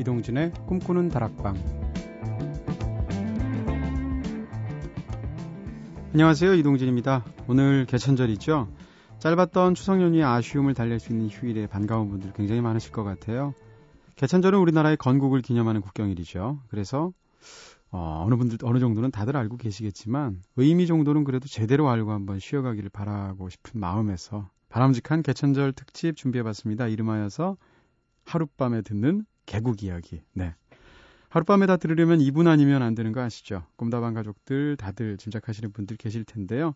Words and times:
이동진의 0.00 0.52
꿈꾸는 0.66 1.10
다락방. 1.10 1.54
안녕하세요. 6.12 6.54
이동진입니다. 6.54 7.24
오늘 7.48 7.84
개천절이죠. 7.84 8.68
짧았던 9.18 9.74
추석 9.74 10.00
연휴의 10.00 10.24
아쉬움을 10.24 10.72
달랠 10.72 10.98
수 10.98 11.12
있는 11.12 11.28
휴일에 11.28 11.66
반가운 11.66 12.08
분들 12.08 12.32
굉장히 12.32 12.62
많으실 12.62 12.92
것 12.92 13.04
같아요. 13.04 13.52
개천절은 14.16 14.58
우리나라의 14.58 14.96
건국을 14.96 15.42
기념하는 15.42 15.82
국경일이죠. 15.82 16.60
그래서 16.68 17.12
어, 17.90 18.24
어느 18.24 18.36
분들 18.36 18.58
어느 18.62 18.78
정도는 18.78 19.10
다들 19.10 19.36
알고 19.36 19.58
계시겠지만 19.58 20.40
의미 20.56 20.86
정도는 20.86 21.24
그래도 21.24 21.46
제대로 21.46 21.90
알고 21.90 22.12
한번 22.12 22.38
쉬어가기를 22.38 22.88
바라고 22.88 23.50
싶은 23.50 23.78
마음에서 23.78 24.48
바람직한 24.70 25.22
개천절 25.22 25.74
특집 25.74 26.16
준비해봤습니다. 26.16 26.86
이름하여서 26.86 27.58
하룻밤에 28.24 28.82
듣는 28.82 29.26
개국 29.50 29.82
이야기. 29.82 30.22
네. 30.32 30.54
하룻밤에 31.28 31.66
다 31.66 31.76
들으려면 31.76 32.20
2분 32.20 32.46
아니면 32.46 32.82
안 32.82 32.94
되는 32.94 33.10
거 33.10 33.20
아시죠? 33.20 33.64
꿈다방 33.74 34.14
가족들 34.14 34.76
다들 34.76 35.16
짐작하시는 35.16 35.72
분들 35.72 35.96
계실 35.96 36.24
텐데요. 36.24 36.74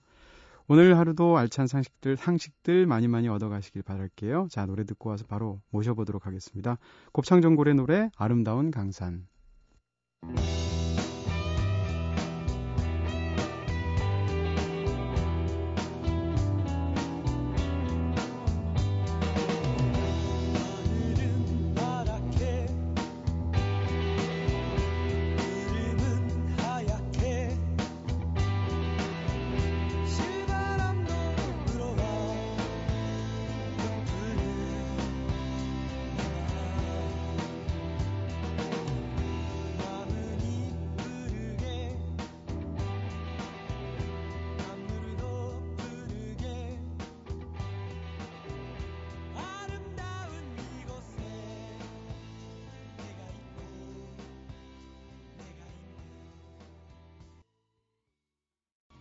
오늘 0.66 0.98
하루도 0.98 1.38
알찬 1.38 1.68
상식들, 1.68 2.16
상식들 2.16 2.86
많이 2.86 3.06
많이 3.06 3.28
얻어가시길 3.28 3.82
바랄게요. 3.82 4.48
자, 4.50 4.66
노래 4.66 4.82
듣고 4.84 5.10
와서 5.10 5.24
바로 5.28 5.60
모셔보도록 5.70 6.26
하겠습니다. 6.26 6.78
곱창전골의 7.12 7.74
노래, 7.76 8.10
아름다운 8.16 8.72
강산. 8.72 9.28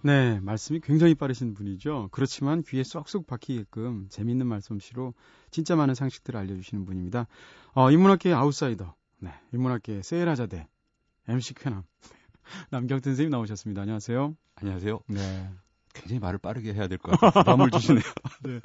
네, 0.06 0.38
말씀이 0.42 0.82
굉장히 0.82 1.16
빠르신 1.16 1.54
분이죠. 1.54 2.10
그렇지만 2.12 2.62
귀에 2.64 2.84
쏙쏙 2.84 3.26
박히게끔 3.26 4.08
재미있는 4.10 4.46
말솜씨로 4.48 5.14
진짜 5.50 5.78
많은 5.78 5.96
상식들을 5.96 6.38
알려주시는 6.38 6.84
분입니다. 6.84 7.26
어, 7.74 7.90
인문학계의 7.90 8.36
아웃사이더, 8.36 8.94
네, 9.20 9.32
인문학계의 9.54 10.04
세일하자대, 10.04 10.68
MC 11.30 11.54
쾌남, 11.54 11.84
남경태 12.70 13.12
선생님 13.12 13.30
나오셨습니다. 13.30 13.82
안녕하세요. 13.82 14.36
안녕하세요. 14.56 15.00
네. 15.08 15.50
굉장히 15.94 16.20
말을 16.20 16.40
빠르게 16.40 16.74
해야 16.74 16.88
될 16.88 16.98
것 16.98 17.12
같아요. 17.20 17.44
부담을 17.44 17.72
주시네요. 17.72 18.04
네. 18.44 18.60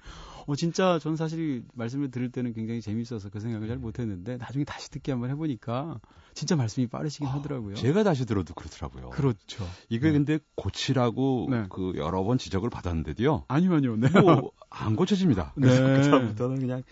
어, 0.47 0.57
진짜 0.57 0.99
전 0.99 1.15
사실 1.17 1.63
말씀을 1.75 2.11
들을 2.11 2.31
때는 2.33 2.55
굉장히 2.55 2.81
재밌어서 2.81 3.29
그 3.29 3.39
생각을 3.41 3.69
잘 3.69 3.77
못했는데 3.77 4.39
나중에 4.39 4.65
다시 4.65 4.91
듣기 4.91 5.11
한번 5.11 5.31
해보니까 5.31 6.01
진짜 6.35 6.57
말씀이 6.57 6.87
빠르시긴 6.87 7.27
아, 7.29 7.33
하더라고요. 7.35 7.75
제가 7.75 8.03
다시 8.03 8.25
들어도 8.25 8.55
그렇더라고요. 8.55 9.11
그렇죠. 9.11 9.67
이게 9.91 10.07
네. 10.07 10.13
근데 10.13 10.39
고치라고 10.57 11.49
네. 11.51 11.67
그 11.69 11.93
여러 11.97 12.23
번 12.25 12.39
지적을 12.39 12.71
받았는데도요. 12.71 13.45
아니요, 13.49 13.75
아니요. 13.75 13.97
네. 13.97 14.09
뭐 14.21 14.51
안 14.71 14.97
고쳐집니다. 14.97 15.53
그래서 15.55 15.83
네. 15.83 16.01
그다음부터는 16.03 16.61
그냥 16.61 16.83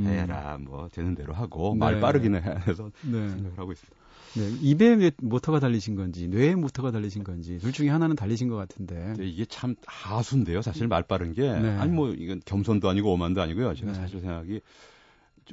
음. 0.00 0.06
에라 0.06 0.58
뭐 0.60 0.88
되는 0.92 1.14
대로 1.14 1.32
하고 1.32 1.74
말 1.74 1.94
네. 1.94 2.00
빠르기는 2.00 2.42
해서 2.66 2.90
네. 3.02 3.28
생각을 3.28 3.58
하고 3.58 3.72
있습니다. 3.72 4.04
네, 4.36 4.50
입에 4.62 5.12
모터가 5.18 5.60
달리신 5.60 5.94
건지 5.94 6.26
뇌에 6.26 6.56
모터가 6.56 6.90
달리신 6.90 7.22
건지 7.22 7.58
둘 7.58 7.72
중에 7.72 7.88
하나는 7.88 8.16
달리신 8.16 8.48
것 8.48 8.56
같은데. 8.56 9.14
네, 9.16 9.26
이게 9.26 9.44
참 9.44 9.76
하수인데요. 9.86 10.60
사실 10.60 10.88
말 10.88 11.04
빠른 11.04 11.32
게 11.32 11.42
네. 11.42 11.70
아니 11.78 11.92
뭐 11.92 12.10
이건 12.10 12.40
겸손도 12.44 12.88
아니고 12.88 13.12
오만도 13.12 13.40
아니고요. 13.40 13.74
제가 13.74 13.92
네. 13.92 13.98
사실 13.98 14.20
생각이 14.20 14.60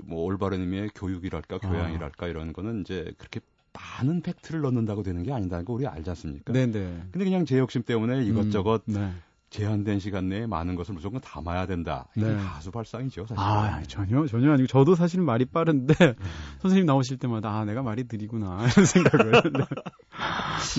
뭐 0.04 0.24
올바른 0.24 0.62
의미의 0.62 0.90
교육이랄까 0.96 1.60
교양이랄까 1.60 2.26
아. 2.26 2.30
이런 2.30 2.54
거는 2.54 2.82
이제 2.82 3.14
그렇게 3.18 3.40
많은 3.74 4.22
팩트를 4.22 4.62
넣는다고 4.62 5.04
되는 5.04 5.24
게 5.24 5.32
아니다는 5.32 5.64
거 5.66 5.74
우리 5.74 5.86
알지 5.86 6.10
않습니까? 6.10 6.52
네네. 6.52 6.72
네. 6.72 7.04
근데 7.12 7.26
그냥 7.26 7.46
제 7.46 7.58
욕심 7.58 7.84
때문에 7.84 8.24
이것저것 8.24 8.84
음, 8.90 8.94
네. 8.94 9.12
제한된 9.52 10.00
시간 10.00 10.30
내에 10.30 10.48
많은 10.48 10.76
것을 10.76 10.94
무조건 10.94 11.20
담아야 11.20 11.68
된다. 11.68 12.08
이게 12.16 12.26
네. 12.26 12.36
가수 12.38 12.72
발상이죠, 12.72 13.26
사실. 13.28 13.36
아, 13.38 13.84
전혀, 13.84 14.26
전혀 14.26 14.54
아니고, 14.54 14.66
저도 14.66 14.96
사실 14.96 15.22
말이 15.22 15.44
빠른데, 15.44 15.94
음. 16.00 16.14
선생님 16.64 16.86
나오실 16.86 17.18
때마다, 17.18 17.50
아, 17.52 17.66
내가 17.66 17.84
말이 17.84 18.06
느리구나, 18.10 18.66
이런 18.72 18.86
생각을. 18.86 19.32
네, 19.32 19.42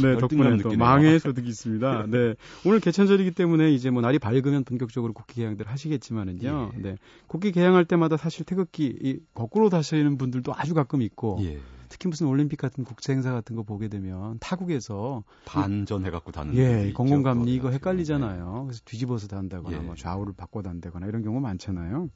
네 0.02 0.16
덕분에 0.16 0.56
또 0.56 0.74
망의 0.74 1.20
소득이 1.20 1.50
있습니다. 1.50 2.06
네. 2.08 2.34
오늘 2.64 2.80
개천절이기 2.80 3.32
때문에 3.32 3.70
이제 3.72 3.90
뭐 3.90 4.00
날이 4.00 4.18
밝으면 4.18 4.64
본격적으로 4.64 5.12
국기 5.12 5.34
개양들 5.34 5.68
하시겠지만은요. 5.68 6.72
예. 6.74 6.80
네. 6.80 6.96
국기 7.26 7.52
개양할 7.52 7.84
때마다 7.84 8.16
사실 8.16 8.46
태극기, 8.46 8.96
이, 9.02 9.18
거꾸로 9.34 9.68
다시는 9.68 10.16
분들도 10.16 10.54
아주 10.56 10.72
가끔 10.72 11.02
있고, 11.02 11.38
예. 11.42 11.58
특히 11.92 12.08
무슨 12.08 12.26
올림픽 12.26 12.56
같은 12.56 12.84
국제 12.84 13.12
행사 13.12 13.32
같은 13.32 13.54
거 13.54 13.62
보게 13.62 13.88
되면 13.88 14.38
타국에서 14.40 15.24
반전 15.44 16.06
해갖고 16.06 16.32
다는 16.32 16.54
예 16.56 16.90
공공감리 16.94 17.54
이거 17.54 17.68
헷갈리잖아요. 17.70 18.64
그래서 18.66 18.80
뒤집어서 18.86 19.26
단다거나 19.28 19.76
예. 19.76 19.80
뭐 19.82 19.94
좌우를 19.94 20.32
바꿔 20.32 20.62
단다거나 20.62 21.06
이런 21.06 21.22
경우 21.22 21.38
많잖아요. 21.40 22.08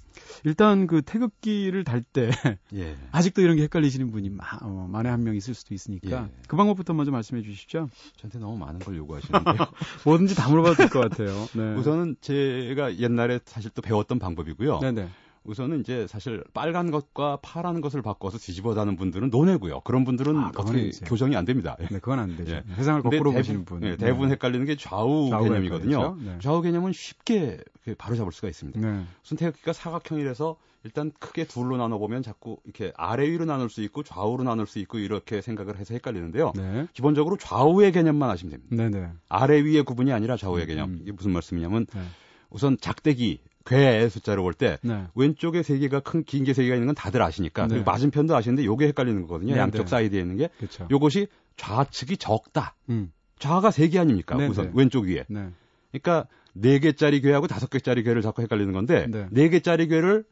일단 0.44 0.86
그 0.86 1.02
태극기를 1.02 1.84
달때 1.84 2.30
예. 2.72 2.96
아직도 3.12 3.42
이런 3.42 3.56
게 3.56 3.64
헷갈리시는 3.64 4.10
분이 4.12 4.30
마, 4.30 4.44
어, 4.62 4.88
만에 4.90 5.10
한 5.10 5.26
명 5.26 5.36
있을 5.36 5.52
수도 5.54 5.74
있으니까 5.74 6.24
예. 6.24 6.32
그 6.48 6.56
방법부터 6.56 6.94
먼저 6.94 7.10
말씀해 7.10 7.42
주시죠. 7.42 7.90
저한테 8.16 8.38
너무 8.38 8.56
많은 8.56 8.78
걸 8.80 8.96
요구하시는데요. 8.96 9.56
뭐든지 10.06 10.34
다 10.36 10.48
물어봐도 10.48 10.76
될 10.76 10.88
것 10.88 11.00
같아요. 11.00 11.46
네. 11.54 11.74
우선은 11.74 12.16
제가 12.22 12.96
옛날에 12.98 13.40
사실 13.44 13.70
또 13.74 13.82
배웠던 13.82 14.18
방법이고요. 14.20 14.78
네네. 14.78 15.08
우선은 15.46 15.80
이제 15.80 16.06
사실 16.06 16.42
빨간 16.52 16.90
것과 16.90 17.38
파란 17.42 17.80
것을 17.80 18.02
바꿔서 18.02 18.38
뒤집어다는 18.38 18.96
분들은 18.96 19.30
논외고요. 19.30 19.80
그런 19.80 20.04
분들은 20.04 20.36
아, 20.36 20.48
어떻게 20.48 20.88
이제. 20.88 21.04
교정이 21.06 21.36
안 21.36 21.44
됩니다. 21.44 21.76
네, 21.78 21.86
그건 21.98 22.18
안 22.18 22.36
되죠. 22.36 22.56
예. 22.56 22.62
세상을 22.74 23.02
거꾸로 23.02 23.30
대부, 23.30 23.34
보시는 23.34 23.64
분. 23.64 23.80
네, 23.80 23.96
대부분 23.96 24.28
네. 24.28 24.32
헷갈리는 24.34 24.66
게 24.66 24.76
좌우, 24.76 25.30
좌우 25.30 25.44
개념이거든요. 25.44 26.16
네. 26.20 26.38
좌우 26.40 26.62
개념은 26.62 26.92
쉽게 26.92 27.58
바로 27.98 28.16
잡을 28.16 28.32
수가 28.32 28.48
있습니다. 28.48 28.80
네. 28.80 29.04
우선 29.24 29.38
태극기가 29.38 29.72
사각형이라서 29.72 30.56
일단 30.84 31.10
크게 31.18 31.44
둘로 31.46 31.76
나눠 31.76 31.98
보면 31.98 32.22
자꾸 32.22 32.58
이렇게 32.64 32.92
아래 32.96 33.28
위로 33.28 33.44
나눌 33.44 33.68
수 33.68 33.82
있고 33.82 34.04
좌우로 34.04 34.44
나눌 34.44 34.66
수 34.68 34.78
있고 34.78 34.98
이렇게 34.98 35.40
생각을 35.40 35.78
해서 35.78 35.94
헷갈리는데요. 35.94 36.52
네. 36.54 36.86
기본적으로 36.92 37.36
좌우의 37.36 37.90
개념만 37.90 38.30
아시면 38.30 38.52
됩니다. 38.52 38.76
네네. 38.76 39.00
네. 39.00 39.12
아래 39.28 39.62
위의 39.64 39.82
구분이 39.82 40.12
아니라 40.12 40.36
좌우의 40.36 40.66
개념. 40.66 40.90
음. 40.90 40.98
이게 41.02 41.10
무슨 41.10 41.32
말씀이냐면 41.32 41.86
네. 41.86 42.00
우선 42.50 42.78
작대기 42.80 43.40
괘의 43.66 44.08
숫자로 44.10 44.42
볼때 44.42 44.78
네. 44.82 45.04
왼쪽에 45.14 45.62
세 45.62 45.76
개가 45.78 46.00
큰 46.00 46.22
긴 46.24 46.44
게 46.44 46.52
세 46.54 46.62
개가 46.62 46.74
있는 46.76 46.86
건 46.86 46.94
다들 46.94 47.20
아시니까 47.22 47.62
네. 47.66 47.74
그리고 47.74 47.90
맞은편도 47.90 48.34
아시는데 48.34 48.64
요게 48.64 48.86
헷갈리는 48.88 49.22
거거든요. 49.22 49.54
네, 49.54 49.60
양쪽 49.60 49.82
네. 49.84 49.86
사이드에 49.86 50.20
있는 50.20 50.36
게 50.36 50.48
그쵸. 50.58 50.86
요것이 50.90 51.26
좌측이 51.56 52.16
적다. 52.16 52.74
음. 52.88 53.12
좌가 53.38 53.70
세 53.70 53.88
개 53.88 53.98
아닙니까? 53.98 54.36
네, 54.36 54.46
우선 54.46 54.66
네. 54.66 54.72
왼쪽 54.74 55.04
위에. 55.04 55.24
그러니까 55.92 56.26
네 56.54 56.78
개짜리 56.78 57.20
괘하고 57.20 57.46
다섯 57.48 57.68
개짜리 57.68 58.02
괘를 58.02 58.22
자꾸 58.22 58.40
헷갈리는 58.42 58.72
건데 58.72 59.06
네 59.30 59.48
개짜리 59.50 59.88
괘를 59.88 60.24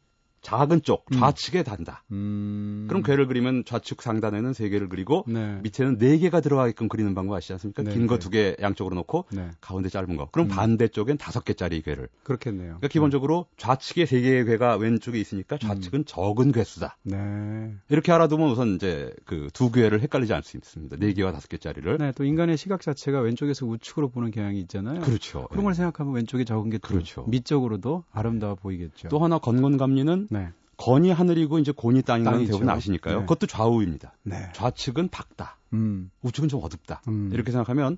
작은 0.45 0.83
쪽 0.83 1.07
음. 1.13 1.19
좌측에 1.19 1.63
단다. 1.65 2.05
음. 2.13 2.85
그럼 2.89 3.03
괘를 3.03 3.27
그리면 3.27 3.65
좌측 3.65 4.03
상단에는 4.03 4.53
세 4.53 4.69
개를 4.69 4.89
그리고 4.89 5.25
네. 5.27 5.59
밑에는 5.63 5.99
네 5.99 6.19
개가 6.19 6.41
들어가게끔 6.41 6.89
그리는 6.89 7.15
방법 7.15 7.35
아시지 7.35 7.53
않습니까? 7.55 7.83
네, 7.83 7.93
긴거 7.95 8.19
두 8.19 8.31
개 8.31 8.55
양쪽으로 8.61 8.95
놓고 8.97 9.27
네. 9.33 9.51
가운데 9.61 9.89
짧은 9.89 10.17
거. 10.17 10.29
그럼 10.31 10.47
음. 10.47 10.49
반대쪽엔 10.49 11.17
다섯 11.19 11.45
개짜리 11.45 11.81
괘를. 11.83 12.09
그렇겠네요. 12.25 12.67
그러니까 12.79 12.89
기본적으로 12.89 13.47
좌측에 13.57 14.07
세 14.07 14.21
개의 14.21 14.45
괘가 14.45 14.77
왼쪽에 14.77 15.19
있으니까 15.19 15.57
좌측은 15.59 16.01
음. 16.01 16.05
적은 16.05 16.53
괘수다. 16.53 16.99
네. 17.05 17.75
이렇게 17.89 18.13
알아두면 18.13 18.51
우선 18.51 18.75
이제 18.77 19.13
그 19.25 19.49
두 19.55 19.71
괘를 19.71 20.01
헷갈리지 20.03 20.33
않을 20.33 20.43
수 20.43 20.57
있습니다. 20.57 20.97
네 20.99 21.13
개와 21.13 21.33
다섯 21.33 21.49
개짜리를. 21.49 21.97
네, 21.99 22.13
또 22.17 22.25
인간의 22.25 22.57
시각 22.59 22.81
자체가 22.83 23.21
왼쪽에서 23.21 23.65
우측으로 23.67 24.09
보는 24.11 24.31
경향이 24.31 24.59
있잖아요. 24.61 25.01
그렇죠. 25.01 25.47
그런 25.49 25.65
걸 25.65 25.73
네. 25.73 25.77
생각하면 25.79 26.13
왼쪽에 26.15 26.45
적은 26.45 26.71
게 26.71 26.79
그렇죠. 26.79 27.25
밑쪽으로도 27.29 28.05
아름다워 28.13 28.57
보이겠죠. 28.57 29.09
또 29.09 29.21
하나 29.21 29.39
건건감리는 29.39 30.29
네. 30.35 30.49
건이 30.77 31.11
하늘이고 31.11 31.59
이제 31.61 31.73
곤이 31.73 32.03
땅인 32.03 32.25
건 32.25 32.45
대부분 32.47 32.69
아시니까요. 32.69 33.15
네. 33.15 33.21
그것도 33.23 33.47
좌우입니다. 33.47 34.13
네. 34.25 34.51
좌측은 34.55 35.09
밝다. 35.09 35.57
음. 35.73 36.11
우측은 36.23 36.49
좀 36.49 36.61
어둡다. 36.63 37.03
음. 37.09 37.31
이렇게 37.33 37.53
생각하면 37.53 37.97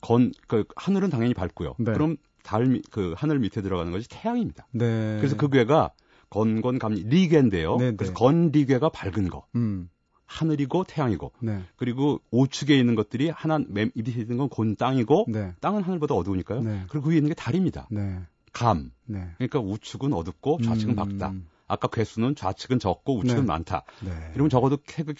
건, 0.00 0.32
그 0.46 0.64
하늘은 0.76 1.10
당연히 1.10 1.34
밝고요. 1.34 1.74
네. 1.78 1.92
그럼 1.92 2.16
달, 2.42 2.80
그 2.90 3.14
하늘 3.16 3.38
밑에 3.38 3.62
들어가는 3.62 3.92
것이 3.92 4.08
태양입니다. 4.08 4.66
네. 4.72 5.16
그래서 5.18 5.36
그 5.36 5.48
괴가 5.48 5.90
건건 6.30 6.78
감리 6.78 7.02
리괴인데요. 7.04 7.76
네, 7.76 7.90
네. 7.90 7.96
그래서 7.96 8.12
건 8.14 8.50
리괴가 8.50 8.88
밝은 8.88 9.28
거. 9.28 9.46
음. 9.54 9.88
하늘이고 10.26 10.84
태양이고 10.84 11.32
네. 11.40 11.62
그리고 11.76 12.20
우측에 12.30 12.78
있는 12.78 12.94
것들이 12.94 13.30
하나 13.30 13.58
맨 13.66 13.90
밑에 13.94 14.12
있는 14.12 14.36
건 14.36 14.48
곤 14.50 14.76
땅이고 14.76 15.26
네. 15.28 15.54
땅은 15.60 15.82
하늘보다 15.82 16.14
어두우니까요. 16.14 16.60
네. 16.62 16.84
그리고 16.90 17.06
그 17.06 17.10
위에 17.10 17.16
있는 17.16 17.28
게 17.28 17.34
달입니다. 17.34 17.88
네. 17.90 18.20
감. 18.52 18.90
네. 19.06 19.30
그러니까 19.38 19.60
우측은 19.60 20.12
어둡고 20.12 20.60
좌측은 20.62 20.94
음... 20.94 20.96
밝다. 20.96 21.34
아까 21.68 21.86
괴수는 21.88 22.34
좌측은 22.34 22.78
적고 22.78 23.18
우측은 23.18 23.42
네. 23.42 23.46
많다. 23.46 23.84
네. 24.00 24.10
이러면 24.34 24.50
적어도 24.50 24.78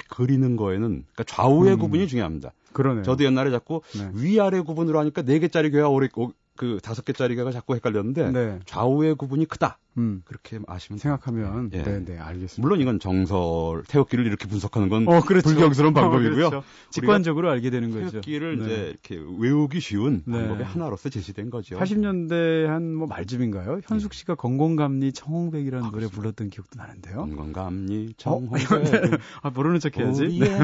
그리는 0.09 0.57
거에는 0.57 0.81
그러니까 0.81 1.25
좌우의 1.25 1.75
음. 1.75 1.79
구분이 1.79 2.09
중요합니다. 2.09 2.53
그러네요. 2.73 3.05
저도 3.05 3.25
옛날에 3.25 3.51
자꾸 3.51 3.83
네. 3.95 4.11
위아래 4.15 4.61
구분으로 4.61 4.99
하니까 4.99 5.23
네 5.23 5.39
개짜리 5.39 5.71
괴가 5.71 5.89
오래 5.89 6.09
그 6.57 6.81
다섯 6.83 7.05
개짜리 7.05 7.37
괴가 7.37 7.53
자꾸 7.53 7.75
헷갈렸는데 7.75 8.33
네. 8.33 8.59
좌우의 8.67 9.15
구분이 9.15 9.47
크다. 9.47 9.79
음. 9.99 10.23
그렇게 10.25 10.59
아시면 10.67 10.99
생각하면 10.99 11.71
예. 11.73 11.83
네, 11.83 12.05
네, 12.05 12.19
알겠습니다. 12.19 12.61
물론 12.61 12.81
이건 12.81 12.99
정설 13.01 13.83
태극기를 13.89 14.27
이렇게 14.27 14.47
분석하는 14.49 14.89
건 14.89 15.09
어, 15.09 15.21
그렇죠. 15.21 15.49
불경스러운 15.49 15.97
어, 15.97 16.01
방법이고요. 16.01 16.47
어, 16.47 16.51
그렇죠. 16.51 16.67
직관적으로 16.91 17.51
알게 17.51 17.71
되는 17.71 17.91
거죠. 17.91 18.07
태극기를 18.11 18.59
네. 18.59 18.65
이제 18.65 18.89
이렇게 18.91 19.25
외우기 19.39 19.81
쉬운 19.81 20.23
네. 20.27 20.39
방법의 20.39 20.65
하나로서 20.67 21.09
제시된 21.09 21.51
거죠. 21.51 21.79
80년대 21.79 22.65
한 22.67 22.99
뭐 22.99 23.07
말쯤인가요? 23.07 23.81
현숙 23.87 24.13
씨가 24.15 24.35
건공감리 24.35 25.13
청홍백이라는 25.13 25.87
아, 25.87 25.91
노래 25.91 26.07
불렀던 26.09 26.51
기억도 26.51 26.79
나는데요. 26.79 27.17
건공감리 27.17 28.15
청홍백. 28.17 28.73
어? 28.73 28.79
네. 28.83 29.19
아 29.43 29.51
모르는 29.51 29.79
척 29.79 29.97
해야지. 29.97 30.27
네. 30.39 30.59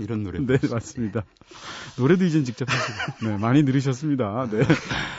이런 0.00 0.22
노래. 0.22 0.38
네 0.40 0.58
맞습니다. 0.70 1.24
노래도 1.98 2.24
이젠 2.24 2.44
직접 2.44 2.68
하시고. 2.70 3.26
네 3.28 3.36
많이 3.38 3.64
들으셨습니다. 3.64 4.48
네. 4.50 4.62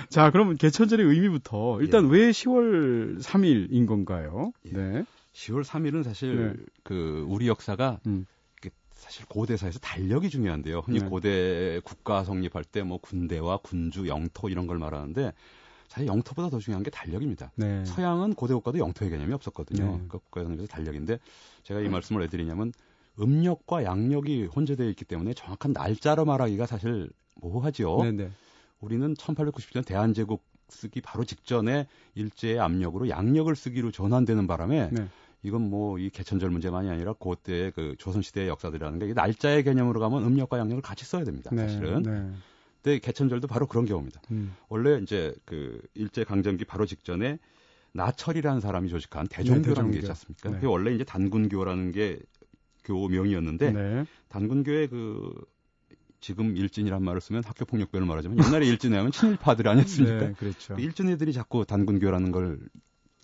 자 0.10 0.32
그럼 0.32 0.56
개천절의 0.56 1.06
의미부터 1.06 1.80
일단 1.82 2.06
예. 2.06 2.10
왜 2.12 2.30
10월 2.32 3.22
3 3.22 3.39
3일인 3.40 3.88
건가요? 3.88 4.52
예. 4.66 4.72
네. 4.72 5.06
10월 5.34 5.64
3일은 5.64 6.04
사실 6.04 6.54
네. 6.58 6.64
그 6.84 7.26
우리 7.28 7.48
역사가 7.48 8.00
음. 8.08 8.26
사실 9.00 9.26
고대사에서 9.28 9.80
달력이 9.80 10.30
중요한데요. 10.30 10.80
흔히 10.80 11.00
네. 11.00 11.08
고대 11.08 11.80
국가 11.86 12.26
성립할 12.26 12.66
때 12.66 12.84
뭐 12.84 12.98
군대와 12.98 13.60
군주, 13.64 14.08
영토 14.08 14.50
이런 14.50 14.68
걸 14.68 14.78
말하는데 14.78 15.32
사실 15.88 16.08
영토보다 16.08 16.50
더 16.50 16.60
중요한 16.60 16.84
게 16.84 16.90
달력입니다. 16.90 17.52
네. 17.56 17.84
서양은 17.86 18.34
고대 18.34 18.54
국가도 18.54 18.78
영토의 18.78 19.10
개념이 19.10 19.34
없었거든요. 19.34 19.98
네. 19.98 20.04
그 20.10 20.20
국가 20.20 20.44
성립에서 20.44 20.68
달력인데 20.68 21.18
제가 21.64 21.80
이 21.80 21.84
네. 21.84 21.90
말씀을 21.90 22.22
왜 22.22 22.28
드리냐면 22.28 22.74
음력과 23.20 23.86
양력이 23.86 24.46
혼재되어 24.46 24.90
있기 24.90 25.06
때문에 25.06 25.34
정확한 25.34 25.74
날짜로 25.74 26.26
말하기가 26.26 26.66
사실 26.66 27.10
모호하죠. 27.36 28.00
네, 28.04 28.12
네. 28.12 28.32
우리는 28.82 29.14
1890년 29.14 29.86
대한제국 29.86 30.44
쓰기 30.70 31.02
바로 31.02 31.24
직전에 31.24 31.88
일제의 32.16 32.60
압력으로 32.60 33.10
양력을 33.10 33.54
쓰기로 33.56 33.92
전환되는 33.92 34.48
바람에 34.48 34.90
네. 34.92 35.08
이건 35.44 35.70
뭐 35.70 35.98
이 36.00 36.10
개천절 36.10 36.50
문제만이 36.50 36.90
아니라 36.90 37.14
그때의 37.14 37.72
그 37.72 37.96
조선시대의 37.98 38.48
역사들이라는 38.50 39.00
게 39.00 39.14
날짜의 39.14 39.64
개념으로 39.64 40.00
가면 40.00 40.24
음력과 40.26 40.58
양력을 40.60 40.82
같이 40.82 41.06
써야 41.06 41.24
됩니다. 41.24 41.50
네. 41.54 41.68
사실은. 41.68 42.04
네. 42.04 42.32
근데 42.82 43.00
개천절도 43.00 43.48
바로 43.48 43.68
그런 43.68 43.86
경우입니다. 43.86 44.22
음. 44.32 44.54
원래 44.70 45.00
이제 45.02 45.34
그 45.46 45.82
일제 45.96 46.24
강점기 46.24 46.66
바로 46.66 46.86
직전에 46.86 47.38
나철이라는 47.94 48.62
사람이 48.62 48.90
조직한 48.90 49.28
대종교라는 49.28 49.64
네, 49.64 49.70
대종교. 49.70 49.92
게 49.92 49.98
있지 50.00 50.10
않습니까? 50.12 50.50
네. 50.50 50.56
그게 50.56 50.68
원래 50.68 50.94
이제 50.94 51.04
단군교라는 51.04 51.92
게 51.92 52.20
교명이었는데 52.86 53.72
네. 53.72 54.06
단군교의 54.30 54.88
그 54.90 55.34
지금 56.20 56.58
일진이란 56.58 57.04
말을 57.04 57.22
쓰면 57.22 57.44
학교 57.46 57.66
폭력배를 57.66 58.06
말하자면 58.06 58.46
옛날에 58.46 58.66
일진 58.68 58.94
하면 58.94 59.12
친일파들 59.12 59.68
아니었습니까? 59.68 60.20
네, 60.20 60.34
그렇죠. 60.34 60.76
그 60.76 60.82
일진 60.82 61.10
애들이 61.10 61.34
자꾸 61.34 61.66
단군교라는 61.66 62.32
걸 62.32 62.60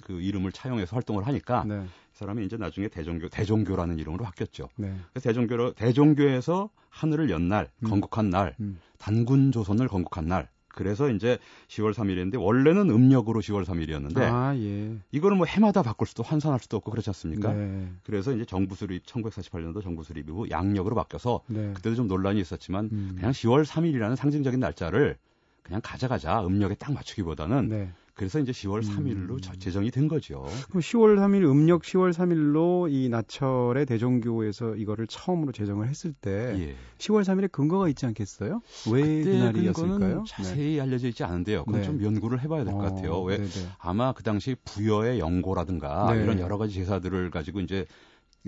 그 0.05 0.21
이름을 0.21 0.51
차용해서 0.51 0.95
활동을 0.95 1.25
하니까 1.25 1.65
네. 1.67 1.83
이 1.83 2.17
사람이 2.17 2.45
이제 2.45 2.57
나중에 2.57 2.87
대종교 2.87 3.29
대종교라는 3.29 3.97
이름으로 3.97 4.23
바뀌었죠. 4.23 4.69
네. 4.75 4.95
그래서 5.11 5.29
대종교로 5.29 5.73
대종교에서 5.73 6.69
하늘을 6.89 7.31
연 7.31 7.49
날, 7.49 7.71
음. 7.83 7.89
건국한 7.89 8.29
날, 8.29 8.55
음. 8.59 8.79
단군 8.99 9.51
조선을 9.51 9.87
건국한 9.87 10.27
날 10.27 10.47
그래서 10.75 11.09
이제 11.09 11.39
10월 11.69 11.93
3일인데 11.93 12.39
원래는 12.39 12.89
음력으로 12.89 13.41
10월 13.41 13.65
3일이었는데 13.65 14.19
아, 14.19 14.55
예. 14.57 14.97
이거를 15.11 15.37
뭐 15.37 15.45
해마다 15.45 15.81
바꿀 15.81 16.05
수도 16.05 16.21
환산할 16.21 16.59
수도 16.59 16.77
없고 16.77 16.91
그렇지 16.91 17.09
않습니까? 17.09 17.53
네. 17.53 17.89
그래서 18.03 18.33
이제 18.33 18.45
정부 18.45 18.75
수립 18.75 19.05
1948년도 19.05 19.81
정부 19.81 20.03
수립 20.03 20.29
이후 20.29 20.47
양력으로 20.49 20.95
바뀌어서 20.95 21.41
네. 21.47 21.71
그때도 21.73 21.95
좀 21.95 22.07
논란이 22.07 22.39
있었지만 22.41 22.89
음. 22.91 23.13
그냥 23.15 23.31
10월 23.31 23.65
3일이라는 23.65 24.15
상징적인 24.15 24.59
날짜를 24.59 25.17
그냥 25.63 25.81
가져가자 25.83 26.45
음력에 26.45 26.75
딱 26.75 26.93
맞추기보다는 26.93 27.69
네. 27.69 27.91
그래서 28.15 28.39
이제 28.39 28.53
10월 28.53 28.81
3일로 28.81 29.31
음. 29.31 29.59
제정이 29.59 29.91
된 29.91 30.07
거죠. 30.07 30.45
그럼 30.69 30.81
10월 30.81 31.17
3일 31.17 31.43
음력 31.43 31.81
10월 31.83 32.13
3일로 32.13 32.89
이 32.89 33.09
나철의 33.09 33.85
대종교에서 33.85 34.75
이거를 34.75 35.05
처음으로 35.07 35.51
제정을 35.51 35.89
했을 35.89 36.13
때 36.13 36.55
예. 36.57 36.75
10월 36.97 37.23
3일에 37.23 37.51
근거가 37.51 37.89
있지 37.89 38.05
않겠어요? 38.05 38.61
왜 38.93 39.21
그날이었을까요? 39.21 40.23
자세히 40.27 40.75
네. 40.75 40.81
알려져 40.81 41.09
있지 41.09 41.25
않은데요. 41.25 41.65
그건 41.65 41.81
네. 41.81 41.85
좀 41.85 42.01
연구를 42.01 42.41
해봐야 42.41 42.63
될것 42.63 42.81
어, 42.81 42.89
같아요. 42.89 43.21
왜 43.21 43.37
네네. 43.37 43.49
아마 43.79 44.13
그 44.13 44.23
당시 44.23 44.55
부여의 44.63 45.19
연고라든가 45.19 46.13
네. 46.13 46.23
이런 46.23 46.39
여러 46.39 46.57
가지 46.57 46.73
제사들을 46.73 47.31
가지고 47.31 47.59
이제 47.59 47.85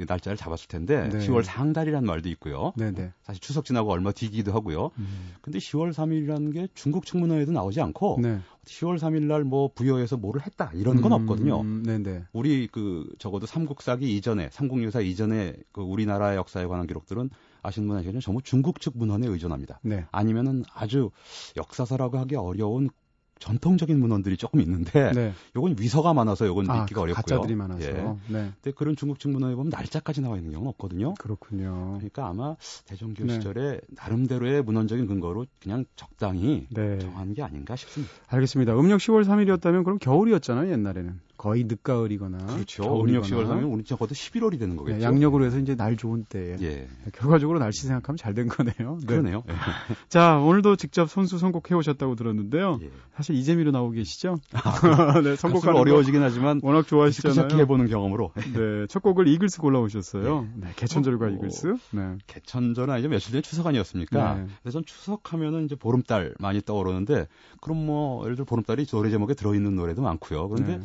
날짜를 0.08 0.38
잡았을 0.38 0.68
텐데 0.68 1.10
네. 1.10 1.20
10월 1.20 1.44
상달이라는 1.44 2.06
말도 2.06 2.30
있고요. 2.30 2.74
네네. 2.78 2.92
네. 2.92 3.14
사실 3.24 3.42
추석 3.42 3.66
지나고 3.66 3.92
얼마 3.92 4.12
뒤기도 4.12 4.54
하고요. 4.54 4.92
음. 4.98 5.34
근데 5.42 5.58
10월 5.58 5.92
3일이라는 5.94 6.54
게 6.54 6.68
중국 6.76 7.06
측문화에도 7.06 7.52
나오지 7.52 7.82
않고 7.82 8.20
네. 8.22 8.40
10월 8.66 9.00
3일 9.00 9.24
날 9.24 9.48
뭐 9.48 9.70
부여해서 9.74 10.18
뭐를 10.18 10.46
했다 10.46 10.72
이런 10.74 11.02
건 11.02 11.12
음. 11.14 11.22
없거든요. 11.22 11.64
네네. 11.64 12.04
네. 12.04 12.24
우리 12.34 12.68
그 12.68 13.10
적어도 13.18 13.46
삼국사기 13.46 14.16
이전에 14.16 14.50
삼국유사 14.52 15.02
이전에 15.02 15.54
그 15.72 15.82
우리나라 15.82 16.36
역사에 16.36 16.66
관한 16.66 16.86
기록들은 16.86 17.30
아시는 17.64 17.88
분 17.88 17.98
아시겠지만 17.98 18.22
전부 18.22 18.42
중국 18.42 18.82
측 18.82 18.98
문헌에 18.98 19.28
의존합니다. 19.28 19.80
네. 19.84 20.06
아니면은 20.12 20.64
아주 20.74 21.12
역사서라고 21.56 22.18
하기 22.20 22.36
어려운 22.36 22.90
전통적인 23.39 24.00
문헌들이 24.00 24.38
조금 24.38 24.62
있는데 24.62 25.12
네. 25.13 25.34
요건 25.56 25.75
위서가 25.78 26.13
많아서 26.13 26.45
요건 26.45 26.69
아, 26.69 26.80
믿기가 26.80 27.01
어렵고요. 27.01 27.16
가짜들이 27.16 27.56
많아서. 27.56 27.88
예. 27.88 27.94
네. 28.28 28.51
근데 28.62 28.72
그런 28.75 28.95
중국 28.95 29.19
측 29.19 29.30
문헌에 29.30 29.56
보면 29.56 29.69
날짜까지 29.69 30.22
나와 30.22 30.38
있는 30.38 30.51
경우는 30.51 30.69
없거든요. 30.72 31.13
그렇군요. 31.16 31.95
그러니까 31.98 32.28
아마 32.28 32.56
대종교 32.86 33.25
네. 33.25 33.34
시절에 33.34 33.81
나름대로의 33.89 34.63
문헌적인 34.63 35.08
근거로 35.08 35.46
그냥 35.62 35.86
적당히 35.96 36.67
네. 36.70 37.00
정한 37.00 37.34
게 37.34 37.44
아닌가 37.44 37.75
싶습니다. 37.75 38.13
알겠습니다. 38.27 38.77
음력 38.77 38.98
10월 38.98 39.24
3일이었다면 39.25 39.84
그럼 39.84 40.00
겨울이었잖아요, 40.00 40.72
옛날에는. 40.72 41.26
거의 41.38 41.65
늦가을이거나 41.65 42.38
그렇죠. 42.38 43.01
음력 43.01 43.24
10월 43.24 43.48
3일 43.48 43.72
우리 43.72 43.84
적어도 43.84 44.15
11월이 44.15 44.58
되는 44.60 44.75
거겠죠. 44.75 44.98
네, 45.00 45.03
양력으로 45.03 45.46
해서 45.46 45.60
이제 45.60 45.75
날 45.75 45.98
좋은 45.98 46.25
때에. 46.27 46.58
예. 46.62 46.88
결과적으로 47.13 47.60
날씨 47.60 47.88
생각하면 47.88 48.17
잘 48.17 48.38
된 48.38 48.48
거네요. 48.48 49.00
네. 49.00 49.06
그러네요. 49.08 49.44
자, 50.10 50.38
오늘도 50.38 50.75
직접 50.75 51.10
선수 51.10 51.39
선곡해 51.39 51.74
오셨다고 51.74 52.15
들었는데요. 52.15 52.79
예. 52.84 52.91
사실 53.15 53.36
이재미로 53.36 53.72
나오고 53.72 53.94
계시죠? 53.94 54.38
아, 54.53 54.62
네, 55.22 55.36
선곡하는 55.36 55.79
어려워지긴 55.79 56.22
하지만 56.22 56.60
워낙 56.62 56.88
좋아하시잖아요. 56.88 57.60
해보는 57.60 57.88
경험으로. 57.88 58.32
네, 58.53 58.86
첫 58.88 59.01
곡을 59.01 59.27
이글스 59.27 59.60
골라오셨어요. 59.60 60.41
네, 60.56 60.67
네 60.67 60.74
개천절과 60.75 61.25
어, 61.25 61.29
이글스. 61.29 61.77
네. 61.91 62.17
개천절은 62.27 62.94
아니죠. 62.94 63.10
며칠 63.10 63.32
전에 63.32 63.41
추석 63.41 63.65
아니었습니까? 63.65 64.36
네. 64.36 64.46
그래서 64.62 64.77
전 64.77 64.86
추석하면은 64.86 65.65
이제 65.65 65.75
보름달 65.75 66.36
많이 66.39 66.62
떠오르는데 66.62 67.27
그럼 67.62 67.86
뭐 67.86 68.24
예를 68.25 68.36
들어 68.36 68.46
보름달이 68.46 68.86
노래 68.86 69.10
제목에 69.10 69.34
들어있는 69.34 69.75
노래도 69.75 70.03
많고요. 70.03 70.48
그런데 70.50 70.77
네. 70.77 70.84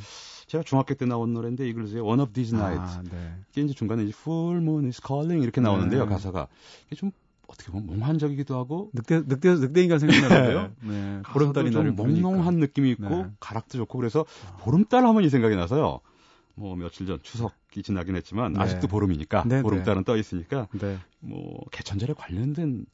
제가 0.53 0.63
중학교 0.65 0.93
때 0.93 1.07
나온 1.07 1.33
노래인데 1.33 1.67
이글스의 1.71 2.03
One 2.03 2.21
of 2.21 2.35
These 2.35 2.55
Nights. 2.55 2.99
아, 2.99 3.03
네. 3.11 3.35
이게 3.53 3.63
이제 3.63 3.73
중간에 3.73 4.03
이제 4.03 4.13
Full 4.15 4.59
Moon 4.59 4.85
is 4.85 5.01
Calling 5.03 5.43
이렇게 5.43 5.63
나오는데요. 5.63 6.05
네. 6.05 6.11
가사가 6.11 6.47
이게 6.89 6.97
좀 6.97 7.11
어떻게 7.47 7.73
보면 7.73 7.87
몽환적이기도 7.87 8.55
하고 8.55 8.91
늑대 8.93 9.23
늑대 9.29 9.55
늑대인가 9.55 9.99
생각나는데요. 9.99 10.73
네. 10.85 11.23
보름달이 11.25 11.71
좀 11.71 11.97
몽롱한 11.97 12.57
느낌이 12.57 12.91
있고 12.91 13.09
네. 13.09 13.27
가락도 13.41 13.79
좋고 13.79 13.97
그래서 13.97 14.27
보름달 14.61 15.07
하면 15.07 15.25
이 15.25 15.31
생각이 15.31 15.57
나서요. 15.57 16.01
뭐 16.55 16.77
며칠 16.77 17.07
전 17.07 17.19
추석이 17.23 17.83
지나긴 17.83 18.15
했지만 18.17 18.53
네. 18.53 18.61
아직도 18.61 18.89
보름이니까 18.89 19.45
네, 19.47 19.57
네. 19.57 19.63
보름달은 19.63 20.05
떠 20.05 20.19
있으니까 20.19 20.69
네. 20.79 20.99
뭐 21.21 21.65
개천절에 21.71 22.13
관련된 22.13 22.85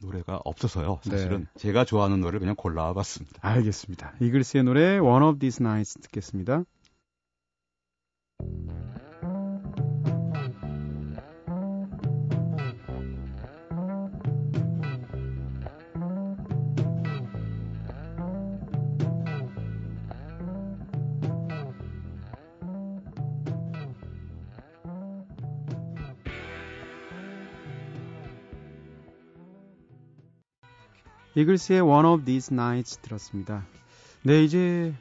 노래가 0.00 0.38
없어서요. 0.44 0.98
사실은 1.02 1.46
네. 1.54 1.60
제가 1.60 1.86
좋아하는 1.86 2.20
노래를 2.20 2.40
그냥 2.40 2.56
골라와 2.56 2.92
봤습니다. 2.92 3.38
알겠습니다. 3.40 4.16
이글스의 4.20 4.64
노래 4.64 4.98
One 4.98 5.24
of 5.24 5.38
These 5.38 5.64
Nights 5.64 5.98
듣겠습니다. 6.02 6.64
이글스의 31.36 31.82
One 31.82 32.08
of 32.08 32.24
These 32.24 32.54
Nights 32.54 32.96
들었습니다. 33.02 33.66
네, 34.22 34.42
이제 34.42 34.94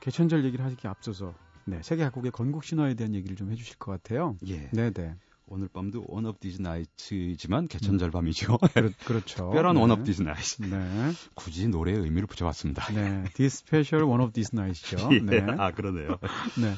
개천절 0.00 0.42
얘기를 0.42 0.64
하기 0.64 0.88
앞서서 0.88 1.34
네, 1.64 1.80
세계 1.82 2.04
각국의 2.04 2.30
건국 2.32 2.64
신화에 2.64 2.94
대한 2.94 3.14
얘기를 3.14 3.36
좀 3.36 3.50
해주실 3.50 3.76
것 3.78 3.92
같아요. 3.92 4.36
예. 4.46 4.68
네, 4.72 4.90
네. 4.90 5.14
오늘 5.46 5.68
밤도 5.68 6.04
One 6.08 6.24
of 6.24 6.38
These 6.38 6.62
Nights지만 6.62 7.68
개천절 7.68 8.10
밤이죠. 8.10 8.58
그렇, 9.04 9.20
죠 9.20 9.50
특별한 9.50 9.76
One 9.76 9.90
of 9.90 10.04
These 10.04 10.22
Nights. 10.22 10.62
네. 10.62 11.12
굳이 11.34 11.68
노래의 11.68 11.98
의미를 11.98 12.26
붙여봤습니다. 12.26 12.92
네. 12.92 13.24
This 13.34 13.62
special 13.62 14.08
one 14.08 14.22
of 14.22 14.32
these 14.32 14.50
nights죠. 14.56 14.96
예. 15.12 15.18
네. 15.20 15.40
아 15.58 15.72
그러네요. 15.72 16.18
네. 16.60 16.74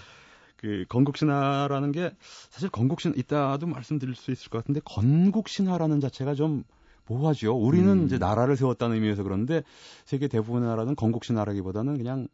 그 0.56 0.86
건국 0.88 1.16
신화라는 1.16 1.92
게 1.92 2.16
사실 2.50 2.68
건국 2.68 3.00
신 3.00 3.12
이따도 3.16 3.66
말씀드릴 3.66 4.14
수 4.14 4.32
있을 4.32 4.48
것 4.50 4.58
같은데 4.58 4.80
건국 4.84 5.48
신화라는 5.48 6.00
자체가 6.00 6.34
좀 6.34 6.64
모호하죠. 7.06 7.54
우리는 7.54 7.86
음. 7.88 8.06
이제 8.06 8.18
나라를 8.18 8.56
세웠다는 8.56 8.96
의미에서 8.96 9.22
그런데 9.22 9.62
세계 10.04 10.26
대부분의 10.26 10.68
나라는 10.68 10.96
건국 10.96 11.24
신화라기보다는 11.24 11.98
그냥 11.98 12.28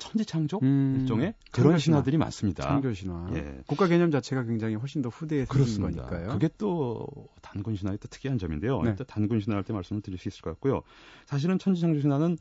천지 0.00 0.24
창조 0.24 0.58
음, 0.62 0.96
일종의 1.00 1.34
그런 1.52 1.78
신화들이 1.78 2.16
많습니다. 2.16 2.64
창조 2.64 2.92
신화. 2.92 3.30
예. 3.34 3.60
국가 3.68 3.86
개념 3.86 4.10
자체가 4.10 4.42
굉장히 4.44 4.74
훨씬 4.74 5.02
더 5.02 5.08
후대에 5.08 5.44
생긴 5.44 5.82
거니까요. 5.82 6.30
그게 6.30 6.48
또 6.58 7.06
단군 7.42 7.76
신화의 7.76 7.98
또 7.98 8.08
특이한 8.08 8.38
점인데요. 8.38 8.82
네. 8.82 8.96
단군 9.06 9.40
신화 9.40 9.56
할 9.56 9.62
때 9.64 9.72
말씀을 9.72 10.02
드릴 10.02 10.18
수 10.18 10.26
있을 10.28 10.42
것 10.42 10.50
같고요. 10.50 10.82
사실은 11.26 11.58
천지 11.60 11.80
창조 11.80 12.00
신화는 12.00 12.36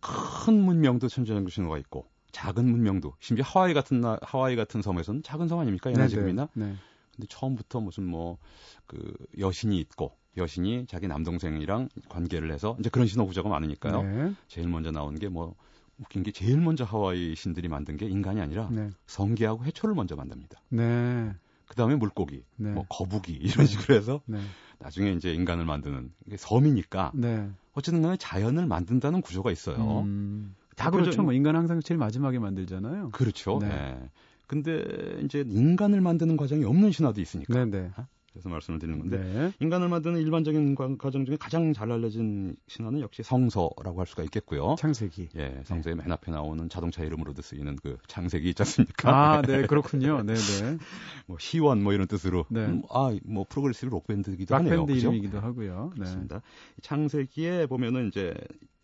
큰 0.00 0.60
문명도 0.60 1.06
천지 1.08 1.32
창조 1.32 1.48
신화가 1.50 1.78
있고 1.78 2.06
작은 2.32 2.64
문명도 2.68 3.14
심지어 3.20 3.44
하와이 3.46 3.74
같은 3.74 4.00
나, 4.00 4.18
하와이 4.22 4.56
같은 4.56 4.82
섬에서는 4.82 5.22
작은 5.22 5.46
섬 5.46 5.60
아닙니까? 5.60 5.92
연해지금이나. 5.92 6.48
네, 6.54 6.66
네. 6.66 6.74
근데 7.14 7.26
처음부터 7.28 7.80
무슨 7.80 8.04
뭐 8.06 8.38
그 8.86 9.14
여신이 9.38 9.78
있고 9.80 10.16
여신이 10.36 10.86
자기 10.88 11.06
남동생이랑 11.08 11.88
관계를 12.08 12.52
해서 12.52 12.76
이제 12.80 12.90
그런 12.90 13.06
신호 13.06 13.26
구조가 13.26 13.48
많으니까요. 13.48 14.02
네. 14.02 14.32
제일 14.48 14.68
먼저 14.68 14.90
나온 14.90 15.18
게뭐 15.18 15.54
웃긴 15.98 16.22
게 16.22 16.32
제일 16.32 16.60
먼저 16.60 16.84
하와이 16.84 17.34
신들이 17.34 17.68
만든 17.68 17.96
게 17.96 18.06
인간이 18.06 18.40
아니라 18.40 18.68
네. 18.70 18.90
성게하고 19.06 19.64
해초를 19.64 19.94
먼저 19.94 20.16
만듭니다. 20.16 20.60
네. 20.70 21.32
그 21.66 21.76
다음에 21.76 21.96
물고기, 21.96 22.44
네. 22.56 22.70
뭐 22.72 22.84
거북이 22.88 23.32
이런 23.32 23.66
식으로 23.66 23.96
해서 23.96 24.20
네. 24.26 24.38
나중에 24.78 25.12
이제 25.12 25.32
인간을 25.32 25.64
만드는 25.64 26.12
게 26.30 26.36
섬이니까 26.36 27.12
네. 27.14 27.48
어쨌든 27.72 28.02
간에 28.02 28.16
자연을 28.16 28.66
만든다는 28.66 29.20
구조가 29.20 29.50
있어요. 29.50 30.02
음. 30.02 30.54
다 30.76 30.90
그렇죠. 30.90 31.22
뭐 31.22 31.32
인간 31.32 31.56
항상 31.56 31.80
제일 31.80 31.98
마지막에 31.98 32.38
만들잖아요. 32.38 33.10
그렇죠. 33.10 33.58
네. 33.60 33.68
네. 33.68 34.10
근데 34.46 34.84
이제 35.24 35.42
인간을 35.46 36.00
만드는 36.00 36.36
과정이 36.36 36.64
없는 36.64 36.92
신화도 36.92 37.20
있으니까. 37.20 37.64
네 37.64 37.64
네. 37.64 37.90
네. 38.34 38.40
어? 38.40 38.40
그래서 38.44 38.48
말씀을 38.48 38.78
드리는 38.78 38.98
건데 38.98 39.18
네. 39.18 39.52
인간을 39.60 39.88
만드는 39.88 40.20
일반적인 40.20 40.74
과정 40.98 41.24
중에 41.24 41.36
가장 41.36 41.72
잘 41.72 41.90
알려진 41.92 42.56
신화는 42.66 43.00
역시 43.00 43.22
성서라고 43.22 44.00
할 44.00 44.06
수가 44.06 44.22
있겠고요. 44.24 44.74
창세기. 44.78 45.30
예, 45.36 45.62
성서의 45.64 45.96
네. 45.96 46.02
맨 46.02 46.12
앞에 46.12 46.32
나오는 46.32 46.68
자동차 46.68 47.04
이름으로도 47.04 47.42
쓰이는 47.42 47.76
그 47.76 47.96
창세기 48.06 48.48
있지 48.50 48.62
않습니까? 48.62 49.10
아, 49.10 49.42
네, 49.42 49.66
그렇군요. 49.66 50.22
네, 50.22 50.34
네. 50.34 50.78
뭐 51.26 51.36
기원 51.40 51.82
뭐 51.82 51.92
이런 51.92 52.06
뜻으로 52.06 52.44
네. 52.48 52.66
음, 52.66 52.82
아, 52.90 53.16
뭐 53.24 53.44
progressive 53.48 53.90
록 53.90 54.06
밴드기도 54.06 54.54
하네요. 54.56 54.86
밴드 54.86 54.92
이름이기도 54.92 55.40
하고요. 55.40 55.90
네. 55.94 56.00
그렇습니다. 56.00 56.42
창세기에 56.82 57.66
보면은 57.66 58.08
이제 58.08 58.34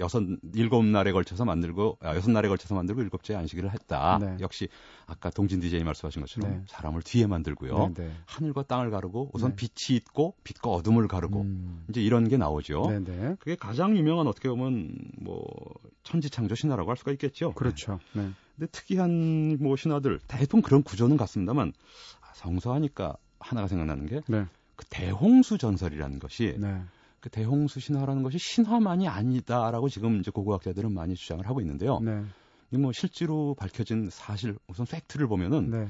여섯 0.00 0.22
일곱 0.54 0.84
날에 0.84 1.12
걸쳐서 1.12 1.44
만들고 1.44 1.98
아, 2.00 2.16
여섯 2.16 2.30
날에 2.30 2.48
걸쳐서 2.48 2.74
만들고 2.74 3.02
일곱째 3.02 3.34
안식일을 3.34 3.70
했다. 3.72 4.18
네. 4.20 4.36
역시 4.40 4.68
아까 5.06 5.30
동진 5.30 5.60
디제이 5.60 5.84
말씀하신 5.84 6.22
것처럼 6.22 6.50
네. 6.50 6.62
사람을 6.66 7.02
뒤에 7.02 7.26
만들고요. 7.26 7.92
네, 7.94 8.04
네. 8.04 8.10
하늘과 8.26 8.62
땅을 8.64 8.90
가르고 8.90 9.30
우선 9.40 9.56
네. 9.56 9.56
빛이 9.56 9.96
있고 9.96 10.34
빛과 10.44 10.70
어둠을 10.70 11.08
가르고 11.08 11.42
음. 11.42 11.84
이제 11.88 12.00
이런 12.00 12.28
게 12.28 12.36
나오죠. 12.36 12.86
네, 12.88 13.00
네. 13.00 13.36
그게 13.38 13.56
가장 13.56 13.96
유명한 13.96 14.26
어떻게 14.26 14.48
보면 14.48 14.96
뭐 15.18 15.44
천지창조 16.04 16.54
신화라고 16.54 16.90
할 16.90 16.96
수가 16.96 17.12
있겠죠. 17.12 17.52
그렇죠. 17.52 17.98
네. 18.14 18.30
근데 18.56 18.70
특이한 18.70 19.58
뭐 19.60 19.76
신화들 19.76 20.20
대부분 20.28 20.62
그런 20.62 20.82
구조는 20.82 21.16
같습니다만 21.16 21.72
아, 22.20 22.32
성서하니까 22.34 23.16
하나가 23.38 23.66
생각나는 23.68 24.06
게 24.06 24.20
그 24.80 24.86
대홍수 24.88 25.58
전설이라는 25.58 26.18
것이 26.18 26.58
그 27.20 27.28
대홍수 27.28 27.80
신화라는 27.80 28.22
것이 28.22 28.38
신화만이 28.38 29.08
아니다라고 29.08 29.90
지금 29.90 30.20
이제 30.20 30.30
고고학자들은 30.30 30.90
많이 30.92 31.14
주장을 31.14 31.46
하고 31.46 31.60
있는데요. 31.60 32.00
네. 32.00 32.24
이뭐 32.70 32.92
실제로 32.92 33.54
밝혀진 33.56 34.08
사실 34.10 34.56
우선 34.68 34.86
팩트를 34.86 35.26
보면은 35.28 35.70
네. 35.70 35.88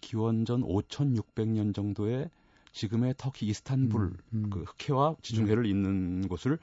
기원전 0.00 0.62
5,600년 0.62 1.74
정도에 1.74 2.30
지금의 2.74 3.14
터키 3.16 3.46
이스탄불 3.46 4.02
음, 4.02 4.16
음. 4.34 4.50
그 4.50 4.64
흑해와 4.64 5.16
지중해를 5.22 5.62
네. 5.62 5.70
잇는 5.70 6.28
곳을 6.28 6.58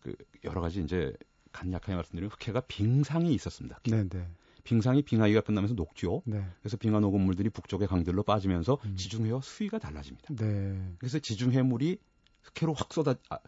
그 0.00 0.14
여러 0.44 0.60
가지 0.60 0.80
이제 0.82 1.12
간략하게 1.52 1.94
말씀드리면 1.94 2.30
흑해가 2.30 2.62
빙상이 2.62 3.34
있었습니다. 3.34 3.80
네, 3.84 4.08
네. 4.08 4.26
빙상이 4.62 5.02
빙하기가 5.02 5.40
끝나면서 5.40 5.74
녹죠. 5.74 6.22
네. 6.26 6.44
그래서 6.60 6.76
빙하 6.76 7.00
녹은 7.00 7.20
물들이 7.20 7.50
북쪽의 7.50 7.88
강들로 7.88 8.22
빠지면서 8.22 8.78
음. 8.84 8.96
지중해와 8.96 9.40
수위가 9.42 9.78
달라집니다. 9.78 10.34
네. 10.34 10.94
그래서 10.98 11.18
지중해 11.18 11.62
물이 11.62 11.98
흑해로 12.42 12.74
확 12.74 12.92
쏟아 12.92 13.16
아, 13.28 13.38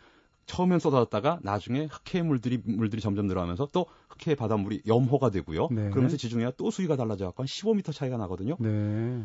처음엔 0.50 0.80
쏟아졌다가 0.80 1.38
나중에 1.42 1.86
흑해 1.88 2.24
물들이 2.24 2.60
물들이 2.64 3.00
점점 3.00 3.26
늘어나면서 3.26 3.68
또 3.72 3.86
흑해 4.08 4.34
바닷물이 4.34 4.82
염호가 4.84 5.30
되고요. 5.30 5.68
네. 5.70 5.90
그러면서 5.90 6.16
지중해가 6.16 6.54
또 6.56 6.72
수위가 6.72 6.96
달라져 6.96 7.26
갖고 7.26 7.44
한 7.44 7.46
15m 7.46 7.94
차이가 7.94 8.16
나거든요. 8.16 8.56
네. 8.58 8.68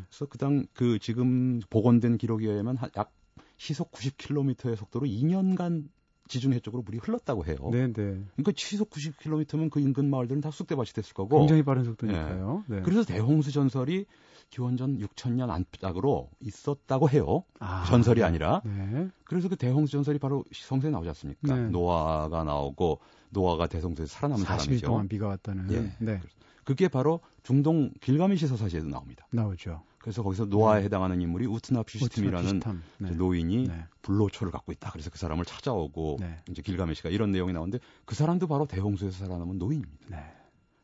그래서 0.07 0.27
그당 0.27 0.67
그 0.73 0.99
지금 0.99 1.61
복원된 1.71 2.19
기록에 2.19 2.47
의하면 2.47 2.77
약 2.95 3.11
시속 3.57 3.91
90km의 3.91 4.75
속도로 4.75 5.07
2년간 5.07 5.85
지중해 6.27 6.59
쪽으로 6.59 6.83
물이 6.83 6.99
흘렀다고 6.99 7.45
해요. 7.45 7.57
네, 7.71 7.87
네. 7.87 7.93
그러니까 7.93 8.51
시속 8.55 8.91
90km면 8.91 9.71
그 9.71 9.79
인근 9.79 10.09
마을들은 10.11 10.41
다 10.41 10.51
쑥대밭이 10.51 10.89
됐을 10.93 11.15
거고. 11.15 11.39
굉장히 11.39 11.63
빠른 11.63 11.83
속도니까요. 11.85 12.65
네. 12.67 12.75
네. 12.75 12.81
그래서 12.83 13.03
대홍수 13.03 13.51
전설이 13.51 14.05
기원전 14.49 14.99
6천년 14.99 15.49
안짝으로 15.49 16.29
있었다고 16.39 17.09
해요. 17.09 17.43
아, 17.59 17.83
전설이 17.85 18.23
아니라. 18.23 18.61
네. 18.63 19.09
그래서 19.25 19.49
그 19.49 19.55
대홍수 19.55 19.91
전설이 19.91 20.19
바로 20.19 20.43
성서에 20.53 20.91
나오지 20.91 21.09
않습니까? 21.09 21.55
네. 21.55 21.69
노아가 21.69 22.43
나오고 22.43 22.99
노아가 23.29 23.67
대성소에서 23.67 24.13
살아남은 24.13 24.43
40일 24.43 24.47
사람이죠. 24.47 24.87
동안 24.87 25.07
비가 25.07 25.27
왔다는. 25.27 25.71
예. 25.71 25.91
네. 25.99 26.21
그게 26.63 26.87
바로 26.87 27.19
중동 27.43 27.91
길가미시 28.01 28.47
서사시에도 28.47 28.87
나옵니다. 28.87 29.27
나오죠. 29.31 29.83
그래서 29.99 30.21
거기서 30.23 30.45
노아에 30.45 30.79
네. 30.79 30.85
해당하는 30.85 31.19
인물이 31.19 31.47
우트나 31.47 31.83
퓨시팀이라는 31.83 32.61
네. 32.99 33.11
노인이 33.11 33.67
네. 33.67 33.85
불로초를 34.03 34.51
갖고 34.51 34.71
있다. 34.71 34.91
그래서 34.91 35.09
그 35.09 35.17
사람을 35.17 35.45
찾아오고 35.45 36.17
네. 36.19 36.37
이제 36.49 36.61
길가메시가 36.61 37.09
이런 37.09 37.31
내용이 37.31 37.53
나오는데 37.53 37.79
그 38.05 38.15
사람도 38.15 38.47
바로 38.47 38.67
대홍수에서 38.67 39.25
살아남은 39.25 39.57
노인입니다. 39.57 40.05
네. 40.09 40.17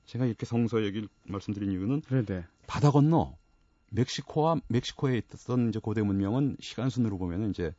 제가 0.05 0.25
이렇게 0.25 0.45
성서 0.45 0.83
얘기를 0.83 1.07
말씀드린 1.27 1.71
이유는 1.71 2.01
네네. 2.01 2.45
바다 2.67 2.91
건너 2.91 3.35
멕시코와 3.91 4.61
멕시코에 4.67 5.21
있었던 5.33 5.69
이제 5.69 5.79
고대 5.79 6.01
문명은 6.01 6.57
시간 6.59 6.89
순으로 6.89 7.17
보면은 7.17 7.51
이제 7.51 7.73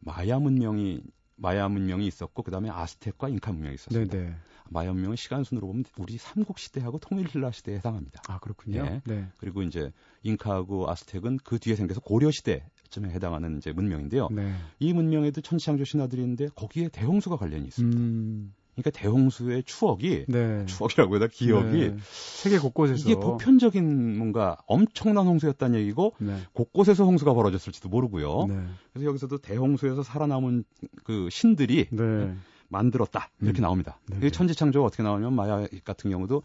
마야 0.00 0.38
문명이 0.38 1.02
마야 1.36 1.68
문명이 1.68 2.06
있었고 2.06 2.42
그다음에 2.42 2.68
아스텍과 2.70 3.28
잉카 3.28 3.52
문명이 3.52 3.74
있었습니다. 3.74 4.16
네네. 4.16 4.34
마야 4.70 4.92
문명은 4.92 5.16
시간 5.16 5.44
순으로 5.44 5.66
보면 5.68 5.84
우리 5.96 6.18
삼국 6.18 6.58
시대하고 6.58 6.98
통일 6.98 7.28
신라 7.28 7.52
시대에 7.52 7.76
해당합니다. 7.76 8.22
아 8.28 8.38
그렇군요. 8.38 8.84
예. 8.84 9.02
네. 9.06 9.28
그리고 9.38 9.62
이제 9.62 9.92
잉카하고 10.22 10.90
아스텍은 10.90 11.38
그 11.44 11.58
뒤에 11.58 11.74
생겨서 11.74 12.00
고려 12.00 12.30
시대쯤에 12.30 13.10
해당하는 13.10 13.58
이제 13.58 13.72
문명인데요. 13.72 14.28
네. 14.30 14.52
이 14.78 14.92
문명에도 14.92 15.40
천지창조 15.40 15.84
신화들이 15.84 16.20
있는데 16.22 16.48
거기에 16.54 16.88
대홍수가 16.88 17.36
관련이 17.36 17.66
있습니다. 17.66 17.98
음... 17.98 18.54
그러니까 18.78 18.90
대홍수의 18.90 19.64
추억이 19.64 20.24
네. 20.28 20.64
추억이라고 20.66 21.18
해야 21.18 21.26
기억이 21.26 21.90
네. 21.90 21.96
세계 22.00 22.58
곳곳에서 22.58 23.00
이게 23.00 23.14
보편적인 23.18 24.16
뭔가 24.16 24.56
엄청난 24.66 25.26
홍수였다는 25.26 25.80
얘기고 25.80 26.14
네. 26.18 26.36
곳곳에서 26.52 27.04
홍수가 27.04 27.34
벌어졌을지도 27.34 27.88
모르고요. 27.88 28.46
네. 28.46 28.62
그래서 28.92 29.08
여기서도 29.08 29.38
대홍수에서 29.38 30.04
살아남은 30.04 30.64
그 31.02 31.28
신들이 31.30 31.88
네. 31.90 32.34
만들었다 32.68 33.30
이렇게 33.40 33.60
음. 33.60 33.62
나옵니다. 33.62 33.98
네. 34.06 34.24
이 34.26 34.30
천지창조가 34.30 34.86
어떻게 34.86 35.02
나오냐면 35.02 35.34
마야 35.34 35.66
같은 35.84 36.10
경우도 36.10 36.42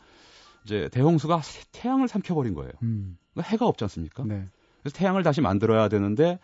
이제 0.65 0.89
대홍수가 0.91 1.41
태양을 1.71 2.07
삼켜버린 2.07 2.55
거예요. 2.55 2.71
음. 2.81 3.17
그러니까 3.33 3.51
해가 3.51 3.67
없지 3.67 3.83
않습니까? 3.83 4.23
그래서 4.23 4.97
태양을 4.97 5.21
다시 5.23 5.41
만들어야 5.41 5.87
되는데 5.87 6.39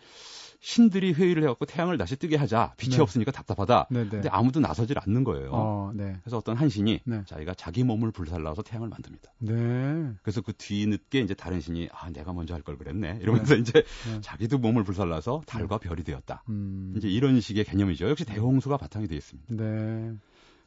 신들이 0.62 1.12
회의를 1.14 1.42
해갖고 1.44 1.64
태양을 1.64 1.96
다시 1.96 2.16
뜨게 2.16 2.36
하자. 2.36 2.74
빛이 2.76 2.96
네. 2.96 3.02
없으니까 3.02 3.32
답답하다. 3.32 3.88
네, 3.90 4.04
네. 4.04 4.08
근데 4.10 4.28
아무도 4.28 4.60
나서질 4.60 4.98
않는 4.98 5.24
거예요. 5.24 5.50
어, 5.52 5.92
네. 5.94 6.16
그래서 6.22 6.36
어떤 6.36 6.56
한 6.56 6.68
신이 6.68 7.00
네. 7.04 7.22
자기가 7.26 7.54
자기 7.54 7.82
몸을 7.82 8.10
불살라서 8.10 8.62
태양을 8.62 8.88
만듭니다. 8.88 9.32
네. 9.38 10.12
그래서 10.22 10.42
그 10.42 10.52
뒤늦게 10.52 11.20
이제 11.20 11.32
다른 11.34 11.60
신이 11.60 11.88
아 11.92 12.10
내가 12.10 12.32
먼저 12.34 12.54
할 12.54 12.60
걸 12.60 12.76
그랬네 12.76 13.20
이러면서 13.22 13.54
네. 13.54 13.60
이제 13.60 13.82
자기도 14.20 14.58
몸을 14.58 14.84
불살라서 14.84 15.42
달과 15.46 15.78
별이 15.78 16.04
되었다. 16.04 16.44
음. 16.50 16.92
이제 16.94 17.08
이런 17.08 17.40
식의 17.40 17.64
개념이죠. 17.64 18.10
역시 18.10 18.26
대홍수가 18.26 18.76
바탕이 18.76 19.08
되어 19.08 19.16
있습니다. 19.16 19.54
네. 19.54 20.12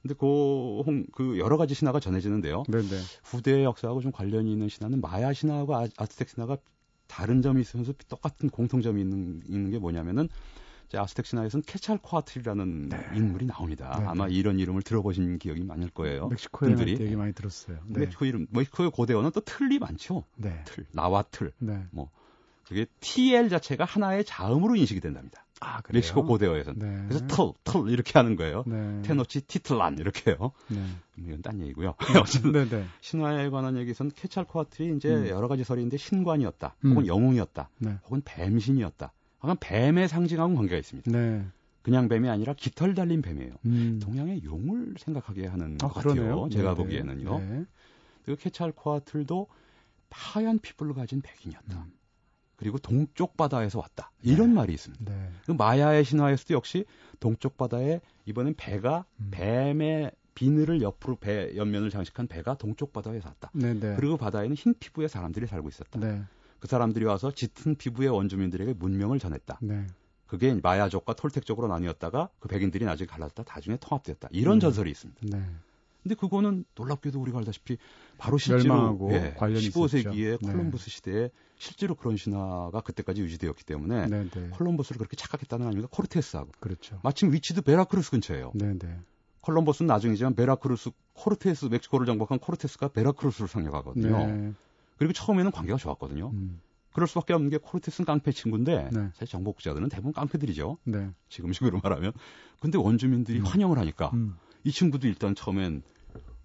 근데 0.01 0.15
그, 0.19 0.81
홍, 0.85 1.05
그 1.13 1.37
여러 1.39 1.55
가지 1.55 1.75
신화가 1.75 1.99
전해지는데요. 2.01 2.63
네네. 2.67 2.87
후대 3.23 3.63
역사하고 3.63 4.01
좀 4.01 4.11
관련이 4.11 4.51
있는 4.51 4.67
신화는 4.67 4.99
마야 4.99 5.31
신화하고 5.31 5.75
아, 5.77 5.87
아스텍 5.97 6.27
신화가 6.29 6.57
다른 7.07 7.41
점이 7.41 7.61
있으면서 7.61 7.93
똑같은 8.07 8.49
공통점이 8.49 9.01
있는, 9.01 9.41
있는 9.47 9.71
게 9.71 9.79
뭐냐면은 9.79 10.29
제 10.89 10.97
아스텍 10.97 11.25
신화에서는 11.25 11.63
케찰코아틀이라는 11.65 12.89
네. 12.89 13.09
인물이 13.15 13.47
나옵니다. 13.47 13.95
네, 13.99 14.05
아마 14.05 14.27
네. 14.27 14.33
이런 14.35 14.59
이름을 14.59 14.83
들어보신 14.83 15.39
기억이 15.39 15.63
많을 15.63 15.89
거예요. 15.89 16.27
멕시코에 16.27 16.69
분들이 16.69 16.95
되게 16.95 17.15
많이 17.15 17.33
들었어요. 17.33 17.79
네. 17.87 18.01
멕시코 18.01 18.25
이름, 18.25 18.45
멕시코의 18.51 18.91
고대어는 18.91 19.31
또 19.31 19.41
틀이 19.41 19.79
많죠. 19.79 20.23
네. 20.35 20.61
틀, 20.65 20.85
나와 20.91 21.23
틀, 21.23 21.51
네. 21.57 21.85
뭐 21.91 22.11
그게 22.63 22.85
TL 22.99 23.49
자체가 23.49 23.85
하나의 23.85 24.23
자음으로 24.23 24.75
인식이 24.75 24.99
된답니다. 24.99 25.42
아, 25.63 25.81
멕시코 25.91 26.25
고대어에서는. 26.25 26.79
네. 26.79 27.05
그래서 27.07 27.27
털, 27.27 27.53
털 27.63 27.89
이렇게 27.89 28.11
하는 28.13 28.35
거예요. 28.35 28.63
네. 28.67 29.01
테노치 29.03 29.41
티틀란 29.41 29.97
이렇게요. 29.97 30.51
네. 30.67 30.85
이건 31.17 31.41
딴 31.41 31.61
얘기고요. 31.61 31.95
어쨌든 32.21 32.51
네, 32.51 32.69
네. 32.69 32.85
신화에 33.01 33.49
관한 33.49 33.77
얘기에서는 33.77 34.11
케찰코아틀이 34.15 34.97
이제 34.97 35.09
음. 35.09 35.27
여러 35.29 35.47
가지 35.47 35.63
설이 35.63 35.81
있는데 35.81 35.97
신관이었다, 35.97 36.75
음. 36.85 36.91
혹은 36.91 37.07
영웅이었다, 37.07 37.69
네. 37.79 37.97
혹은 38.05 38.21
뱀신이었다. 38.25 39.13
혹은 39.41 39.55
뱀의 39.59 40.07
상징하고 40.09 40.55
관계가 40.55 40.77
있습니다. 40.77 41.11
네. 41.11 41.45
그냥 41.81 42.07
뱀이 42.07 42.29
아니라 42.29 42.53
깃털 42.53 42.93
달린 42.93 43.21
뱀이에요. 43.21 43.51
음. 43.65 43.99
동양의 44.01 44.43
용을 44.43 44.95
생각하게 44.97 45.47
하는 45.47 45.77
아, 45.81 45.87
것 45.87 45.95
같아요. 45.95 46.13
그러네요. 46.13 46.49
제가 46.49 46.73
네네. 46.73 46.75
보기에는요. 46.75 47.39
네. 47.39 47.65
그리고 48.25 48.41
케찰코아틀도 48.41 49.47
하얀 50.09 50.59
피부를 50.59 50.93
가진 50.93 51.21
백인이었다. 51.21 51.79
음. 51.79 51.93
그리고 52.55 52.77
동쪽 52.77 53.35
바다에서 53.35 53.79
왔다. 53.79 54.11
이런 54.21 54.49
네. 54.49 54.55
말이 54.55 54.73
있습니다. 54.73 55.11
네. 55.11 55.29
그 55.45 55.51
마야의 55.51 56.05
신화에서도 56.05 56.53
역시 56.53 56.85
동쪽 57.19 57.57
바다에 57.57 57.99
이번엔 58.25 58.55
배가 58.55 59.05
음. 59.19 59.29
뱀의 59.31 60.11
비늘을 60.35 60.81
옆으로 60.81 61.15
배 61.17 61.55
옆면을 61.55 61.89
장식한 61.89 62.27
배가 62.27 62.55
동쪽 62.55 62.93
바다에서 62.93 63.29
왔다. 63.29 63.51
네네. 63.53 63.79
네. 63.79 63.95
그리고 63.95 64.17
바다에는 64.17 64.55
흰 64.55 64.73
피부의 64.79 65.09
사람들이 65.09 65.47
살고 65.47 65.69
있었다. 65.69 65.99
네. 65.99 66.23
그 66.59 66.67
사람들이 66.67 67.05
와서 67.05 67.31
짙은 67.31 67.75
피부의 67.75 68.09
원주민들에게 68.09 68.73
문명을 68.73 69.19
전했다. 69.19 69.59
네. 69.61 69.85
그게 70.25 70.53
마야족과 70.53 71.13
톨텍족으로 71.13 71.67
나뉘었다가 71.67 72.29
그 72.39 72.47
백인들이 72.47 72.85
나중에 72.85 73.05
갈랐다. 73.05 73.43
나중에 73.47 73.77
통합되었다. 73.77 74.29
이런 74.31 74.57
음. 74.57 74.59
전설이 74.59 74.89
있습니다. 74.89 75.21
네. 75.29 75.43
근데 76.01 76.15
그거는 76.15 76.65
놀랍게도 76.75 77.19
우리가 77.21 77.37
알다시피 77.39 77.77
바로 78.17 78.37
실제로 78.37 78.97
예, 79.11 79.33
15세기에 79.35 80.41
콜럼버스 80.41 80.89
시대에 80.89 81.29
실제로 81.63 81.95
그런 81.95 82.17
신화가 82.17 82.81
그때까지 82.81 83.21
유지되었기 83.21 83.63
때문에 83.63 84.07
네네. 84.07 84.29
네. 84.31 84.49
콜럼버스를 84.49 84.97
그렇게 84.97 85.15
착각했다는 85.15 85.65
아닙니까? 85.65 85.87
코르테스하고. 85.91 86.51
그렇죠. 86.59 86.99
마침 87.03 87.31
위치도 87.31 87.61
베라크루스 87.61 88.11
근처예요. 88.11 88.51
네네. 88.53 88.79
네. 88.79 88.99
콜럼버스는 89.39 89.87
나중이지만 89.87 90.35
베라크루스 90.35 90.91
코르테스 91.13 91.65
멕시코를 91.65 92.05
정복한 92.05 92.39
코르테스가 92.39 92.89
베라크루스를 92.89 93.47
상륙하거든요. 93.47 94.27
네. 94.27 94.53
그리고 94.97 95.13
처음에는 95.13 95.51
관계가 95.51 95.77
좋았거든요. 95.77 96.31
음. 96.33 96.61
그럴 96.91 97.07
수밖에 97.07 97.33
없는 97.33 97.49
게 97.49 97.57
코르테스는 97.57 98.05
깡패 98.05 98.33
친구인데 98.33 98.89
네. 98.91 99.09
사실 99.13 99.27
정복자들은 99.27 99.87
대부분 99.87 100.11
깡패들이죠. 100.11 100.77
네. 100.83 101.11
지금식으로 101.29 101.79
말하면. 101.81 102.11
근데 102.59 102.77
원주민들이 102.77 103.39
음. 103.39 103.45
환영을 103.45 103.79
하니까 103.79 104.11
음. 104.13 104.35
이 104.65 104.71
친구도 104.71 105.07
일단 105.07 105.33
처음엔 105.33 105.81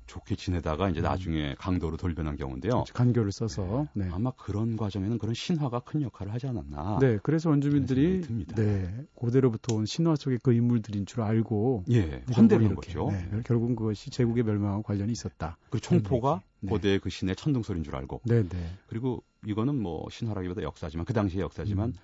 좋게 0.09 0.35
지내다가 0.35 0.91
이제 0.91 1.01
음. 1.01 1.05
나중에 1.05 1.55
강도로 1.59 1.97
돌변한 1.97 2.37
경우인데요. 2.37 2.85
간교를 2.93 3.31
써서 3.31 3.87
네. 3.93 4.07
네. 4.07 4.11
아마 4.13 4.33
그런 4.33 4.77
과정에는 4.77 5.19
그런 5.19 5.35
신화가 5.35 5.81
큰 5.81 6.03
역할을 6.03 6.33
하지 6.33 6.49
않았나. 6.49 6.99
네, 7.01 7.19
그래서 7.23 7.51
원주민들이 7.51 8.23
네 8.57 9.07
고대로부터 9.15 9.77
온 9.77 9.87
신화 9.87 10.17
속의 10.17 10.41
그 10.43 10.53
인물들인 10.53 11.07
줄 11.07 11.21
알고 11.21 11.85
예, 11.91 12.25
환대를 12.33 12.75
거죠. 12.75 13.11
네, 13.13 13.43
결국은 13.45 13.77
그것이 13.77 14.11
제국의 14.11 14.43
멸망과 14.43 14.83
관련이 14.83 15.13
있었다. 15.13 15.57
그 15.71 15.79
총포가 15.79 16.43
네. 16.61 16.71
고대 16.71 16.99
그 16.99 17.11
신의 17.11 17.37
천둥 17.37 17.63
소리인 17.63 17.85
줄 17.85 17.95
알고. 17.95 18.23
네, 18.25 18.43
네. 18.49 18.71
그리고 18.89 19.23
이거는 19.47 19.81
뭐 19.81 20.07
신화라기보다 20.11 20.63
역사지만 20.63 21.05
그 21.05 21.13
당시의 21.13 21.43
역사지만 21.43 21.91
음. 21.91 21.95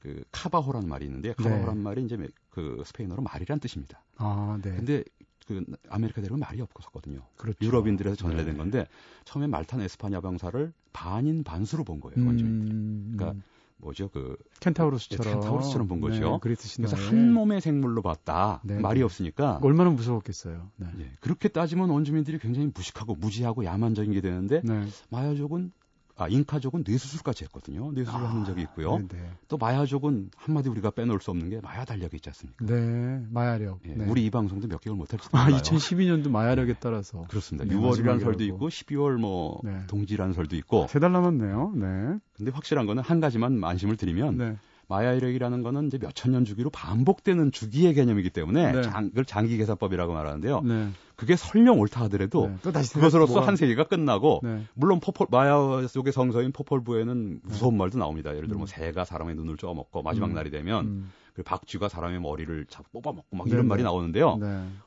그 0.00 0.22
caballo라는 0.32 0.88
말이 0.88 1.06
있는데 1.06 1.32
caballo란 1.32 1.76
네. 1.76 1.82
말이 1.82 2.04
이제 2.04 2.18
그 2.50 2.82
스페인어로 2.84 3.22
말이란 3.22 3.58
뜻입니다. 3.60 4.02
아, 4.16 4.58
네. 4.62 4.76
근데 4.76 5.04
그 5.46 5.64
아메리카 5.88 6.20
대륙은 6.20 6.40
말이 6.40 6.60
없었거든요. 6.60 7.20
그렇죠. 7.36 7.58
유럽인들에서 7.64 8.16
전해된 8.16 8.52
네. 8.52 8.56
건데 8.56 8.86
처음에 9.24 9.46
말탄 9.46 9.80
에스파냐 9.80 10.20
병사를 10.20 10.72
반인 10.92 11.44
반수로 11.44 11.84
본 11.84 12.00
거예요. 12.00 12.26
완전히. 12.26 12.50
음, 12.50 13.14
그러니까 13.16 13.42
뭐죠 13.76 14.08
그 14.08 14.36
켄타우로스처럼 14.60 15.24
네, 15.24 15.38
켄타우로스처럼 15.40 15.88
본 15.88 16.00
거죠. 16.00 16.40
네, 16.42 16.54
그래서 16.80 16.96
한 16.96 17.32
몸의 17.32 17.60
생물로 17.60 18.02
봤다. 18.02 18.60
네, 18.64 18.78
말이 18.78 19.00
네. 19.00 19.04
없으니까 19.04 19.60
얼마나 19.62 19.90
무서웠겠어요. 19.90 20.70
네. 20.76 20.86
예, 21.00 21.12
그렇게 21.20 21.48
따지면 21.48 21.90
원주민들이 21.90 22.38
굉장히 22.38 22.70
무식하고 22.74 23.14
무지하고 23.16 23.64
야만적인 23.64 24.12
게 24.12 24.20
되는데 24.20 24.62
네. 24.64 24.86
마야족은 25.10 25.72
아, 26.16 26.28
잉카족은 26.28 26.84
뇌수술까지 26.86 27.44
했거든요. 27.44 27.90
뇌수술을 27.92 28.24
아, 28.24 28.30
하는 28.30 28.44
적이 28.44 28.62
있고요. 28.62 28.98
네네. 28.98 29.08
네. 29.08 29.30
또 29.48 29.56
마야족은 29.58 30.30
한마디 30.36 30.68
우리가 30.68 30.90
빼놓을 30.92 31.20
수 31.20 31.30
없는 31.32 31.50
게 31.50 31.60
마야 31.60 31.84
달력이 31.84 32.16
있지 32.16 32.28
않습니까? 32.28 32.64
네, 32.64 33.24
마야력. 33.30 33.80
예, 33.86 33.94
네. 33.94 34.04
우리 34.08 34.24
이 34.24 34.30
방송도 34.30 34.68
몇 34.68 34.80
개월 34.80 34.96
못할지도 34.96 35.36
몰라요. 35.36 35.56
아, 35.56 35.60
2012년도 35.60 36.30
마야력에 36.30 36.74
따라서. 36.78 37.24
그렇습니다. 37.28 37.68
네, 37.68 37.74
6월이라는 37.78 38.20
설도 38.20 38.44
있고 38.44 38.68
12월 38.68 39.16
뭐 39.16 39.60
네. 39.64 39.86
동지라는 39.88 40.34
설도 40.34 40.54
있고. 40.56 40.86
세 40.88 41.00
달 41.00 41.10
남았네요. 41.12 41.72
네. 41.74 41.86
근데 42.34 42.50
확실한 42.52 42.86
거는 42.86 43.02
한 43.02 43.18
가지만 43.20 43.62
안심을 43.64 43.96
드리면 43.96 44.36
네. 44.38 44.56
마야력이라는 44.88 45.62
거는 45.62 45.86
이제 45.86 45.98
몇천 45.98 46.32
년 46.32 46.44
주기로 46.44 46.70
반복되는 46.70 47.52
주기의 47.52 47.94
개념이기 47.94 48.30
때문에 48.30 48.72
네. 48.72 48.82
장, 48.82 49.08
그걸 49.08 49.24
장기 49.24 49.56
계산법이라고 49.56 50.12
말하는데요. 50.12 50.60
네. 50.62 50.88
그게 51.16 51.36
설령 51.36 51.78
옳다 51.78 52.02
하더라도 52.04 52.48
네. 52.48 52.56
또 52.62 52.72
다시 52.72 52.92
그것으로서 52.94 53.40
한 53.40 53.56
세기가 53.56 53.84
끝나고 53.84 54.40
네. 54.42 54.64
물론 54.74 55.00
포폴 55.00 55.28
마야 55.30 55.86
속의 55.86 56.12
성서인 56.12 56.52
포폴부에는 56.52 57.40
무서운 57.42 57.76
말도 57.76 57.98
나옵니다. 57.98 58.30
예를 58.34 58.48
들어 58.48 58.58
뭐 58.58 58.64
음. 58.64 58.66
새가 58.66 59.04
사람의 59.04 59.36
눈을 59.36 59.56
쪼아먹고 59.56 60.02
마지막 60.02 60.26
음. 60.26 60.34
날이 60.34 60.50
되면 60.50 60.86
음. 60.86 61.12
그 61.34 61.42
박쥐가 61.42 61.88
사람의 61.88 62.20
머리를 62.20 62.66
잡고 62.68 63.00
뽑아먹고 63.00 63.36
막 63.36 63.48
이런 63.48 63.62
네, 63.62 63.68
말이 63.68 63.82
네. 63.82 63.84
나오는데요. 63.84 64.38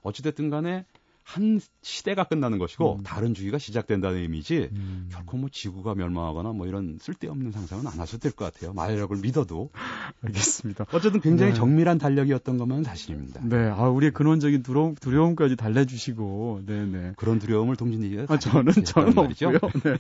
어찌됐든 0.01 0.49
간에 0.49 0.85
한 1.27 1.59
시대가 1.81 2.23
끝나는 2.23 2.57
것이고 2.57 2.99
음. 2.99 3.03
다른 3.03 3.33
주기가 3.33 3.57
시작된다는 3.57 4.19
의미지 4.19 4.69
음. 4.71 5.09
결코 5.11 5.35
뭐 5.35 5.49
지구가 5.51 5.93
멸망하거나 5.93 6.53
뭐 6.53 6.67
이런 6.67 6.97
쓸데없는 7.01 7.51
상상은 7.51 7.85
안 7.85 7.99
하셔도 7.99 8.19
될 8.19 8.31
것 8.31 8.45
같아요. 8.53 8.71
마력을 8.73 9.15
믿어도. 9.17 9.69
알겠습니다. 10.23 10.85
어쨌든 10.93 11.19
굉장히 11.19 11.51
네. 11.51 11.57
정밀한 11.57 11.97
달력이었던 11.97 12.57
것만 12.57 12.83
사실입니다. 12.83 13.41
네, 13.43 13.57
아 13.69 13.89
우리의 13.89 14.13
근원적인 14.13 14.63
두려움, 14.63 14.95
두려움까지 14.95 15.57
달래주시고, 15.57 16.61
네, 16.65 16.85
네. 16.85 17.11
그런 17.17 17.39
두려움을 17.39 17.75
동진이가 17.75 18.33
아 18.33 18.39
저는 18.39 18.71
저는. 18.85 19.17
없고요. 19.17 19.51
네. 19.83 19.97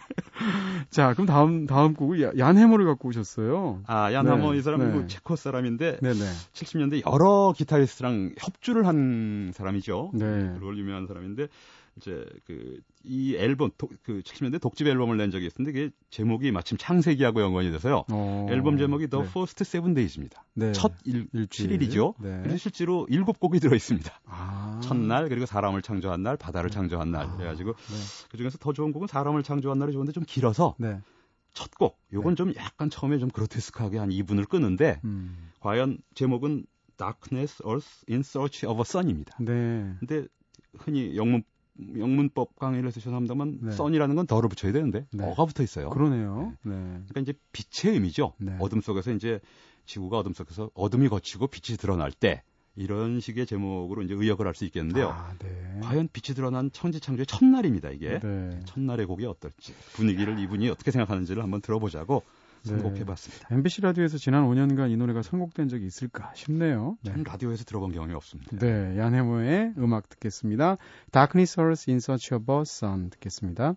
자, 0.89 1.11
그럼 1.13 1.25
다음 1.25 1.65
다음 1.67 1.93
곡을 1.93 2.37
얀해머를 2.37 2.85
갖고 2.85 3.09
오셨어요. 3.09 3.81
아, 3.87 4.13
얀해머 4.13 4.53
네. 4.53 4.59
이 4.59 4.61
사람은 4.61 4.87
네. 4.87 4.93
뭐 4.93 5.07
체코 5.07 5.35
사람인데 5.35 5.97
네, 6.01 6.13
네. 6.13 6.25
70년대 6.53 7.03
여러 7.11 7.53
기타리스트랑 7.57 8.35
협주를 8.37 8.87
한 8.87 9.51
사람이죠. 9.53 10.11
네. 10.13 10.25
그걸 10.59 10.77
유명한 10.77 11.05
사람. 11.07 11.16
사람인데 11.17 11.47
이제 11.97 12.25
그 12.45 12.79
이 13.09 13.35
앨범 13.37 13.71
도, 13.77 13.89
그 14.03 14.21
70년대 14.21 14.59
독집 14.59 14.85
앨범을 14.85 15.17
낸 15.17 15.31
적이 15.31 15.47
있었는데 15.47 15.71
그게 15.71 15.95
제목이 16.09 16.51
마침 16.51 16.77
창세기하고 16.77 17.41
연관이 17.41 17.71
돼서요. 17.71 18.03
어, 18.11 18.47
앨범 18.49 18.77
제목이 18.77 19.07
The 19.07 19.23
네. 19.23 19.29
First 19.29 19.63
Seven 19.63 19.93
Days입니다. 19.93 20.43
네. 20.53 20.73
첫 20.73 20.93
일, 21.05 21.27
일주일. 21.31 21.79
7일이죠. 21.79 22.15
네. 22.19 22.39
그래서 22.43 22.57
실제로 22.57 23.07
일곱 23.09 23.39
곡이 23.39 23.59
들어 23.59 23.75
있습니다. 23.75 24.11
아. 24.25 24.81
첫날 24.83 25.29
그리고 25.29 25.45
사람을 25.45 25.81
창조한 25.81 26.21
날, 26.21 26.35
바다를 26.35 26.69
창조한 26.69 27.11
날. 27.11 27.27
아. 27.27 27.35
그래 27.37 27.47
가지고 27.47 27.73
네. 27.73 27.95
그 28.29 28.37
중에서 28.37 28.57
더 28.57 28.73
좋은 28.73 28.91
곡은 28.91 29.07
사람을 29.07 29.43
창조한 29.43 29.79
날이 29.79 29.93
좋은데 29.93 30.11
좀 30.11 30.25
길어서 30.27 30.75
네. 30.77 30.99
첫 31.53 31.71
곡. 31.71 31.97
요건 32.11 32.33
네. 32.33 32.35
좀 32.35 32.53
약간 32.57 32.89
처음에 32.89 33.19
좀 33.19 33.29
그로테스크하게 33.29 33.97
한 33.97 34.09
2분을 34.09 34.49
끄는데 34.49 34.99
음. 35.05 35.49
과연 35.61 35.99
제목은 36.13 36.65
Darkness 36.97 37.63
Earth 37.65 38.05
in 38.09 38.19
Search 38.19 38.65
of 38.65 38.79
a 38.79 38.83
Sun입니다. 38.85 39.37
네. 39.39 39.95
근데 39.99 40.27
흔히 40.79 41.15
영문 41.15 41.43
영문법 41.95 42.57
강의를 42.57 42.87
해서 42.87 42.99
죄송합니다만 42.99 43.59
네. 43.61 43.71
썬이라는 43.71 44.15
건 44.15 44.25
더를 44.25 44.49
붙여야 44.49 44.71
되는데 44.71 45.05
네. 45.13 45.23
어가 45.23 45.45
붙어 45.45 45.61
있어요. 45.63 45.89
그러네요. 45.91 46.53
네. 46.63 46.75
네. 46.75 47.01
그러니까 47.07 47.21
이제 47.21 47.33
빛의 47.51 47.93
의미죠. 47.93 48.33
네. 48.39 48.55
어둠 48.59 48.81
속에서 48.81 49.11
이제 49.11 49.39
지구가 49.85 50.17
어둠 50.17 50.33
속에서 50.33 50.71
어둠이 50.73 51.07
거치고 51.07 51.47
빛이 51.47 51.77
드러날 51.77 52.11
때 52.11 52.41
이런 52.75 53.19
식의 53.19 53.45
제목으로 53.45 54.01
이제 54.03 54.13
의역을 54.13 54.45
할 54.45 54.55
수 54.55 54.65
있겠는데요. 54.65 55.09
아, 55.09 55.33
네. 55.39 55.79
과연 55.83 56.09
빛이 56.13 56.35
드러난 56.35 56.71
천지창조의 56.71 57.25
첫날입니다. 57.27 57.91
이게 57.91 58.19
첫날의 58.65 59.05
곡이 59.05 59.25
어떨지 59.25 59.73
분위기를 59.93 60.39
이분이 60.39 60.69
어떻게 60.69 60.91
생각하는지를 60.91 61.43
한번 61.43 61.61
들어보자고 61.61 62.23
선곡해봤습니다. 62.63 63.47
네. 63.49 63.55
MBC 63.55 63.81
라디오에서 63.81 64.17
지난 64.17 64.47
5년간 64.47 64.91
이 64.91 64.97
노래가 64.97 65.21
선곡된 65.21 65.69
적이 65.69 65.85
있을까 65.85 66.31
싶네요. 66.35 66.97
네. 67.03 67.13
라디오에서 67.23 67.63
들어본 67.63 67.91
경험이 67.91 68.13
없습니다. 68.13 68.57
네, 68.57 68.97
얀해모의 68.97 69.73
음악 69.77 70.09
듣겠습니다. 70.09 70.77
Darkness 71.11 71.59
Earth 71.59 71.89
in 71.89 71.97
Search 71.97 72.33
of 72.33 72.51
a 72.51 72.61
Sun 72.61 73.09
듣겠습니다. 73.11 73.75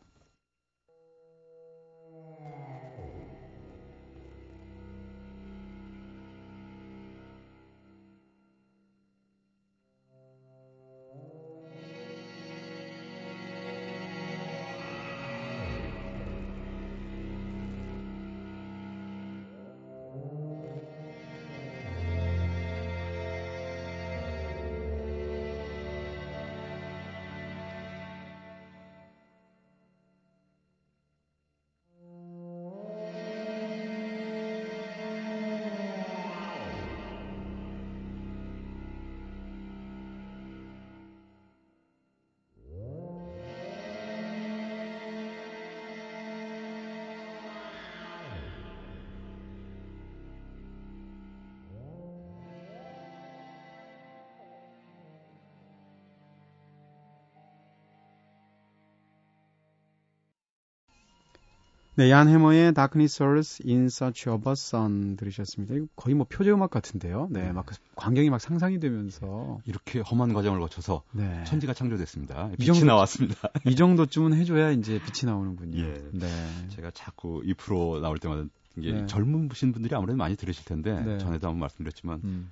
네, 62.00 62.10
얀 62.10 62.28
해머의 62.28 62.72
Darkness 62.72 63.22
Earth 63.22 63.62
in 63.68 63.84
Search 63.88 64.30
of 64.30 64.48
a 64.48 64.52
Sun 64.52 65.18
들으셨습니다. 65.18 65.74
이거 65.74 65.84
거의 65.96 66.14
뭐 66.14 66.24
표제 66.26 66.50
음악 66.50 66.70
같은데요. 66.70 67.28
네, 67.30 67.42
네. 67.42 67.52
막그 67.52 67.74
광경이 67.94 68.30
막 68.30 68.40
상상이 68.40 68.80
되면서 68.80 69.58
이렇게 69.66 70.00
험한 70.00 70.32
과정을 70.32 70.60
거쳐서 70.60 71.02
네. 71.12 71.44
천지가 71.44 71.74
창조됐습니다. 71.74 72.52
빛이 72.58 72.78
정도, 72.78 72.86
나왔습니다. 72.86 73.50
이 73.66 73.76
정도쯤은 73.76 74.32
해줘야 74.32 74.70
이제 74.70 74.98
빛이 74.98 75.30
나오는군요. 75.30 75.78
예. 75.78 76.02
네. 76.12 76.26
제가 76.70 76.90
자꾸 76.92 77.42
이 77.44 77.52
프로 77.52 78.00
나올 78.00 78.16
때마다 78.16 78.44
이게 78.78 78.92
네. 78.92 79.06
젊은 79.06 79.50
분들이 79.50 79.94
아무래도 79.94 80.16
많이 80.16 80.36
들으실 80.36 80.64
텐데 80.64 80.98
네. 81.04 81.18
전에도 81.18 81.48
한번 81.48 81.60
말씀드렸지만 81.60 82.22
음. 82.24 82.50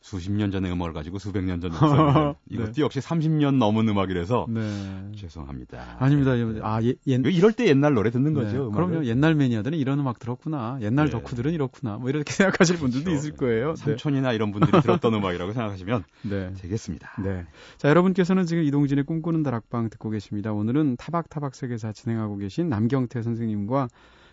수십 0.00 0.30
년 0.30 0.50
전의 0.50 0.70
음악을 0.72 0.92
가지고 0.92 1.18
수백 1.18 1.44
년 1.44 1.60
음악을 1.64 2.34
네. 2.44 2.54
이것도 2.54 2.82
역시 2.82 3.00
30년 3.00 3.56
넘은 3.56 3.88
음악이라서 3.88 4.46
네. 4.48 5.12
죄송합니다. 5.16 5.96
아닙니다. 5.98 6.32
아, 6.62 6.82
예, 6.82 6.94
옛... 7.06 7.20
이럴 7.26 7.52
때 7.52 7.66
옛날 7.66 7.94
노래 7.94 8.10
듣는 8.10 8.32
네. 8.32 8.42
거죠. 8.42 8.70
그럼요. 8.70 9.04
옛날 9.04 9.34
매니아들은 9.34 9.76
이런 9.76 9.98
음악 9.98 10.18
들었구나. 10.18 10.78
옛날 10.82 11.06
네. 11.06 11.12
덕후들은 11.12 11.52
이렇구나. 11.52 11.96
뭐 11.96 12.10
이렇게 12.10 12.32
생각하실 12.32 12.76
분들도 12.78 13.04
그렇죠. 13.04 13.18
있을 13.18 13.36
거예요. 13.36 13.74
네. 13.74 13.76
삼촌이나 13.76 14.32
이런 14.32 14.52
분들이 14.52 14.80
들었던 14.80 15.12
음악이라고 15.14 15.52
생각하시면 15.52 16.04
네. 16.22 16.52
되겠습니다. 16.54 17.20
네. 17.22 17.44
자, 17.76 17.88
여러분께서는 17.88 18.46
지금 18.46 18.62
이동진의 18.62 19.04
꿈꾸는 19.04 19.42
다락방 19.42 19.90
듣고 19.90 20.10
계십니다. 20.10 20.52
오늘은 20.52 20.96
타박타박 20.96 21.54
세계사 21.54 21.92
진행하고 21.92 22.36
계신 22.38 22.68
남경태 22.68 23.22
선생님과 23.22 23.88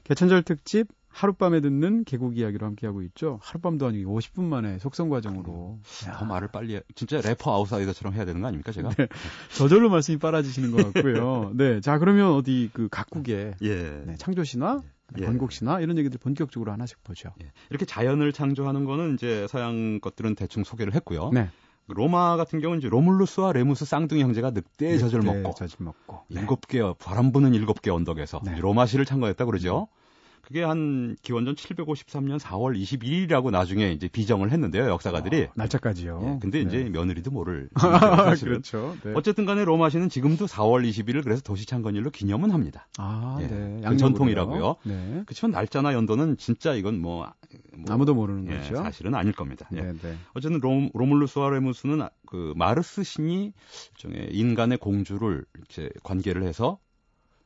개천절 0.05 0.43
특집 0.43 0.87
하룻밤에 1.09 1.61
듣는 1.61 2.03
계곡 2.03 2.37
이야기로 2.37 2.65
함께하고 2.65 3.01
있죠. 3.03 3.39
하룻밤도 3.41 3.87
아니고 3.87 4.19
50분 4.19 4.43
만에 4.43 4.79
속성 4.79 5.09
과정으로. 5.09 5.79
더 6.13 6.25
말을 6.25 6.49
빨리, 6.49 6.75
해. 6.75 6.81
진짜 6.93 7.21
래퍼 7.21 7.53
아웃사이더처럼 7.53 8.13
해야 8.13 8.25
되는 8.25 8.41
거 8.41 8.47
아닙니까, 8.47 8.73
제가? 8.73 8.89
네. 8.89 9.07
저절로 9.55 9.89
말씀이 9.89 10.17
빨라지시는 10.17 10.71
것 10.71 10.93
같고요. 10.93 11.51
네. 11.55 11.79
자, 11.79 11.99
그러면 11.99 12.33
어디 12.33 12.69
그 12.73 12.89
각국의 12.89 13.55
예. 13.61 14.03
네, 14.05 14.15
창조신화, 14.17 14.81
예. 15.19 15.25
건국신화 15.25 15.79
이런 15.79 15.97
얘기들 15.97 16.19
본격적으로 16.19 16.73
하나씩 16.73 17.01
보죠. 17.05 17.29
예. 17.41 17.51
이렇게 17.69 17.85
자연을 17.85 18.33
창조하는 18.33 18.83
거는 18.83 19.13
이제 19.13 19.47
서양 19.49 20.01
것들은 20.01 20.35
대충 20.35 20.65
소개를 20.65 20.93
했고요. 20.95 21.29
네. 21.33 21.49
로마 21.87 22.35
같은 22.35 22.61
경우는 22.61 22.79
이제 22.79 22.89
로물루스와 22.89 23.53
레무스 23.53 23.85
쌍둥이 23.85 24.21
형제가 24.21 24.51
늑대의 24.51 24.99
젖을 24.99 25.21
먹고, 25.21 25.53
젖을 25.53 25.77
먹고 25.79 26.21
일곱 26.29 26.67
개 26.67 26.81
바람 26.97 27.31
부는 27.31 27.53
일곱 27.53 27.81
개 27.81 27.91
언덕에서 27.91 28.41
네. 28.43 28.59
로마시를 28.59 29.05
창건했다 29.05 29.45
그러죠. 29.45 29.87
네. 29.89 30.04
그게 30.45 30.61
한 30.61 31.15
기원전 31.23 31.55
753년 31.55 32.39
4월 32.39 32.79
21일이라고 32.79 33.49
나중에 33.49 33.91
이제 33.91 34.07
비정을 34.07 34.51
했는데요, 34.51 34.87
역사가들이. 34.89 35.45
어, 35.45 35.47
날짜까지요. 35.55 36.21
예, 36.23 36.39
근데 36.39 36.63
네. 36.63 36.65
이제 36.65 36.89
며느리도 36.89 37.31
모를. 37.31 37.67
그렇죠. 38.39 38.95
네. 39.03 39.13
어쨌든 39.15 39.45
간에 39.45 39.65
로마시는 39.65 40.09
지금도 40.09 40.45
4월 40.45 40.87
21일 40.87 41.23
그래서 41.23 41.41
도시 41.41 41.65
창건일로 41.65 42.11
기념은 42.11 42.51
합니다. 42.51 42.87
아, 42.99 43.39
예, 43.41 43.47
네. 43.47 43.81
양 43.81 43.97
전통이라고요. 43.97 44.75
네. 44.83 45.23
그렇지만 45.25 45.51
날짜나 45.51 45.93
연도는 45.93 46.37
진짜 46.37 46.75
이건 46.75 46.99
뭐, 46.99 47.27
뭐 47.73 47.85
아무도 47.89 48.13
모르는 48.13 48.47
예, 48.51 48.59
거죠. 48.59 48.75
사실은 48.75 49.15
아닐 49.15 49.33
겁니다. 49.33 49.67
예. 49.73 49.81
네, 49.81 49.93
네. 49.93 50.15
어쨌든 50.35 50.59
로, 50.59 50.89
로물루스 50.93 51.39
와 51.39 51.49
레무스는 51.49 52.07
그 52.27 52.53
마르스 52.55 53.03
신이 53.03 53.51
일종의 53.93 54.29
인간의 54.31 54.77
공주를 54.77 55.43
이렇게 55.55 55.89
관계를 56.03 56.43
해서 56.43 56.77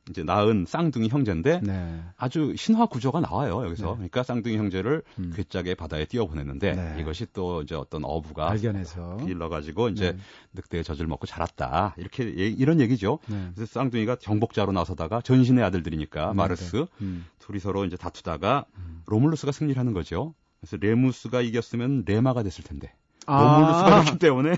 이제 0.08 0.24
낳은 0.24 0.64
쌍둥이 0.66 1.08
형제인데 1.08 1.60
네. 1.62 2.02
아주 2.16 2.54
신화 2.56 2.86
구조가 2.86 3.20
나와요 3.20 3.64
여기서 3.64 3.86
네. 3.86 3.94
그러니까 3.94 4.22
쌍둥이 4.22 4.56
형제를 4.56 5.02
음. 5.18 5.32
궤짝에 5.36 5.74
바다에 5.74 6.06
띄워보냈는데 6.06 6.72
네. 6.72 6.96
이것이 7.00 7.26
또 7.32 7.62
이제 7.62 7.74
어떤 7.74 8.04
어부가 8.04 8.46
발견해서 8.46 9.18
길러 9.18 9.48
가지고 9.48 9.88
이제 9.88 10.12
네. 10.12 10.18
늑대의 10.54 10.84
젖을 10.84 11.06
먹고 11.06 11.26
자랐다 11.26 11.94
이렇게 11.98 12.24
예, 12.38 12.46
이런 12.46 12.80
얘기죠. 12.80 13.18
네. 13.28 13.50
그래서 13.54 13.72
쌍둥이가 13.72 14.16
정복자로 14.16 14.72
나서다가 14.72 15.20
전신의 15.20 15.62
아들들이니까 15.64 16.28
네, 16.28 16.34
마르스 16.34 16.86
음. 17.02 17.26
둘이 17.38 17.58
서로 17.58 17.84
이제 17.84 17.96
다투다가 17.96 18.64
음. 18.78 19.02
로물루스가 19.06 19.52
승리를 19.52 19.78
하는 19.78 19.92
거죠. 19.92 20.34
그래서 20.60 20.76
레무스가 20.80 21.40
이겼으면 21.40 22.04
레마가 22.06 22.42
됐을 22.42 22.64
텐데 22.64 22.92
아~ 23.26 23.42
로물루스가 23.42 24.00
그렇기 24.04 24.18
때문에 24.18 24.56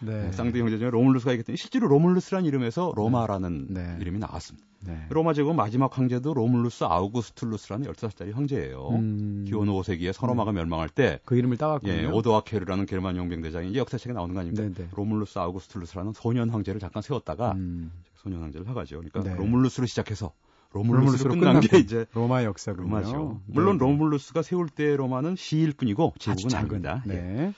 네. 0.00 0.22
네. 0.26 0.32
쌍둥이 0.32 0.62
형제 0.62 0.78
중에 0.78 0.90
로물루스가 0.90 1.32
때문에 1.32 1.56
실제로 1.56 1.88
로물루스라는 1.88 2.46
이름에서 2.46 2.92
로마라는 2.96 3.66
네. 3.70 3.96
이름이 4.00 4.18
나왔습니다. 4.18 4.66
네. 4.82 5.06
로마 5.10 5.34
제국 5.34 5.54
마지막 5.54 5.96
황제도 5.96 6.32
로물루스 6.32 6.84
아우구스툴루스라는 6.84 7.86
15살짜리 7.92 8.32
황제예요. 8.32 8.88
음. 8.90 9.44
기원 9.46 9.68
5세기에 9.68 10.12
서로마가 10.12 10.52
멸망할 10.52 10.88
때 10.88 11.20
그 11.24 11.36
이름을 11.36 11.58
따왔군요. 11.58 11.92
예, 11.92 12.06
오도아케르라는 12.06 12.86
게르만 12.86 13.16
용병 13.16 13.42
대장이 13.42 13.70
이제 13.70 13.78
역사책에 13.78 14.12
나오는 14.14 14.34
거 14.34 14.40
아닙니까? 14.40 14.62
네네. 14.62 14.90
로물루스 14.94 15.38
아우구스툴루스라는 15.38 16.12
소년 16.14 16.48
황제를 16.50 16.80
잠깐 16.80 17.02
세웠다가 17.02 17.52
음. 17.52 17.92
소년 18.16 18.42
황제를 18.42 18.68
하가죠. 18.68 18.96
그러니까 19.02 19.22
네. 19.22 19.34
로물루스로 19.36 19.86
시작해서 19.86 20.32
로물루스로, 20.72 21.30
로물루스로 21.30 21.30
끝난 21.34 21.60
게 21.60 21.78
이제 21.78 22.06
로마 22.14 22.44
역사군요. 22.44 22.84
로마죠. 22.88 23.40
물론 23.46 23.76
네. 23.78 23.84
로물루스가 23.84 24.42
세울 24.42 24.68
때 24.68 24.96
로마는 24.96 25.36
시일 25.36 25.72
뿐이고 25.72 26.14
제국은 26.18 26.54
아닙니다. 26.56 27.02
네. 27.06 27.14
예. 27.14 27.54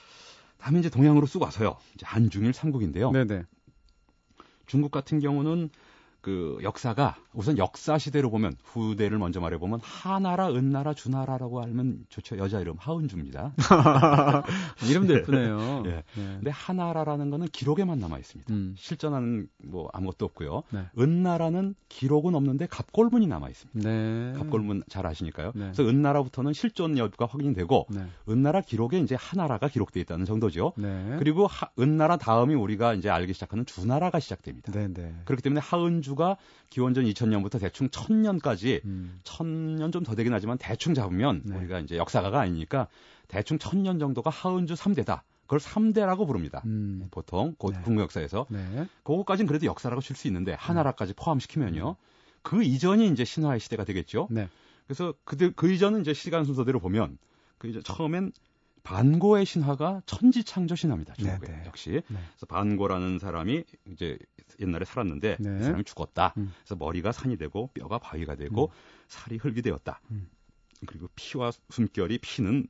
다음에 0.62 0.78
이제 0.78 0.88
동양으로 0.88 1.26
쑥 1.26 1.42
와서요. 1.42 1.76
이제 1.94 2.06
한중일 2.06 2.52
삼국인데요. 2.52 3.10
네네. 3.10 3.42
중국 4.66 4.92
같은 4.92 5.18
경우는 5.18 5.70
그 6.22 6.56
역사가 6.62 7.16
우선 7.34 7.58
역사 7.58 7.98
시대로 7.98 8.30
보면 8.30 8.54
후대를 8.62 9.18
먼저 9.18 9.40
말해 9.40 9.58
보면 9.58 9.80
하나라, 9.82 10.48
은나라, 10.50 10.94
주나라라고 10.94 11.60
알면 11.60 12.06
좋죠. 12.08 12.38
여자 12.38 12.60
이름 12.60 12.76
하은주입니다. 12.78 13.54
이름도 14.88 15.14
예쁘네요. 15.14 15.82
예. 15.86 15.90
네. 15.90 16.04
근데 16.14 16.50
하나라라는 16.50 17.30
거는 17.30 17.48
기록에만 17.48 17.98
남아 17.98 18.18
있습니다. 18.18 18.52
음. 18.54 18.74
실존하는 18.78 19.48
뭐 19.64 19.90
아무것도 19.92 20.26
없고요. 20.26 20.62
네. 20.70 20.84
은나라는 20.96 21.74
기록은 21.88 22.36
없는데 22.36 22.66
갑골문이 22.66 23.26
남아 23.26 23.48
있습니다. 23.48 23.90
네. 23.90 24.32
갑골문 24.38 24.84
잘 24.88 25.06
아시니까요. 25.06 25.52
네. 25.56 25.72
그래서 25.72 25.82
은나라부터는 25.82 26.52
실존 26.52 26.98
여부가 26.98 27.26
확인되고 27.26 27.86
네. 27.90 28.06
은나라 28.28 28.60
기록에 28.60 29.00
이제 29.00 29.16
하나라가 29.18 29.66
기록돼 29.66 29.98
있다는 30.00 30.24
정도죠. 30.24 30.74
네. 30.76 31.16
그리고 31.18 31.48
하, 31.48 31.68
은나라 31.80 32.16
다음이 32.16 32.54
우리가 32.54 32.94
이제 32.94 33.10
알기 33.10 33.32
시작하는 33.32 33.66
주나라가 33.66 34.20
시작됩니다. 34.20 34.70
그렇기 35.24 35.42
때문에 35.42 35.60
하은주 35.60 36.11
수가 36.12 36.36
기원전 36.70 37.04
2000년부터 37.04 37.60
대충 37.60 37.88
1000년까지 37.88 38.84
음. 38.84 39.20
1000년 39.24 39.92
좀 39.92 40.02
더 40.02 40.14
되긴 40.14 40.32
하지만 40.32 40.58
대충 40.58 40.94
잡으면 40.94 41.42
네. 41.44 41.56
우리가 41.56 41.80
이제 41.80 41.96
역사가가 41.96 42.40
아니니까 42.40 42.88
대충 43.28 43.58
1000년 43.58 43.98
정도가 44.00 44.30
하은주 44.30 44.74
3대다. 44.74 45.20
그걸 45.42 45.58
3대라고 45.58 46.26
부릅니다. 46.26 46.62
음. 46.64 47.08
보통 47.10 47.54
네. 47.70 47.80
국무 47.82 48.00
역사에서. 48.00 48.46
네. 48.48 48.86
그거까지는 49.04 49.46
그래도 49.46 49.66
역사라고 49.66 50.00
칠 50.00 50.16
수 50.16 50.26
있는데 50.28 50.54
하나라까지 50.54 51.14
포함시키면요. 51.14 51.96
그 52.42 52.62
이전이 52.62 53.08
이제 53.08 53.24
신화의 53.24 53.60
시대가 53.60 53.84
되겠죠. 53.84 54.28
네. 54.30 54.48
그래서 54.86 55.14
그들 55.24 55.52
그 55.54 55.70
이전은 55.70 56.00
이제 56.00 56.12
시간 56.14 56.44
순서대로 56.44 56.80
보면 56.80 57.18
그 57.58 57.68
이제 57.68 57.80
처음엔 57.82 58.32
반고의 58.82 59.46
신화가 59.46 60.02
천지 60.06 60.44
창조 60.44 60.74
신화입니다. 60.74 61.14
중국에 61.14 61.46
네네. 61.46 61.66
역시. 61.66 61.90
네. 61.90 62.02
그래서 62.08 62.46
반고라는 62.46 63.18
사람이 63.18 63.64
이제 63.90 64.18
옛날에 64.60 64.84
살았는데 64.84 65.36
네. 65.38 65.58
그 65.58 65.64
사람이 65.64 65.84
죽었다. 65.84 66.34
음. 66.36 66.52
그래서 66.58 66.76
머리가 66.76 67.12
산이 67.12 67.36
되고 67.36 67.68
뼈가 67.74 67.98
바위가 67.98 68.34
되고 68.36 68.66
음. 68.66 68.70
살이 69.08 69.36
흙이 69.36 69.62
되었다. 69.62 70.00
음. 70.10 70.28
그리고 70.86 71.08
피와 71.14 71.52
숨결이 71.70 72.18
피는 72.18 72.66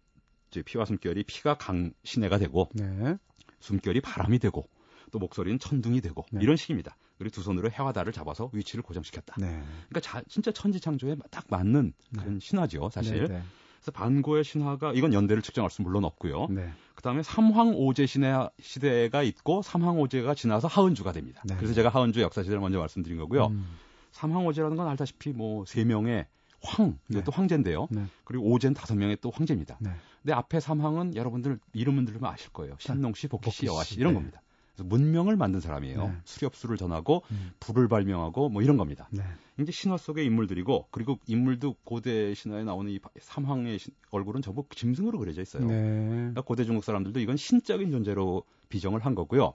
이제 0.51 0.63
피와 0.63 0.85
숨결이 0.85 1.25
피가 1.25 1.55
강 1.55 1.93
신해가 2.05 2.39
되고 2.39 2.69
네. 2.75 3.17
숨결이 3.61 4.01
바람이 4.01 4.39
되고 4.39 4.69
또 5.11 5.19
목소리는 5.19 5.59
천둥이 5.59 6.01
되고 6.01 6.25
네. 6.31 6.41
이런 6.43 6.57
식입니다. 6.57 6.97
그리고 7.19 7.35
두 7.35 7.43
손으로 7.43 7.71
해와 7.71 7.93
달을 7.93 8.13
잡아서 8.13 8.51
위치를 8.53 8.83
고정시켰다. 8.83 9.37
네. 9.39 9.63
그러니까 9.89 10.01
자, 10.01 10.23
진짜 10.29 10.51
천지창조에 10.51 11.17
딱 11.31 11.47
맞는 11.49 11.93
그런 12.19 12.35
네. 12.35 12.41
신화죠, 12.41 12.91
사실. 12.91 13.43
그래서 13.83 13.91
반고의 13.91 14.45
신화가 14.45 14.93
이건 14.95 15.13
연대를 15.13 15.43
측정할 15.43 15.69
수 15.71 15.83
물론 15.83 16.05
없고요. 16.05 16.47
네. 16.51 16.71
그다음에 16.95 17.25
삼황오제 17.25 18.07
시대, 18.07 18.33
시대가 18.61 19.25
있고 19.25 19.61
삼황오제가 19.63 20.35
지나서 20.35 20.69
하은주가 20.69 21.11
됩니다. 21.11 21.43
네. 21.45 21.57
그래서 21.57 21.75
제가 21.75 21.89
하은주 21.89 22.21
역사 22.21 22.43
시대를 22.43 22.61
먼저 22.61 22.79
말씀드린 22.79 23.19
거고요. 23.19 23.47
음. 23.47 23.67
삼황오제라는 24.13 24.77
건 24.77 24.87
알다시피 24.87 25.33
뭐 25.33 25.65
세 25.67 25.85
명의 25.85 26.27
황, 26.63 26.97
네. 27.09 27.25
황제인데요. 27.29 27.89
네. 27.91 28.05
그리고 28.23 28.45
오제는 28.53 28.75
다섯 28.75 28.95
명의 28.95 29.19
또 29.21 29.31
황제입니다. 29.31 29.79
네. 29.81 29.91
근데 30.23 30.33
앞에 30.33 30.61
삼황은 30.61 31.17
여러분들 31.17 31.59
이름은 31.73 32.05
들으면 32.05 32.31
아실 32.31 32.51
거예요. 32.53 32.77
신농 32.79 33.15
씨, 33.15 33.27
복희 33.27 33.51
씨, 33.51 33.67
여화 33.67 33.83
씨 33.83 33.97
이런 33.99 34.13
네. 34.13 34.21
겁니다. 34.21 34.42
그래서 34.75 34.89
문명을 34.89 35.37
만든 35.37 35.61
사람이에요. 35.61 36.07
네. 36.07 36.13
수렵수를 36.25 36.77
전하고 36.77 37.23
음. 37.31 37.53
불을 37.61 37.89
발명하고 37.89 38.49
뭐 38.49 38.63
이런 38.63 38.77
겁니다. 38.77 39.09
네. 39.11 39.23
이제 39.61 39.71
신화 39.71 39.97
속의 39.97 40.25
인물들이고 40.25 40.89
그리고 40.91 41.19
인물도 41.27 41.77
고대 41.85 42.35
신화에 42.35 42.65
나오는 42.65 42.91
이 42.91 42.99
삼황의 43.21 43.79
신, 43.79 43.95
얼굴은 44.11 44.41
전부 44.43 44.65
짐승으로 44.71 45.19
그려져 45.19 45.43
있어요. 45.43 45.67
네. 45.67 45.75
그러니까 45.75 46.41
고대 46.43 46.65
중국 46.65 46.85
사람들도 46.85 47.21
이건 47.21 47.37
신적인 47.37 47.91
존재로 47.91 48.45
비정을 48.71 49.05
한 49.05 49.15
거고요. 49.15 49.53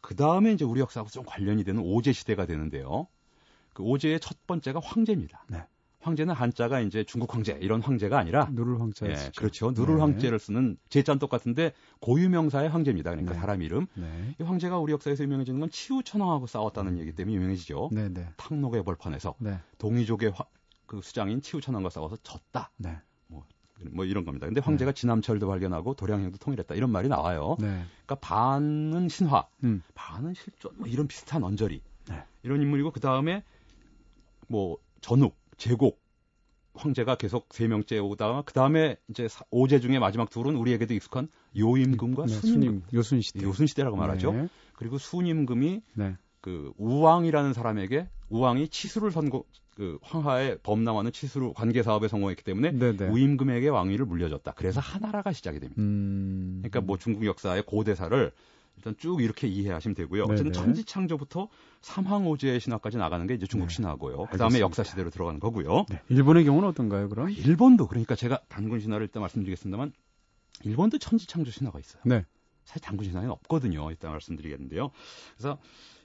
그 0.00 0.14
다음에 0.14 0.52
이제 0.52 0.64
우리 0.64 0.80
역사하고 0.80 1.10
좀 1.10 1.24
관련이 1.26 1.64
되는 1.64 1.82
오제 1.82 2.12
시대가 2.12 2.46
되는데요. 2.46 3.08
그 3.74 3.82
오제의 3.82 4.20
첫 4.20 4.46
번째가 4.46 4.80
황제입니다. 4.82 5.44
네. 6.06 6.10
황제는 6.10 6.34
한자가 6.34 6.80
이제 6.80 7.02
중국 7.04 7.34
황제 7.34 7.58
이런 7.60 7.82
황제가 7.82 8.18
아니라 8.18 8.48
누를 8.52 8.80
황제 8.80 9.06
예, 9.06 9.30
그렇죠. 9.36 9.72
누를 9.72 9.96
네. 9.96 10.00
황제를 10.00 10.38
쓰는 10.38 10.76
제자는 10.88 11.18
똑같은데 11.18 11.72
고유명사의 12.00 12.68
황제입니다. 12.68 13.10
그러니까 13.10 13.34
네. 13.34 13.40
사람 13.40 13.60
이름. 13.62 13.86
네. 13.94 14.34
이 14.40 14.42
황제가 14.42 14.78
우리 14.78 14.92
역사에서 14.92 15.24
유명해지는 15.24 15.58
건 15.58 15.68
치우천왕하고 15.70 16.46
싸웠다는 16.46 16.98
얘기 16.98 17.12
때문에 17.12 17.36
유명해지죠. 17.36 17.90
네, 17.92 18.08
네. 18.08 18.28
탕록의 18.36 18.84
벌판에서 18.84 19.34
네. 19.38 19.58
동이족의 19.78 20.32
화, 20.34 20.44
그 20.86 21.00
수장인 21.02 21.42
치우천왕과 21.42 21.90
싸워서 21.90 22.16
졌다. 22.22 22.70
네. 22.76 22.96
뭐, 23.26 23.44
뭐 23.92 24.04
이런 24.04 24.24
겁니다. 24.24 24.46
근데 24.46 24.60
황제가 24.60 24.92
네. 24.92 25.00
진암철도 25.00 25.48
발견하고 25.48 25.94
도량형도 25.94 26.38
통일했다 26.38 26.76
이런 26.76 26.90
말이 26.90 27.08
나와요. 27.08 27.56
네. 27.58 27.84
그러니까 28.06 28.14
반은 28.16 29.08
신화, 29.08 29.46
음. 29.64 29.82
반은 29.94 30.34
실존, 30.34 30.72
뭐 30.76 30.86
이런 30.86 31.08
비슷한 31.08 31.42
언저리 31.42 31.82
네. 32.08 32.22
이런 32.44 32.62
인물이고 32.62 32.92
그 32.92 33.00
다음에 33.00 33.42
뭐 34.46 34.78
전욱, 35.00 35.36
제곡 35.56 36.00
황제가 36.74 37.16
계속 37.16 37.48
세 37.52 37.66
명째 37.68 37.98
오다가 37.98 38.42
그 38.42 38.52
다음에 38.52 38.96
이제 39.08 39.28
오제 39.50 39.80
중에 39.80 39.98
마지막 39.98 40.30
둘은 40.30 40.56
우리에게도 40.56 40.94
익숙한 40.94 41.28
요임금과 41.56 42.26
네, 42.26 42.32
순임, 42.34 42.82
요순 42.92 43.22
시대, 43.22 43.42
요순 43.42 43.66
시대라고 43.66 43.96
말하죠. 43.96 44.32
네. 44.32 44.48
그리고 44.74 44.98
순임금이 44.98 45.82
네. 45.94 46.16
그 46.40 46.72
우왕이라는 46.76 47.54
사람에게 47.54 48.08
우왕이 48.28 48.68
치수를 48.68 49.10
선고 49.10 49.46
그 49.74 49.98
황하의 50.02 50.58
범람하는 50.62 51.12
치수로 51.12 51.52
관계 51.52 51.82
사업에 51.82 52.08
성공했기 52.08 52.44
때문에 52.44 52.72
네네. 52.72 52.96
네. 52.96 53.08
우임금에게 53.08 53.68
왕위를 53.68 54.06
물려줬다. 54.06 54.52
그래서 54.56 54.80
하나라가 54.80 55.32
시작이 55.32 55.60
됩니다. 55.60 55.80
음... 55.80 56.58
그러니까 56.62 56.80
뭐 56.80 56.96
중국 56.96 57.26
역사의 57.26 57.64
고대사를 57.64 58.32
일단 58.76 58.94
쭉 58.98 59.22
이렇게 59.22 59.48
이해하시면 59.48 59.94
되고요. 59.94 60.24
어쨌든 60.24 60.52
천지창조부터 60.52 61.48
삼황오제의 61.80 62.60
신화까지 62.60 62.98
나가는 62.98 63.26
게 63.26 63.34
이제 63.34 63.46
중국 63.46 63.68
네. 63.68 63.74
신화고요. 63.74 64.26
그다음에 64.26 64.60
역사 64.60 64.84
시대로 64.84 65.10
들어가는 65.10 65.40
거고요. 65.40 65.86
네. 65.88 66.00
일본의 66.08 66.44
경우는 66.44 66.68
어떤가요, 66.68 67.08
그럼? 67.08 67.30
일본도 67.30 67.86
그러니까 67.88 68.14
제가 68.14 68.40
단군 68.48 68.80
신화를 68.80 69.06
일단 69.06 69.22
말씀드리겠습니다만 69.22 69.92
일본도 70.64 70.98
천지창조 70.98 71.50
신화가 71.50 71.78
있어요. 71.78 72.02
네. 72.04 72.24
사실 72.64 72.82
단군 72.82 73.06
신화에는 73.06 73.30
없거든요. 73.32 73.90
일단 73.90 74.10
말씀드리겠는데요. 74.10 74.90
그래서 75.36 75.58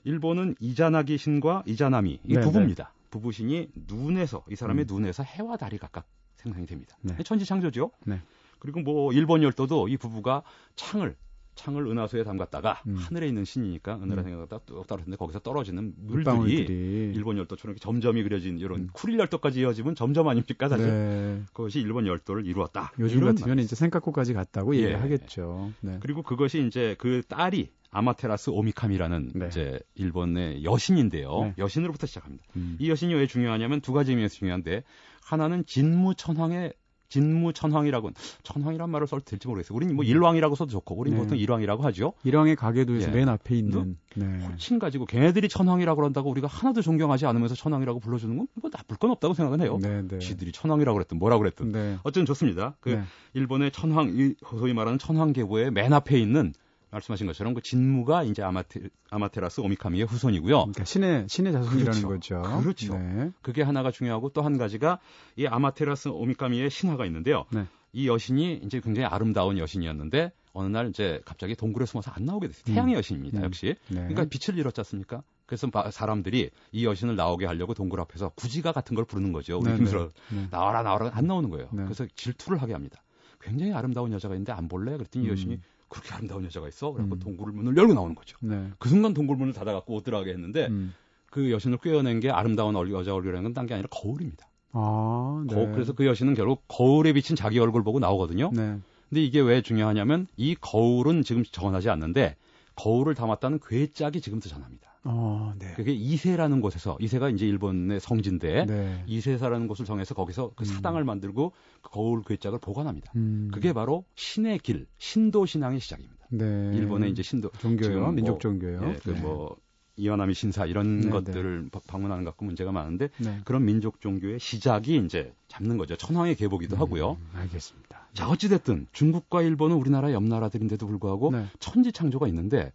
일본은 0.04 0.54
이자나기 0.60 1.18
신과 1.18 1.64
이자나미 1.66 2.20
이 2.24 2.34
부부입니다. 2.34 2.92
부부신이 3.10 3.68
눈에서 3.88 4.44
이 4.50 4.56
사람의 4.56 4.86
음. 4.86 4.94
눈에서 4.94 5.22
해와 5.22 5.56
달이 5.56 5.78
각각 5.78 6.06
생성이 6.36 6.66
됩니다. 6.66 6.96
네. 7.02 7.16
천지창조죠. 7.22 7.90
네. 8.06 8.20
그리고 8.58 8.80
뭐 8.80 9.12
일본 9.12 9.42
열도도 9.42 9.88
이 9.88 9.96
부부가 9.96 10.42
창을 10.76 11.16
창을 11.54 11.86
은하수에 11.86 12.24
담갔다가 12.24 12.82
음. 12.86 12.96
하늘에 12.96 13.28
있는 13.28 13.44
신이니까 13.44 13.96
은하에 13.96 14.18
음. 14.18 14.22
생각하다 14.24 14.58
뚝 14.64 14.86
떨어졌는데 14.86 15.16
거기서 15.16 15.40
떨어지는 15.40 15.94
물들이 15.96 16.14
물방울들이. 16.14 17.12
일본 17.14 17.36
열도처럼 17.38 17.76
점점이 17.76 18.22
그려진 18.22 18.58
이런 18.58 18.80
음. 18.80 18.88
쿠릴 18.92 19.18
열도까지 19.18 19.60
이어지면 19.60 19.94
점점 19.94 20.28
아닙니까 20.28 20.68
사실 20.68 20.86
네. 20.86 21.42
그것이 21.52 21.80
일본 21.80 22.06
열도를 22.06 22.46
이루었다. 22.46 22.92
요즘 22.98 23.24
같으면 23.24 23.58
이제 23.58 23.76
생카쿠까지 23.76 24.32
갔다고 24.34 24.74
예. 24.76 24.84
얘기하겠죠. 24.84 25.72
네. 25.80 25.98
그리고 26.00 26.22
그것이 26.22 26.66
이제 26.66 26.96
그 26.98 27.22
딸이 27.28 27.70
아마테라스 27.90 28.50
오미카미라는 28.50 29.32
네. 29.34 29.46
이제 29.48 29.78
일본의 29.94 30.64
여신인데요. 30.64 31.42
네. 31.42 31.54
여신으로부터 31.58 32.06
시작합니다. 32.06 32.42
음. 32.56 32.76
이 32.80 32.88
여신이 32.88 33.14
왜 33.14 33.26
중요하냐면 33.26 33.80
두 33.82 33.92
가지 33.92 34.12
의미에서 34.12 34.34
중요한데 34.34 34.82
하나는 35.22 35.64
진무천황의 35.66 36.72
진무천황이라고 37.12 38.10
천황이란 38.42 38.90
말을 38.90 39.06
써도 39.06 39.22
될지 39.24 39.48
모르겠어요. 39.48 39.76
우리는 39.76 39.94
뭐 39.94 40.04
일왕이라고 40.04 40.54
써도 40.54 40.70
좋고 40.70 40.94
우리는 40.96 41.18
네. 41.18 41.24
보통 41.24 41.38
일왕이라고 41.38 41.82
하죠. 41.84 42.12
일왕의 42.24 42.56
가계도에서 42.56 43.08
예. 43.08 43.12
맨 43.12 43.28
앞에 43.28 43.56
있는 43.56 43.96
네. 44.14 44.26
호칭 44.46 44.78
가지고 44.78 45.06
걔네들이 45.06 45.48
천황이라고 45.48 45.96
그런다고 46.00 46.30
우리가 46.30 46.46
하나도 46.46 46.82
존경하지 46.82 47.26
않으면서 47.26 47.54
천황이라고 47.54 48.00
불러주는 48.00 48.36
건 48.36 48.46
뭐 48.60 48.70
나쁠 48.70 48.96
건 48.96 49.10
없다고 49.10 49.34
생각은 49.34 49.60
해요. 49.60 49.78
네, 49.80 50.02
네. 50.06 50.18
지들이 50.18 50.52
천황이라고 50.52 50.94
그랬든 50.96 51.18
뭐라 51.18 51.38
그랬든 51.38 51.72
네. 51.72 51.98
어쨌든 52.02 52.26
좋습니다. 52.26 52.76
그 52.80 52.90
네. 52.90 53.02
일본의 53.34 53.72
천황, 53.72 54.34
소위 54.48 54.72
말하는 54.72 54.98
천황계보의 54.98 55.70
맨 55.70 55.92
앞에 55.92 56.18
있는 56.18 56.52
말씀하신 56.92 57.26
것처럼 57.26 57.54
그 57.54 57.62
진무가 57.62 58.22
이제 58.22 58.42
아마테, 58.42 58.82
아마테라스 59.10 59.60
오미카미의 59.62 60.04
후손이고요. 60.04 60.56
그러니까 60.58 60.84
신의 60.84 61.26
신의 61.28 61.52
자손이라는 61.52 62.02
그렇죠. 62.02 62.38
거죠. 62.40 62.60
그렇죠. 62.60 62.98
네. 62.98 63.30
그게 63.42 63.62
하나가 63.62 63.90
중요하고 63.90 64.28
또 64.30 64.42
한 64.42 64.58
가지가 64.58 64.98
이 65.36 65.46
아마테라스 65.46 66.08
오미카미의 66.08 66.68
신화가 66.70 67.06
있는데요. 67.06 67.44
네. 67.50 67.66
이 67.92 68.08
여신이 68.08 68.60
이제 68.64 68.80
굉장히 68.80 69.06
아름다운 69.06 69.58
여신이었는데 69.58 70.32
어느 70.52 70.68
날 70.68 70.88
이제 70.88 71.20
갑자기 71.24 71.54
동굴에 71.54 71.86
숨어서 71.86 72.10
안 72.10 72.24
나오게 72.24 72.48
됐어요. 72.48 72.64
태양의 72.66 72.94
음. 72.94 72.98
여신입니다. 72.98 73.38
음. 73.40 73.44
역시. 73.44 73.74
네. 73.88 73.96
그러니까 73.96 74.24
빛을 74.24 74.58
잃었지 74.58 74.80
않습니까? 74.80 75.22
그래서 75.46 75.68
사람들이 75.90 76.50
이 76.72 76.86
여신을 76.86 77.14
나오게 77.16 77.46
하려고 77.46 77.74
동굴 77.74 78.00
앞에서 78.00 78.30
구지가 78.30 78.72
같은 78.72 78.96
걸 78.96 79.04
부르는 79.04 79.32
거죠. 79.32 79.58
우리 79.58 79.70
힘들어 79.74 80.08
네, 80.30 80.36
네. 80.36 80.48
나와라 80.50 80.82
나와라 80.82 81.10
안 81.12 81.26
나오는 81.26 81.48
거예요. 81.50 81.68
네. 81.72 81.84
그래서 81.84 82.06
질투를 82.16 82.60
하게 82.60 82.72
합니다. 82.72 83.02
굉장히 83.40 83.72
아름다운 83.72 84.12
여자가 84.12 84.34
있는데 84.34 84.52
안 84.52 84.68
볼래? 84.68 84.96
그랬더니 84.96 85.26
음. 85.26 85.28
이 85.28 85.32
여신이 85.32 85.60
그렇게 85.92 86.14
아름다운 86.14 86.44
여자가 86.44 86.68
있어? 86.68 86.90
그래갖고 86.92 87.16
음. 87.16 87.18
동굴 87.20 87.52
문을 87.52 87.76
열고 87.76 87.92
나오는 87.92 88.14
거죠. 88.14 88.38
네. 88.40 88.70
그 88.78 88.88
순간 88.88 89.12
동굴 89.12 89.36
문을 89.36 89.52
닫아갖고 89.52 89.92
못 89.92 90.02
들어가게 90.02 90.32
했는데 90.32 90.66
음. 90.68 90.94
그 91.30 91.50
여신을 91.50 91.78
꿰어낸 91.78 92.20
게 92.20 92.30
아름다운 92.30 92.74
여자 92.90 93.14
얼굴이라는 93.14 93.42
건 93.42 93.54
딴 93.54 93.66
게 93.66 93.74
아니라 93.74 93.88
거울입니다. 93.90 94.48
아, 94.72 95.44
네. 95.46 95.54
거, 95.54 95.70
그래서 95.72 95.92
그 95.92 96.06
여신은 96.06 96.34
결국 96.34 96.64
거울에 96.66 97.12
비친 97.12 97.36
자기 97.36 97.58
얼굴 97.58 97.84
보고 97.84 97.98
나오거든요. 97.98 98.50
네. 98.54 98.78
근데 99.08 99.22
이게 99.22 99.40
왜 99.40 99.60
중요하냐면 99.60 100.26
이 100.38 100.54
거울은 100.54 101.22
지금 101.22 101.44
전하지 101.44 101.90
않는데 101.90 102.36
거울을 102.76 103.14
담았다는 103.14 103.60
괴짝이 103.66 104.22
지금도 104.22 104.48
전합니다. 104.48 104.91
어, 105.04 105.52
네. 105.58 105.72
그게 105.74 105.92
이세라는 105.92 106.60
곳에서 106.60 106.96
이세가 107.00 107.30
이제 107.30 107.46
일본의 107.46 108.00
성지인데 108.00 108.66
네. 108.66 109.04
이세사라는 109.06 109.66
곳을 109.66 109.84
정해서 109.84 110.14
거기서 110.14 110.52
그 110.54 110.62
음. 110.62 110.66
사당을 110.66 111.04
만들고 111.04 111.52
그 111.82 111.90
거울 111.90 112.22
괴짝을 112.22 112.58
보관합니다. 112.60 113.12
음. 113.16 113.50
그게 113.52 113.72
바로 113.72 114.04
신의 114.14 114.60
길, 114.60 114.86
신도 114.98 115.46
신앙의 115.46 115.80
시작입니다. 115.80 116.26
네. 116.30 116.70
일본의 116.74 117.10
이제 117.10 117.22
신도 117.22 117.50
종교요, 117.58 118.00
뭐 118.00 118.12
민족 118.12 118.40
종교요. 118.40 118.80
예, 118.82 118.94
그뭐 119.02 119.56
네. 119.56 119.62
이완나미 119.96 120.34
신사 120.34 120.64
이런 120.64 121.00
네, 121.00 121.10
것들을 121.10 121.68
네. 121.70 121.80
방문하는 121.86 122.24
것 122.24 122.30
갖고 122.30 122.46
문제가 122.46 122.72
많은데 122.72 123.10
네. 123.18 123.40
그런 123.44 123.64
민족 123.64 124.00
종교의 124.00 124.38
시작이 124.40 124.96
이제 125.04 125.34
잡는 125.48 125.76
거죠. 125.76 125.96
천황의 125.96 126.36
계보기도 126.36 126.76
음, 126.76 126.80
하고요. 126.80 127.18
알겠습니다. 127.34 128.08
자 128.14 128.28
어찌 128.28 128.48
됐든 128.48 128.86
중국과 128.92 129.42
일본은 129.42 129.76
우리나라 129.76 130.12
옆 130.12 130.22
나라들인데도 130.22 130.86
불구하고 130.86 131.32
천지 131.58 131.92
창조가 131.92 132.28
있는데 132.28 132.72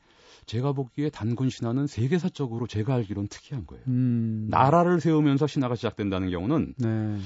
제가 0.48 0.72
보기에 0.72 1.10
단군 1.10 1.50
신화는 1.50 1.88
세계사적으로 1.88 2.68
제가 2.68 2.96
알기로는 2.96 3.28
특이한 3.28 3.68
거예요. 3.68 3.84
음. 3.88 4.48
나라를 4.50 5.02
세우면서 5.02 5.46
신화가 5.46 5.76
시작된다는 5.76 6.32
경우는 6.32 6.74
네. 6.78 7.18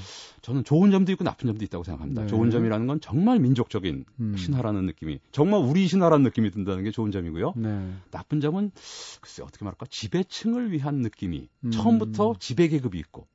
저는 0.42 0.64
좋은 0.64 0.90
점도 0.90 1.12
있고 1.12 1.22
나쁜 1.22 1.46
점도 1.46 1.64
있다고 1.64 1.84
생각합니다. 1.84 2.22
네. 2.22 2.28
좋은 2.28 2.50
점이라는 2.50 2.86
건 2.88 3.00
정말 3.00 3.38
민족적인 3.38 4.04
음. 4.20 4.36
신화라는 4.36 4.86
느낌이 4.86 5.20
정말 5.30 5.60
우리 5.60 5.86
신화라는 5.86 6.24
느낌이 6.24 6.50
든다는 6.50 6.82
게 6.82 6.90
좋은 6.90 7.12
점이고요. 7.12 7.54
네. 7.56 7.92
나쁜 8.10 8.40
점은 8.40 8.72
글쎄 9.20 9.42
어떻게 9.42 9.64
말할까 9.64 9.86
지배층을 9.88 10.72
위한 10.72 10.96
느낌이 10.96 11.48
음. 11.64 11.70
처음부터 11.70 12.34
지배 12.40 12.66
계급이 12.66 12.98
있고 12.98 13.28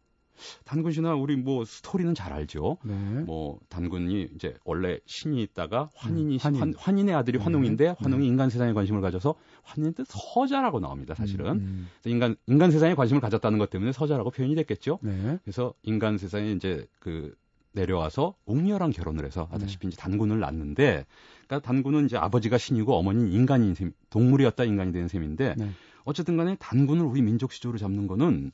단군 0.65 0.91
신화 0.91 1.15
우리 1.15 1.35
뭐 1.35 1.65
스토리는 1.65 2.13
잘 2.15 2.33
알죠. 2.33 2.77
네. 2.83 2.93
뭐 2.93 3.59
단군이 3.69 4.29
이제 4.35 4.55
원래 4.65 4.99
신이 5.05 5.41
있다가 5.43 5.89
환인이 5.95 6.35
음, 6.35 6.39
환인. 6.39 6.73
환, 6.77 6.97
인의 6.97 7.15
아들이 7.15 7.37
네. 7.37 7.43
환웅인데 7.43 7.95
환웅이 7.99 8.23
네. 8.23 8.27
인간 8.27 8.49
세상에 8.49 8.73
관심을 8.73 9.01
가져서 9.01 9.35
환인의 9.63 9.93
뜻 9.93 10.07
서자라고 10.07 10.79
나옵니다. 10.79 11.15
사실은 11.15 11.45
음, 11.45 11.87
음. 12.05 12.09
인간 12.09 12.35
인간 12.47 12.71
세상에 12.71 12.95
관심을 12.95 13.21
가졌다는 13.21 13.59
것 13.59 13.69
때문에 13.69 13.91
서자라고 13.91 14.31
표현이 14.31 14.55
됐겠죠. 14.55 14.99
네. 15.01 15.39
그래서 15.43 15.73
인간 15.83 16.17
세상에 16.17 16.51
이제 16.51 16.87
그 16.99 17.35
내려와서 17.73 18.35
옥녀랑 18.45 18.89
결혼을 18.89 19.25
해서 19.25 19.47
아다시피 19.51 19.87
네. 19.87 19.87
이제 19.89 19.97
단군을 19.97 20.39
낳는데 20.39 21.05
그러니까 21.47 21.65
단군은 21.65 22.05
이제 22.05 22.17
아버지가 22.17 22.57
신이고 22.57 22.95
어머니는 22.95 23.31
인간인 23.31 23.75
셈 23.75 23.93
동물이었다 24.09 24.63
인간이 24.63 24.91
되는 24.91 25.07
셈인데 25.07 25.55
네. 25.57 25.69
어쨌든 26.03 26.37
간에 26.37 26.55
단군을 26.59 27.05
우리 27.05 27.21
민족 27.21 27.51
시조로 27.51 27.77
잡는 27.77 28.07
거는 28.07 28.51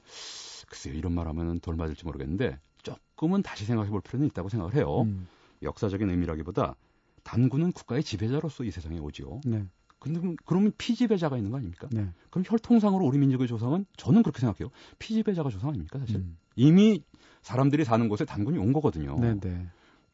글쎄요, 0.67 0.93
이런 0.93 1.13
말 1.13 1.28
하면 1.28 1.60
돌 1.60 1.76
맞을지 1.76 2.06
모르겠는데 2.06 2.60
조금은 2.82 3.41
다시 3.41 3.65
생각해 3.65 3.89
볼 3.89 4.02
필요는 4.02 4.28
있다고 4.28 4.49
생각을 4.49 4.76
해요. 4.76 5.02
음. 5.04 5.28
역사적인 5.62 6.10
의미라기보다 6.10 6.76
단군은 7.23 7.71
국가의 7.71 8.04
지배자로서 8.04 8.63
이 8.63 8.71
세상에 8.71 8.99
오지요. 8.99 9.41
네. 9.45 9.65
근데 9.99 10.19
그러면 10.45 10.73
피지배자가 10.78 11.38
있는 11.38 11.52
거 11.52 11.58
아닙니까? 11.58 11.88
네. 11.91 12.10
그럼 12.30 12.43
혈통상으로 12.45 13.06
우리 13.06 13.17
민족의 13.17 13.47
조상은 13.47 13.86
저는 13.95 14.21
그렇게 14.21 14.41
생각해요. 14.41 14.69
피지배자가 14.99 15.49
조상 15.49 15.69
아닙니까, 15.69 15.97
사실? 15.99 16.17
음. 16.17 16.38
이미 16.58 17.02
사람들이 17.41 17.86
사는 17.86 18.10
곳에 18.10 18.26
단군이 18.26 18.58
온 18.58 18.73
거거든요. 18.73 19.17
네, 19.17 19.39
네. 19.39 19.67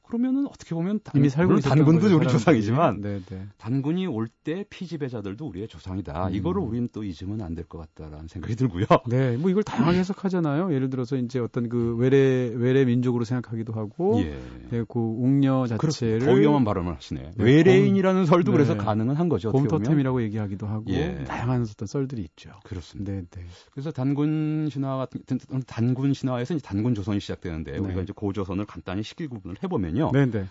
그러면은 0.10 0.48
어떻게 0.48 0.74
보면 0.74 1.00
단, 1.04 1.14
이미 1.16 1.30
살고 1.30 1.54
있는 1.54 1.62
단군도 1.62 2.16
우리 2.18 2.28
조상이지만 2.28 3.02
네, 3.02 3.22
네. 3.30 3.46
단군이 3.60 4.08
올 4.08 4.28
때 4.44 4.66
피지배자들도 4.70 5.46
우리의 5.48 5.68
조상이다. 5.68 6.28
음. 6.30 6.34
이거를 6.34 6.62
우리는 6.64 6.90
또 6.92 7.04
잊으면 7.04 7.42
안 7.42 7.54
될 7.56 7.66
것 7.68 7.78
같다라는 7.78 8.28
생각이 8.28 8.56
들고요. 8.56 8.86
네, 9.08 9.38
뭐 9.38 9.52
이걸 9.52 9.62
다양하게 9.64 10.00
해석하잖아요. 10.00 10.74
예를 10.74 10.90
들어서 10.90 11.16
이제 11.18 11.38
어떤 11.40 11.70
그 11.70 11.96
외래 11.98 12.52
외래 12.56 12.86
민족으로 12.86 13.26
생각하기도 13.26 13.74
하고, 13.74 14.20
예, 14.22 14.40
네, 14.72 14.84
그 14.88 15.00
웅녀 15.00 15.68
자체를 15.68 16.26
더 16.26 16.32
위험한 16.34 16.64
발언을 16.64 16.96
하시네. 16.96 17.32
네, 17.36 17.44
외래인이라는 17.44 18.26
설도 18.26 18.52
네. 18.52 18.58
그래서 18.58 18.78
가능은 18.78 19.16
한 19.16 19.30
거죠. 19.30 19.52
곰토템이라고 19.52 20.24
얘기하기도 20.24 20.66
하고, 20.66 20.86
예. 20.90 21.24
다양한 21.26 21.62
어떤 21.62 21.86
썰들이 21.86 22.22
있죠. 22.24 22.50
그렇습니다. 22.64 23.12
네, 23.12 23.22
네. 23.30 23.44
그래서 23.72 23.92
단군 23.92 24.70
신화 24.72 24.98
같은 24.98 25.22
단군 25.68 26.14
신화에서 26.14 26.56
이제 26.56 26.66
단군 26.66 26.96
조선이 26.96 27.20
시작되는데 27.20 27.74
네. 27.74 27.78
우리가 27.78 28.02
이제 28.02 28.14
고조선을 28.16 28.66
간단히 28.66 29.04
시기 29.04 29.28
구분을 29.28 29.58
해보면. 29.64 29.99
있거든요. 30.00 30.12
네네. 30.12 30.48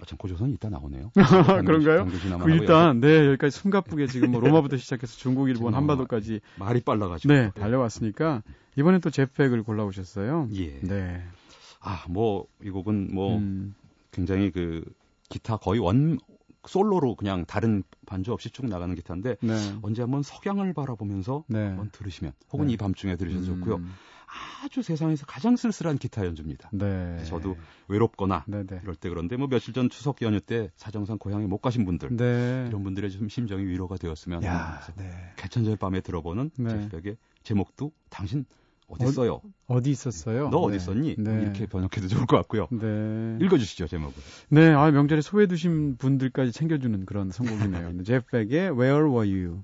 아, 0.00 0.04
참 0.06 0.16
고조선이 0.16 0.52
이따 0.52 0.68
나오네요. 0.68 1.10
그런가요? 1.64 2.06
그 2.40 2.50
일단 2.50 3.00
네 3.00 3.26
여기까지 3.26 3.56
숨가쁘게 3.58 4.06
지금 4.06 4.30
뭐 4.30 4.40
로마부터 4.40 4.76
시작해서 4.78 5.16
중국, 5.16 5.48
일본, 5.48 5.74
한반도까지 5.74 6.40
말이 6.56 6.80
빨라가지고 6.80 7.34
네 7.34 7.50
달려왔으니까 7.50 8.42
이번엔 8.76 9.00
또 9.00 9.10
제팩을 9.10 9.64
골라오셨어요. 9.64 10.50
예. 10.54 10.78
네. 10.80 11.24
아, 11.80 12.04
뭐, 12.08 12.46
이 12.62 12.70
곡은 12.70 13.12
뭐, 13.12 13.38
음. 13.38 13.74
굉장히 14.10 14.50
그, 14.50 14.84
기타 15.28 15.56
거의 15.56 15.80
원, 15.80 16.18
솔로로 16.66 17.14
그냥 17.14 17.44
다른 17.44 17.82
반주 18.06 18.32
없이 18.32 18.50
쭉 18.50 18.66
나가는 18.66 18.94
기타인데, 18.94 19.36
네. 19.40 19.54
언제 19.82 20.02
한번 20.02 20.22
석양을 20.22 20.74
바라보면서 20.74 21.44
네. 21.48 21.66
한번 21.66 21.90
들으시면, 21.90 22.32
혹은 22.52 22.66
네. 22.66 22.74
이 22.74 22.76
밤중에 22.76 23.16
들으셔도 23.16 23.44
음. 23.46 23.60
좋고요. 23.60 23.80
아주 24.62 24.82
세상에서 24.82 25.26
가장 25.26 25.56
쓸쓸한 25.56 25.98
기타 25.98 26.24
연주입니다. 26.26 26.70
네. 26.72 27.22
저도 27.24 27.56
외롭거나 27.88 28.44
네네. 28.46 28.66
네. 28.66 28.80
이럴 28.82 28.94
때 28.94 29.08
그런데 29.08 29.36
뭐 29.36 29.48
며칠 29.48 29.72
전 29.72 29.88
추석 29.88 30.20
연휴 30.22 30.40
때 30.40 30.70
사정상 30.76 31.18
고향에 31.18 31.46
못 31.46 31.58
가신 31.58 31.84
분들 31.84 32.16
네. 32.16 32.66
이런 32.68 32.82
분들의 32.82 33.10
좀 33.10 33.28
심정이 33.28 33.64
위로가 33.64 33.96
되었으면 33.96 34.44
야, 34.44 34.80
네. 34.96 35.10
개천절 35.36 35.76
밤에 35.76 36.00
들어보는 36.00 36.50
네. 36.56 36.88
제백의 36.88 37.16
제목도 37.42 37.92
당신 38.10 38.44
어디 38.88 39.04
있어요? 39.04 39.42
어, 39.66 39.82
디 39.82 39.90
있었어요? 39.90 40.48
너 40.48 40.58
어디 40.58 40.78
네. 40.78 40.82
있었니? 40.82 41.16
네. 41.18 41.42
이렇게 41.42 41.66
번역해도 41.66 42.08
좋을 42.08 42.26
것 42.26 42.36
같고요. 42.38 42.68
네. 42.70 43.38
읽어주시죠 43.44 43.86
제목을. 43.86 44.14
네, 44.48 44.72
아 44.72 44.90
명절에 44.90 45.20
소외 45.20 45.46
두신 45.46 45.96
분들까지 45.98 46.52
챙겨주는 46.52 47.04
그런 47.04 47.30
선곡이네요. 47.30 48.02
제백의 48.04 48.72
Where 48.72 49.10
Were 49.10 49.28
You? 49.28 49.62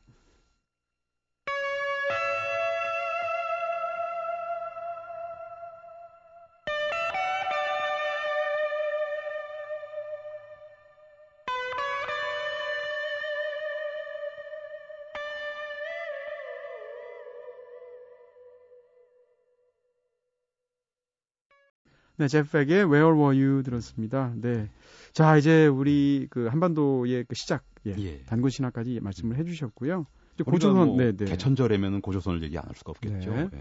네, 22.17 22.29
제프백의 22.29 22.85
Where 22.85 23.13
Were 23.13 23.37
You 23.43 23.63
들었습니다. 23.63 24.33
네. 24.37 24.69
자, 25.13 25.37
이제 25.37 25.67
우리 25.67 26.27
그 26.31 26.47
한반도의 26.47 27.25
그 27.29 27.35
시작, 27.35 27.65
예, 27.87 27.95
예. 27.99 28.23
단군 28.25 28.51
신화까지 28.51 29.01
말씀을 29.01 29.37
해주셨고요. 29.39 30.07
고조선, 30.45 30.87
뭐 30.89 30.97
네, 30.97 31.13
네. 31.13 31.25
개천절에면은 31.27 32.01
고조선을 32.01 32.43
얘기 32.43 32.57
안 32.59 32.65
할 32.67 32.75
수가 32.75 32.91
없겠죠. 32.93 33.31
네. 33.35 33.49
예. 33.53 33.61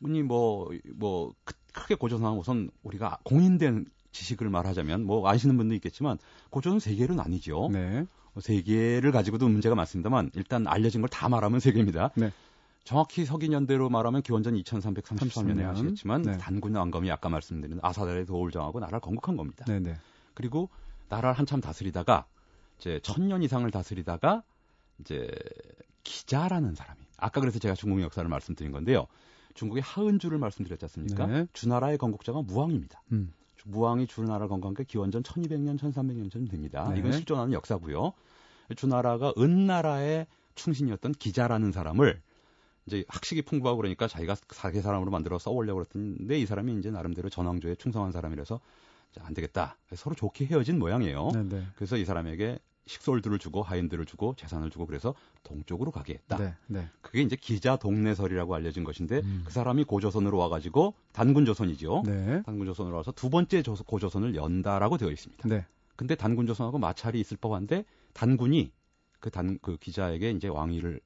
우리 0.00 0.22
뭐, 0.22 0.70
뭐, 0.94 1.32
크게 1.72 1.94
고조선은 1.94 2.38
우선 2.38 2.70
우리가 2.82 3.18
공인된 3.24 3.86
지식을 4.12 4.50
말하자면 4.50 5.04
뭐 5.04 5.26
아시는 5.28 5.56
분도 5.56 5.74
있겠지만 5.74 6.18
고조선 6.50 6.80
세계로 6.80 7.14
나뉘죠. 7.14 7.70
네. 7.72 8.04
세계를 8.40 9.12
가지고도 9.12 9.48
문제가 9.48 9.74
많습니다만 9.74 10.30
일단 10.34 10.66
알려진 10.66 11.00
걸 11.02 11.08
다 11.08 11.28
말하면 11.28 11.60
세계입니다. 11.60 12.10
네. 12.16 12.30
정확히 12.84 13.24
서기년대로 13.24 13.88
말하면 13.88 14.22
기원전 14.22 14.54
2333년에 14.54 15.62
하시겠지만 15.62 16.22
네. 16.22 16.38
단군 16.38 16.74
왕검이 16.74 17.10
아까 17.10 17.28
말씀드린 17.28 17.78
아사달의 17.80 18.26
도울 18.26 18.50
정하고 18.50 18.80
나라를 18.80 19.00
건국한 19.00 19.36
겁니다. 19.36 19.64
네네. 19.66 19.92
네. 19.92 19.96
그리고 20.34 20.68
나라를 21.08 21.38
한참 21.38 21.60
다스리다가 21.60 22.26
이제 22.78 22.98
천년 23.02 23.42
이상을 23.42 23.70
다스리다가 23.70 24.42
이제 25.00 25.30
기자라는 26.02 26.74
사람이 26.74 27.00
아까 27.18 27.40
그래서 27.40 27.58
제가 27.58 27.74
중국 27.74 28.00
역사를 28.02 28.28
말씀드린 28.28 28.72
건데요. 28.72 29.06
중국의 29.54 29.82
하은주를 29.82 30.38
말씀드렸지 30.38 30.84
않습니까? 30.86 31.26
네. 31.26 31.46
주나라의 31.52 31.98
건국자가 31.98 32.42
무왕입니다. 32.42 33.02
음. 33.12 33.32
무왕이 33.64 34.08
주나라를 34.08 34.48
건국한 34.48 34.74
게 34.74 34.82
기원전 34.82 35.22
1200년, 35.22 35.78
1300년쯤 35.78 36.50
됩니다. 36.50 36.88
네. 36.90 36.98
이건 36.98 37.12
실존하는 37.12 37.52
역사고요. 37.52 38.12
주나라가 38.74 39.32
은나라의 39.38 40.26
충신이었던 40.56 41.12
기자라는 41.12 41.70
사람을 41.70 42.20
이제 42.86 43.04
학식이 43.08 43.42
풍부하고 43.42 43.78
그러니까 43.78 44.08
자기가 44.08 44.36
사계 44.50 44.80
사람으로 44.80 45.10
만들어 45.10 45.38
써오려고 45.38 45.84
그랬는데 45.84 46.38
이 46.38 46.46
사람이 46.46 46.76
이제 46.78 46.90
나름대로 46.90 47.28
전왕조에 47.28 47.76
충성한 47.76 48.12
사람이라서 48.12 48.60
안 49.20 49.34
되겠다. 49.34 49.76
서로 49.94 50.14
좋게 50.14 50.46
헤어진 50.46 50.78
모양이에요. 50.78 51.30
네네. 51.32 51.48
네. 51.48 51.66
그래서 51.76 51.96
이 51.96 52.04
사람에게 52.04 52.58
식솔들을 52.86 53.38
주고 53.38 53.62
하인들을 53.62 54.04
주고 54.06 54.34
재산을 54.36 54.70
주고 54.70 54.86
그래서 54.86 55.14
동쪽으로 55.44 55.92
가게 55.92 56.14
했다. 56.14 56.36
네, 56.36 56.54
네. 56.66 56.88
그게 57.00 57.22
이제 57.22 57.36
기자 57.36 57.76
동네설이라고 57.76 58.54
알려진 58.54 58.82
것인데 58.82 59.20
음. 59.20 59.42
그 59.44 59.52
사람이 59.52 59.84
고조선으로 59.84 60.36
와가지고 60.36 60.94
단군조선이죠. 61.12 62.02
네. 62.04 62.42
단군조선으로 62.44 62.96
와서 62.96 63.12
두 63.12 63.30
번째 63.30 63.62
고조선을 63.86 64.34
연다라고 64.34 64.96
되어 64.96 65.10
있습니다. 65.10 65.48
네. 65.48 65.64
근데 65.94 66.16
단군조선하고 66.16 66.78
마찰이 66.78 67.20
있을 67.20 67.36
법한데 67.36 67.84
단군이 68.14 68.72
그 69.20 69.30
단그 69.30 69.58
그 69.62 69.76
기자에게 69.76 70.32
이제 70.32 70.48
왕위를 70.48 71.00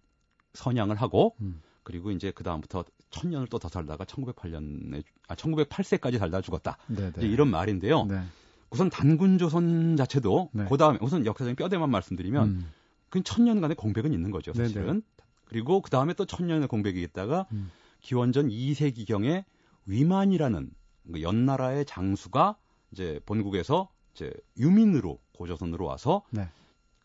선양을 0.55 0.97
하고 0.97 1.37
음. 1.41 1.61
그리고 1.87 2.11
이제 2.11 2.33
그 2.33 2.43
다음부터 2.43 2.85
천 3.11 3.31
년을 3.31 3.47
또 3.47 3.61
더 3.61 3.69
살다가 3.69 4.05
1908년에 4.05 5.05
아 5.29 5.37
1908세까지 5.37 6.19
살다 6.19 6.41
죽었다. 6.41 6.79
네네. 6.89 7.13
이제 7.19 7.29
이런 7.29 7.49
말인데요. 7.49 8.07
네. 8.07 8.23
우선 8.71 8.91
단군 8.91 9.39
조선 9.39 9.97
자체도 9.97 10.51
네. 10.53 10.67
그 10.69 10.77
다음에 10.79 10.99
우선 11.01 11.25
역사적인 11.25 11.55
뼈대만 11.55 11.89
말씀드리면 11.89 12.49
음. 12.49 12.73
그 13.09 13.23
천년간의 13.23 13.77
공백은 13.77 14.13
있는 14.13 14.33
거죠, 14.33 14.53
사실은. 14.53 14.87
네네. 14.87 15.01
그리고 15.45 15.81
그 15.81 15.89
다음에 15.89 16.13
또 16.15 16.27
천년의 16.27 16.67
공백이 16.67 17.01
있다가 17.01 17.47
음. 17.53 17.71
기원전 18.01 18.49
2세기 18.49 19.07
경에 19.07 19.45
위만이라는 19.87 20.71
그 21.13 21.23
연나라의 21.23 21.85
장수가 21.85 22.57
이제 22.91 23.21
본국에서 23.27 23.89
이제 24.13 24.33
유민으로 24.59 25.21
고조선으로 25.35 25.85
와서 25.85 26.25
네. 26.31 26.49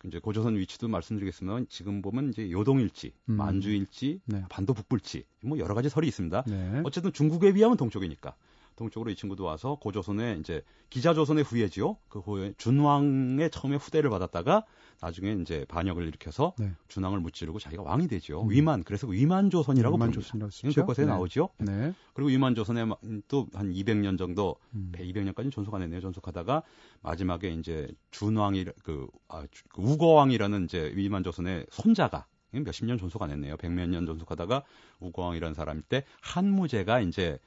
이제 0.05 0.19
고조선 0.19 0.57
위치도 0.57 0.87
말씀드리겠습니다. 0.87 1.65
지금 1.69 2.01
보면 2.01 2.29
이제 2.29 2.49
요동일지, 2.49 3.13
음. 3.29 3.33
만주일지, 3.37 4.21
네. 4.25 4.43
반도 4.49 4.73
북불지 4.73 5.23
뭐 5.43 5.59
여러 5.59 5.75
가지 5.75 5.89
설이 5.89 6.07
있습니다. 6.07 6.43
네. 6.47 6.81
어쨌든 6.83 7.13
중국에 7.13 7.53
비하면 7.53 7.77
동쪽이니까 7.77 8.35
동쪽으로 8.75 9.12
이 9.12 9.15
친구도 9.15 9.43
와서 9.43 9.77
고조선에 9.81 10.38
이제 10.39 10.63
기자조선의 10.89 11.43
후예지요. 11.43 11.97
그 12.10 12.19
후에 12.19 12.53
준왕의 12.57 13.51
처음에 13.51 13.77
후대를 13.77 14.10
받았다가 14.10 14.65
나중에 15.01 15.34
이제 15.41 15.65
반역을 15.67 16.07
일으켜서 16.07 16.53
네. 16.60 16.71
준왕을 16.88 17.19
무찌르고 17.21 17.60
자기가 17.60 17.84
왕이 17.84 18.07
되죠. 18.07 18.43
음. 18.43 18.49
위만 18.49 18.84
그래서 18.84 19.07
위만조선이라고 19.07 19.95
위만조선이라고 19.95 20.51
교과서에 20.73 21.05
네. 21.05 21.12
나오죠. 21.12 21.49
네. 21.60 21.93
그리고 22.13 22.29
위만조선에 22.29 22.86
또 23.27 23.47
한 23.53 23.71
200년 23.71 24.17
정도 24.17 24.55
음. 24.73 24.91
200년까지 24.95 25.51
존속 25.51 25.73
안 25.73 25.81
했네요. 25.81 25.99
존속하다가 26.01 26.63
마지막에 27.01 27.49
이제 27.49 27.88
준왕이 28.12 28.65
그, 28.84 29.07
아, 29.27 29.45
그 29.69 29.81
우거왕이라는 29.81 30.65
이제 30.65 30.91
위만조선의 30.95 31.67
손자가 31.69 32.27
몇십 32.51 32.86
년 32.86 32.97
존속 32.97 33.21
안 33.21 33.31
했네요. 33.31 33.57
백몇 33.57 33.89
년 33.89 34.05
존속하다가 34.05 34.63
우거왕이라는 34.99 35.53
사람일 35.53 35.84
때 35.84 36.03
한무제가 36.21 36.99
이제 37.01 37.39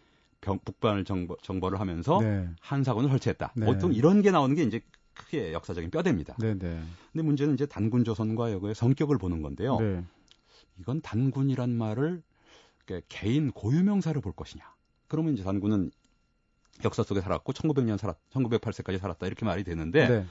병, 0.44 0.58
북반을 0.58 1.04
정보, 1.04 1.36
정보를 1.38 1.80
하면서 1.80 2.20
네. 2.20 2.46
한사군을 2.60 3.08
설치했다. 3.08 3.54
네. 3.56 3.66
보통 3.66 3.92
이런 3.92 4.20
게 4.20 4.30
나오는 4.30 4.54
게 4.54 4.62
이제 4.62 4.80
크게 5.14 5.52
역사적인 5.52 5.90
뼈대입니다. 5.90 6.36
네네. 6.36 6.58
네. 6.58 6.82
근데 7.12 7.22
문제는 7.24 7.54
이제 7.54 7.66
단군 7.66 8.04
조선과 8.04 8.52
여거의 8.52 8.74
성격을 8.74 9.16
보는 9.16 9.40
건데요. 9.40 9.78
네. 9.80 10.04
이건 10.78 11.00
단군이란 11.00 11.70
말을 11.70 12.22
개인 13.08 13.50
고유명사를 13.52 14.20
볼 14.20 14.32
것이냐. 14.32 14.62
그러면 15.08 15.32
이제 15.32 15.42
단군은 15.42 15.90
역사 16.84 17.02
속에 17.02 17.20
살았고 17.20 17.52
1900년 17.52 17.96
살았 17.96 18.16
1908세까지 18.30 18.98
살았다 18.98 19.26
이렇게 19.26 19.46
말이 19.46 19.64
되는데 19.64 20.08
네. 20.08 20.26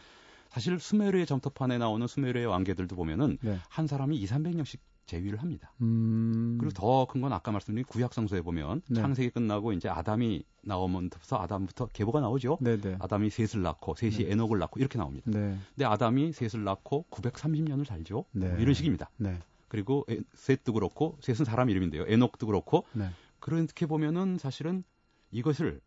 사실 0.50 0.80
수메르의 0.80 1.26
점토판에 1.26 1.80
나오는 1.80 2.06
수메르의 2.06 2.46
왕계들도 2.46 2.96
보면은 2.96 3.40
네. 3.42 3.58
한 3.70 3.88
사람이 3.88 4.18
2, 4.18 4.26
300년씩 4.26 4.78
제위를 5.06 5.42
합니다. 5.42 5.74
음... 5.82 6.58
그리고 6.60 6.74
더 6.74 7.06
큰 7.06 7.22
건 7.22 7.34
아까 7.34 7.52
말씀드린 7.52 7.86
구약 7.86 8.14
성서에 8.14 8.42
보면 8.42 8.82
네. 8.90 9.02
창세기 9.02 9.30
끝나고 9.32 9.74
이제 9.74 9.90
아담이 9.90 10.44
나오면서 10.62 11.38
아담부터 11.42 11.88
계보가 11.88 12.22
나오죠. 12.22 12.58
네네. 12.62 12.82
네. 12.82 12.98
아담이 13.00 13.30
셋을 13.30 13.62
낳고 13.62 13.96
셋이 13.96 14.26
네. 14.26 14.32
에녹을 14.32 14.60
낳고 14.60 14.80
이렇게 14.80 14.98
나옵니다. 14.98 15.30
네. 15.32 15.58
근데 15.76 15.86
아담이 15.86 16.34
셋을 16.34 16.64
낳고 16.64 17.06
930년을 17.12 17.86
살죠. 17.86 18.26
네. 18.32 18.56
이런 18.60 18.74
식입니다. 18.74 19.10
네. 19.18 19.40
그리고 19.68 20.06
에, 20.10 20.20
셋도 20.34 20.74
그렇고 20.74 21.18
셋은 21.22 21.46
사람 21.46 21.70
이름인데요. 21.70 22.06
에녹도 22.08 22.46
그렇고 22.48 22.86
네. 22.94 23.10
그렇게 23.40 23.86
보면은 23.86 24.38
사실은 24.38 24.84
이것을 25.32 25.82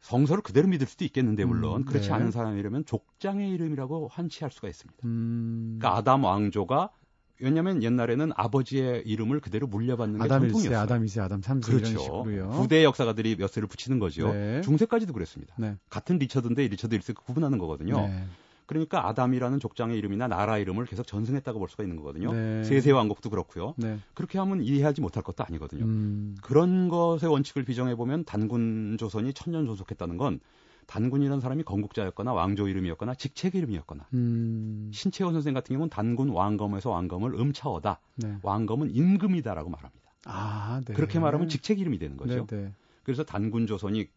성서를 0.00 0.42
그대로 0.42 0.68
믿을 0.68 0.86
수도 0.86 1.04
있겠는데 1.04 1.44
물론 1.44 1.82
음, 1.82 1.84
그렇지 1.84 2.12
않은 2.12 2.30
사람 2.30 2.56
이름은 2.58 2.84
족장의 2.84 3.50
이름이라고 3.50 4.08
한치할 4.08 4.50
수가 4.50 4.68
있습니다. 4.68 5.06
음... 5.06 5.76
그러니까 5.78 5.98
아담 5.98 6.24
왕조가 6.24 6.90
왜냐하면 7.40 7.82
옛날에는 7.82 8.32
아버지의 8.34 9.02
이름을 9.06 9.40
그대로 9.40 9.66
물려받는 9.66 10.20
게 10.20 10.28
전통이었어요. 10.28 10.78
아담 10.78 11.04
2세, 11.04 11.22
아담 11.22 11.40
3세 11.40 11.64
그렇죠. 11.64 11.88
이런 11.88 12.02
식으로요. 12.02 12.50
부대 12.50 12.84
역사가들이 12.84 13.36
몇 13.36 13.48
세를 13.48 13.68
붙이는 13.68 13.98
거죠. 13.98 14.32
네. 14.32 14.60
중세까지도 14.62 15.12
그랬습니다. 15.12 15.54
네. 15.58 15.76
같은 15.88 16.18
리처드인데 16.18 16.66
리처드 16.68 16.98
1세 16.98 17.14
구분하는 17.14 17.58
거거든요. 17.58 18.08
네. 18.08 18.24
그러니까 18.66 19.08
아담이라는 19.08 19.60
족장의 19.60 19.96
이름이나 19.96 20.28
나라 20.28 20.58
이름을 20.58 20.84
계속 20.84 21.06
전승했다고 21.06 21.58
볼 21.58 21.70
수가 21.70 21.84
있는 21.84 21.96
거거든요. 21.96 22.32
네. 22.32 22.64
세세 22.64 22.90
왕국도 22.90 23.30
그렇고요. 23.30 23.74
네. 23.78 23.98
그렇게 24.12 24.38
하면 24.38 24.62
이해하지 24.62 25.00
못할 25.00 25.22
것도 25.22 25.42
아니거든요. 25.42 25.84
음. 25.84 26.36
그런 26.42 26.90
것의 26.90 27.30
원칙을 27.30 27.64
비정해 27.64 27.94
보면 27.94 28.24
단군 28.24 28.96
조선이 28.98 29.32
천년 29.32 29.64
존속했다는 29.64 30.18
건 30.18 30.40
단군이라는 30.88 31.40
사람이 31.40 31.64
건국자였거나 31.64 32.32
왕조 32.32 32.66
이름이었거나 32.66 33.14
직책 33.14 33.54
이름이었거나 33.54 34.06
음. 34.14 34.90
신채원 34.92 35.34
선생 35.34 35.52
같은 35.52 35.74
경우는 35.74 35.90
단군 35.90 36.30
왕검에서 36.30 36.90
왕검을 36.90 37.34
음차어다. 37.34 38.00
네. 38.16 38.38
왕검은 38.42 38.94
임금이다라고 38.94 39.68
말합니다. 39.68 40.10
아, 40.24 40.80
네. 40.84 40.94
그렇게 40.94 41.18
말하면 41.18 41.48
직책 41.48 41.78
이름이 41.78 41.98
되는 41.98 42.16
거죠. 42.16 42.46
네, 42.46 42.56
네. 42.56 42.72
그래서 43.02 43.22
단군 43.22 43.66
조선이 43.66 44.08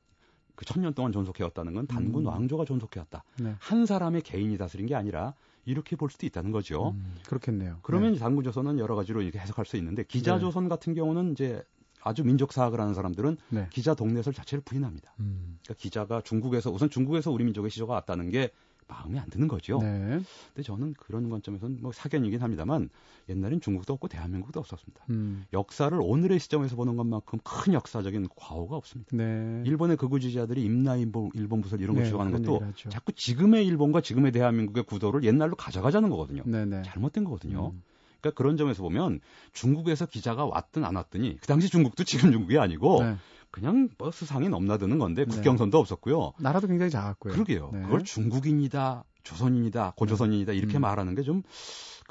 그 0.55 0.63
천년 0.63 0.93
동안 0.93 1.11
존속해왔다는 1.11 1.73
건 1.73 1.87
단군 1.87 2.23
음. 2.23 2.27
왕조가 2.27 2.63
존속해왔다. 2.63 3.23
네. 3.41 3.55
한 3.59 3.85
사람의 3.85 4.21
개인이 4.21 4.57
다스린 4.57 4.85
게 4.87 4.95
아니라 4.95 5.33
이렇게 5.65 5.97
볼 5.97 6.09
수도 6.09 6.25
있다는 6.25 6.51
거죠. 6.51 6.91
음, 6.91 7.15
그렇겠네요. 7.27 7.79
그러면 7.81 8.13
네. 8.13 8.19
단군 8.19 8.45
조선은 8.45 8.79
여러 8.79 8.95
가지로 8.95 9.21
이렇게 9.21 9.39
해석할 9.39 9.65
수 9.65 9.75
있는데 9.75 10.03
기자 10.03 10.39
조선 10.39 10.63
네. 10.63 10.69
같은 10.69 10.93
경우는 10.93 11.33
이제 11.33 11.63
아주 12.03 12.23
민족 12.23 12.53
사학을 12.53 12.79
하는 12.79 12.93
사람들은 12.93 13.37
네. 13.49 13.67
기자 13.71 13.93
동네설 13.93 14.33
자체를 14.33 14.61
부인합니다. 14.63 15.13
음. 15.19 15.59
그러니까 15.63 15.81
기자가 15.81 16.21
중국에서 16.21 16.71
우선 16.71 16.89
중국에서 16.89 17.31
우리 17.31 17.43
민족의 17.43 17.69
시조가 17.69 17.93
왔다는 17.93 18.29
게 18.29 18.51
마음에 18.91 19.19
안 19.19 19.29
드는 19.29 19.47
거죠. 19.47 19.79
네. 19.81 20.19
근데 20.53 20.63
저는 20.63 20.93
그런 20.95 21.29
관점에서는 21.29 21.77
뭐 21.81 21.91
사견이긴 21.93 22.41
합니다만 22.41 22.89
옛날엔 23.29 23.61
중국도 23.61 23.93
없고 23.93 24.09
대한민국도 24.09 24.59
없었습니다. 24.59 25.05
음. 25.09 25.45
역사를 25.53 25.97
오늘의 25.99 26.39
시점에서 26.39 26.75
보는 26.75 26.97
것만큼 26.97 27.39
큰 27.43 27.73
역사적인 27.73 28.27
과오가 28.35 28.75
없습니다. 28.75 29.15
네. 29.15 29.63
일본의 29.65 29.95
극우 29.95 30.19
지지자들이 30.19 30.63
임나 30.63 30.97
일본, 30.97 31.29
일본 31.35 31.61
부설 31.61 31.79
이런 31.79 31.95
거 31.95 32.01
네, 32.01 32.05
주장하는 32.05 32.33
것도 32.33 32.61
자꾸 32.89 33.13
지금의 33.13 33.65
일본과 33.65 34.01
지금의 34.01 34.33
대한민국의 34.33 34.83
구도를 34.83 35.23
옛날로 35.23 35.55
가져가자는 35.55 36.09
거거든요. 36.09 36.43
네, 36.45 36.65
네. 36.65 36.81
잘못된 36.83 37.23
거거든요. 37.23 37.71
음. 37.73 37.81
그러니까 38.21 38.37
그런 38.37 38.57
점에서 38.57 38.83
보면 38.83 39.19
중국에서 39.53 40.05
기자가 40.05 40.45
왔든 40.45 40.85
안 40.85 40.95
왔더니 40.95 41.37
그 41.41 41.47
당시 41.47 41.69
중국도 41.69 42.03
지금 42.03 42.31
중국이 42.31 42.57
아니고 42.57 43.03
네. 43.03 43.15
그냥 43.49 43.89
버스 43.97 44.25
상이 44.25 44.47
넘나드는 44.47 44.97
건데 44.97 45.25
네. 45.25 45.35
국경선도 45.35 45.77
없었고요. 45.77 46.33
나라도 46.39 46.67
굉장히 46.67 46.89
작았고요. 46.89 47.33
그러게요. 47.33 47.71
네. 47.73 47.81
그걸 47.81 48.03
중국인이다, 48.03 49.03
조선인이다, 49.23 49.93
고조선인이다 49.97 50.53
이렇게 50.53 50.79
음. 50.79 50.81
말하는 50.81 51.15
게 51.15 51.23
좀 51.23 51.43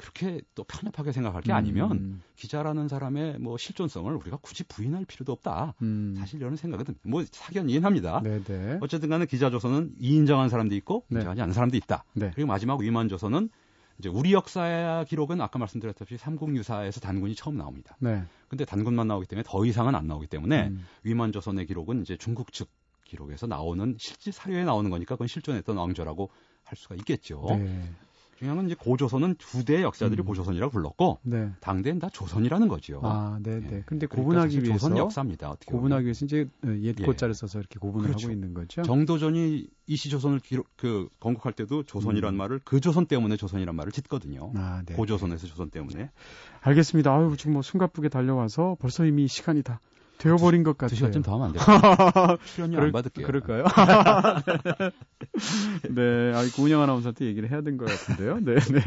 그렇게 0.01 0.41
또 0.55 0.63
편협하게 0.63 1.11
생각할 1.11 1.43
게 1.43 1.51
음. 1.51 1.55
아니면 1.55 2.21
기자라는 2.35 2.87
사람의 2.87 3.37
뭐 3.39 3.57
실존성을 3.57 4.11
우리가 4.15 4.37
굳이 4.41 4.63
부인할 4.63 5.05
필요도 5.05 5.31
없다. 5.31 5.75
음. 5.83 6.15
사실 6.17 6.39
이런 6.41 6.55
생각은 6.55 6.95
뭐 7.03 7.23
사견 7.31 7.69
이해합니다. 7.69 8.21
네네. 8.23 8.79
어쨌든 8.81 9.09
간에 9.09 9.27
기자 9.27 9.51
조선은 9.51 9.93
이인정한 9.99 10.49
사람도 10.49 10.73
있고 10.75 11.05
네. 11.07 11.19
인정하지 11.19 11.41
않은 11.41 11.53
사람도 11.53 11.77
있다. 11.77 12.03
네. 12.13 12.31
그리고 12.33 12.47
마지막 12.47 12.79
위만 12.79 13.09
조선은 13.09 13.49
이제 14.01 14.09
우리 14.09 14.33
역사의 14.33 15.05
기록은 15.05 15.39
아까 15.41 15.59
말씀드렸듯이 15.59 16.17
삼국유사에서 16.17 16.99
단군이 16.99 17.35
처음 17.35 17.55
나옵니다. 17.55 17.95
네. 17.99 18.23
근데 18.47 18.65
단군만 18.65 19.07
나오기 19.07 19.27
때문에 19.27 19.43
더 19.47 19.63
이상은 19.63 19.93
안 19.93 20.07
나오기 20.07 20.25
때문에 20.25 20.69
음. 20.69 20.85
위만 21.03 21.31
조선의 21.31 21.67
기록은 21.67 22.01
이제 22.01 22.17
중국 22.17 22.51
측 22.51 22.69
기록에서 23.03 23.45
나오는 23.45 23.95
실제 23.99 24.31
사료에 24.31 24.63
나오는 24.63 24.89
거니까 24.89 25.15
그건 25.15 25.27
실존했던 25.27 25.77
왕조라고 25.77 26.31
할 26.63 26.77
수가 26.77 26.95
있겠죠. 26.95 27.45
네. 27.49 27.83
중요한 28.41 28.57
건 28.57 28.65
이제 28.65 28.75
고조선은 28.75 29.35
두 29.37 29.63
대의 29.63 29.83
역사들이 29.83 30.23
음. 30.23 30.25
고조선이라고 30.25 30.71
불렀고 30.71 31.19
네. 31.21 31.51
당대는 31.59 31.99
다 31.99 32.09
조선이라는 32.09 32.67
거죠. 32.69 32.99
아, 33.03 33.37
네, 33.43 33.59
네. 33.59 33.69
예. 33.71 33.83
근데 33.85 34.07
고분하기 34.07 34.55
그러니까 34.55 34.69
위해서 34.69 34.87
조선 34.87 34.97
역사입니다. 34.97 35.51
어떻게 35.51 35.71
고분하기 35.71 36.05
위해서 36.05 36.25
이제 36.25 36.49
옛 36.65 36.95
예. 36.99 37.05
고자를 37.05 37.35
써서 37.35 37.59
이렇게 37.59 37.77
고분을 37.77 38.07
그렇죠. 38.07 38.25
하고 38.25 38.33
있는 38.33 38.55
거죠. 38.55 38.81
정도전이 38.81 39.67
이시 39.85 40.09
조선을 40.09 40.39
기록 40.39 40.69
그 40.75 41.07
건국할 41.19 41.53
때도 41.53 41.83
조선이란 41.83 42.33
음. 42.33 42.37
말을 42.37 42.61
그 42.63 42.79
조선 42.79 43.05
때문에 43.05 43.37
조선이란 43.37 43.75
말을 43.75 43.91
짓거든요. 43.91 44.51
아, 44.55 44.81
네. 44.87 44.95
고조선에서 44.95 45.45
조선 45.45 45.69
때문에. 45.69 46.09
알겠습니다. 46.61 47.15
아유, 47.15 47.35
지금 47.37 47.53
뭐 47.53 47.61
숨가쁘게 47.61 48.09
달려와서 48.09 48.75
벌써 48.79 49.05
이미 49.05 49.27
시간이 49.27 49.61
다 49.61 49.79
되어버린 50.21 50.63
것 50.63 50.77
같아요. 50.77 50.89
두 50.89 50.95
시간 50.95 51.11
좀더 51.11 51.33
하면 51.33 51.47
안 51.47 51.53
돼요? 51.53 51.63
출연료 52.45 52.75
그럴, 52.75 52.87
안 52.87 52.91
받을게요. 52.91 53.25
그럴까요? 53.25 53.63
네, 55.89 56.31
아, 56.35 56.43
고은영 56.55 56.81
아나운서한테 56.81 57.25
얘기를 57.25 57.49
해야 57.49 57.61
된 57.61 57.77
것 57.77 57.85
같은데요. 57.89 58.39
네, 58.41 58.55
네. 58.55 58.81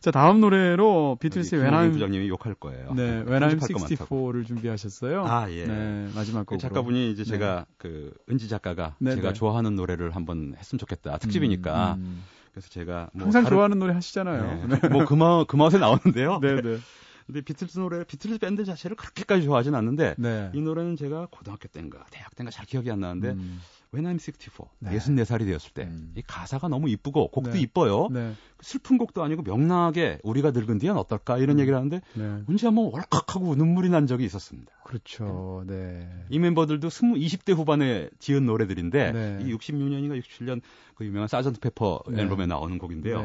자, 0.00 0.10
다음 0.10 0.40
노래로 0.40 1.18
비틀스의 1.20 1.62
웬암 1.62 1.92
부장님이 1.92 2.28
욕할 2.28 2.54
거예요. 2.54 2.92
네, 2.94 3.22
웬암 3.26 3.58
64를 3.58 4.46
준비하셨어요. 4.46 5.24
아, 5.26 5.50
예. 5.50 5.66
네, 5.66 6.08
마지막 6.14 6.46
곡으로. 6.46 6.58
그 6.58 6.58
작가분이 6.58 7.10
이제 7.10 7.24
네. 7.24 7.30
제가 7.30 7.66
그 7.78 8.12
은지 8.30 8.48
작가가 8.48 8.94
네, 8.98 9.14
제가 9.16 9.28
네. 9.28 9.34
좋아하는 9.34 9.74
노래를 9.74 10.14
한번 10.14 10.54
했으면 10.58 10.78
좋겠다. 10.78 11.18
특집이니까. 11.18 11.94
음, 11.94 12.00
음. 12.00 12.22
그래서 12.52 12.68
제가 12.70 13.10
뭐 13.12 13.24
항상 13.24 13.44
다른... 13.44 13.56
좋아하는 13.56 13.78
노래 13.78 13.92
하시잖아요. 13.92 14.66
네. 14.68 14.88
뭐그 14.88 15.14
맛, 15.14 15.46
그 15.46 15.56
맛에 15.56 15.78
나오는데요. 15.78 16.38
네, 16.40 16.60
네. 16.62 16.78
근데 17.26 17.40
비틀즈 17.40 17.78
노래, 17.78 18.04
비틀즈 18.04 18.38
밴드 18.38 18.64
자체를 18.64 18.96
그렇게까지 18.96 19.44
좋아하진 19.44 19.74
않는데 19.74 20.14
네. 20.16 20.50
이 20.54 20.60
노래는 20.60 20.96
제가 20.96 21.26
고등학교 21.30 21.68
때인가 21.68 22.04
대학 22.10 22.34
때인가 22.36 22.50
잘 22.50 22.66
기억이 22.66 22.90
안 22.90 23.00
나는데 23.00 23.30
음. 23.30 23.60
When 23.94 24.06
I'm 24.06 24.18
64, 24.20 24.64
네. 24.80 24.90
64살이 24.96 25.46
되었을 25.46 25.72
때, 25.72 25.84
음. 25.84 26.12
이 26.16 26.22
가사가 26.22 26.68
너무 26.68 26.88
이쁘고, 26.90 27.28
곡도 27.28 27.52
네. 27.52 27.60
이뻐요. 27.60 28.08
네. 28.10 28.34
슬픈 28.60 28.98
곡도 28.98 29.22
아니고 29.22 29.42
명랑하게 29.42 30.18
우리가 30.22 30.50
늙은 30.50 30.78
뒤엔 30.78 30.96
어떨까 30.96 31.38
이런 31.38 31.56
음. 31.56 31.60
얘기를 31.60 31.76
하는데, 31.76 32.00
네. 32.14 32.42
언제 32.48 32.66
한번 32.66 32.90
월컥하고 32.92 33.54
눈물이 33.54 33.88
난 33.88 34.06
적이 34.06 34.24
있었습니다. 34.24 34.72
그렇죠. 34.84 35.64
네. 35.66 36.08
이 36.28 36.38
멤버들도 36.38 36.88
20, 36.88 37.14
20대 37.14 37.54
후반에 37.54 38.10
지은 38.18 38.44
노래들인데, 38.44 39.12
네. 39.12 39.38
이 39.42 39.54
66년인가 39.54 40.20
67년 40.20 40.60
그 40.94 41.06
유명한 41.06 41.28
Sergeant 41.28 41.60
Pepper 41.60 42.02
네. 42.10 42.20
앨범에 42.20 42.46
나오는 42.46 42.76
곡인데요. 42.78 43.20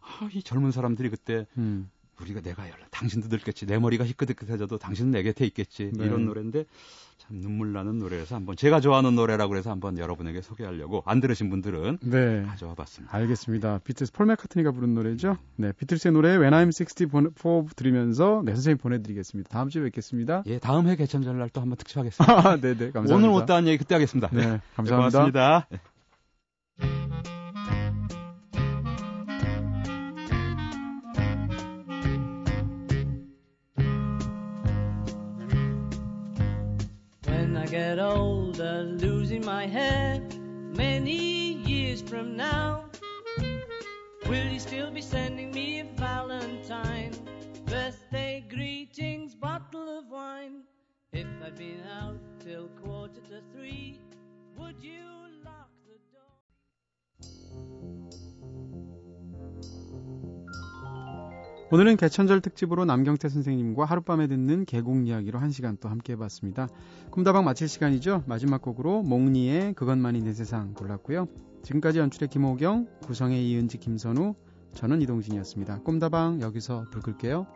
아, 0.00 0.28
이 0.32 0.42
젊은 0.42 0.70
사람들이 0.70 1.10
그때 1.10 1.46
음. 1.58 1.90
우리가 2.20 2.40
내가 2.40 2.64
연락 2.64 2.90
당신도 2.90 3.28
늙겠지 3.28 3.66
내 3.66 3.78
머리가 3.78 4.04
희끗희끗해져도 4.04 4.78
당신은 4.78 5.10
내 5.10 5.22
곁에 5.22 5.44
있겠지 5.46 5.90
네. 5.94 6.04
이런 6.04 6.26
노래인데 6.26 6.64
참 7.18 7.40
눈물 7.40 7.72
나는 7.72 7.98
노래에서 7.98 8.34
한번 8.34 8.56
제가 8.56 8.80
좋아하는 8.80 9.14
노래라고 9.14 9.56
해서 9.56 9.70
한번 9.70 9.98
여러분에게 9.98 10.42
소개하려고 10.42 11.02
안 11.06 11.20
들으신 11.20 11.48
분들은 11.50 11.98
네. 12.02 12.42
가져와 12.42 12.74
봤습니다. 12.74 13.16
알겠습니다. 13.16 13.80
비틀스 13.84 14.12
폴 14.12 14.26
맥카트니가 14.26 14.72
부른 14.72 14.94
노래죠. 14.94 15.38
네, 15.56 15.72
비틀스의 15.72 16.12
노래 16.12 16.36
When 16.36 16.52
I'm 16.52 16.68
64 16.68 17.74
들으면서 17.76 18.42
네 18.44 18.52
선생님 18.52 18.78
보내드리겠습니다. 18.78 19.48
다음 19.50 19.68
주에 19.68 19.82
뵙겠습니다. 19.84 20.42
예, 20.46 20.58
다음 20.58 20.88
해 20.88 20.96
개천절 20.96 21.38
날또 21.38 21.60
한번 21.60 21.76
특집하겠습니다. 21.76 22.56
네, 22.60 22.74
네, 22.74 22.90
감사합니다. 22.90 23.14
오늘 23.14 23.28
못다한 23.30 23.66
얘기 23.66 23.78
그때 23.78 23.94
하겠습니다. 23.94 24.28
네, 24.32 24.60
감사합니다. 24.76 25.64
네, 25.68 25.68
고맙습니다. 26.78 27.43
Get 37.74 37.98
older, 37.98 38.84
losing 38.84 39.44
my 39.44 39.66
head 39.66 40.22
many 40.76 41.54
years 41.70 42.00
from 42.00 42.36
now. 42.36 42.84
Will 44.28 44.46
you 44.46 44.60
still 44.60 44.92
be 44.92 45.00
sending 45.00 45.50
me 45.50 45.80
a 45.80 45.84
Valentine? 45.96 47.10
Birthday 47.66 48.44
greetings, 48.48 49.34
bottle 49.34 49.98
of 49.98 50.08
wine. 50.08 50.62
If 51.12 51.26
I'd 51.44 51.56
been 51.56 51.82
out 52.00 52.20
till 52.38 52.68
quarter 52.80 53.20
to 53.30 53.40
three, 53.52 53.98
would 54.56 54.76
you 54.80 55.33
오늘은 61.74 61.96
개천절 61.96 62.40
특집으로 62.40 62.84
남경태 62.84 63.28
선생님과 63.28 63.84
하룻밤에 63.84 64.28
듣는 64.28 64.64
계곡 64.64 65.08
이야기로 65.08 65.40
한 65.40 65.50
시간 65.50 65.76
또 65.80 65.88
함께 65.88 66.12
해봤습니다. 66.12 66.68
꿈다방 67.10 67.44
마칠 67.44 67.66
시간이죠. 67.66 68.22
마지막 68.28 68.62
곡으로 68.62 69.02
몽니의 69.02 69.72
그것만이 69.72 70.20
내 70.20 70.32
세상 70.34 70.72
골랐고요. 70.74 71.26
지금까지 71.64 71.98
연출의 71.98 72.28
김호경, 72.28 72.86
구성의 73.02 73.50
이은지, 73.50 73.78
김선우, 73.78 74.36
저는 74.74 75.02
이동진이었습니다. 75.02 75.80
꿈다방 75.80 76.42
여기서 76.42 76.84
불 76.92 77.02
끌게요. 77.02 77.48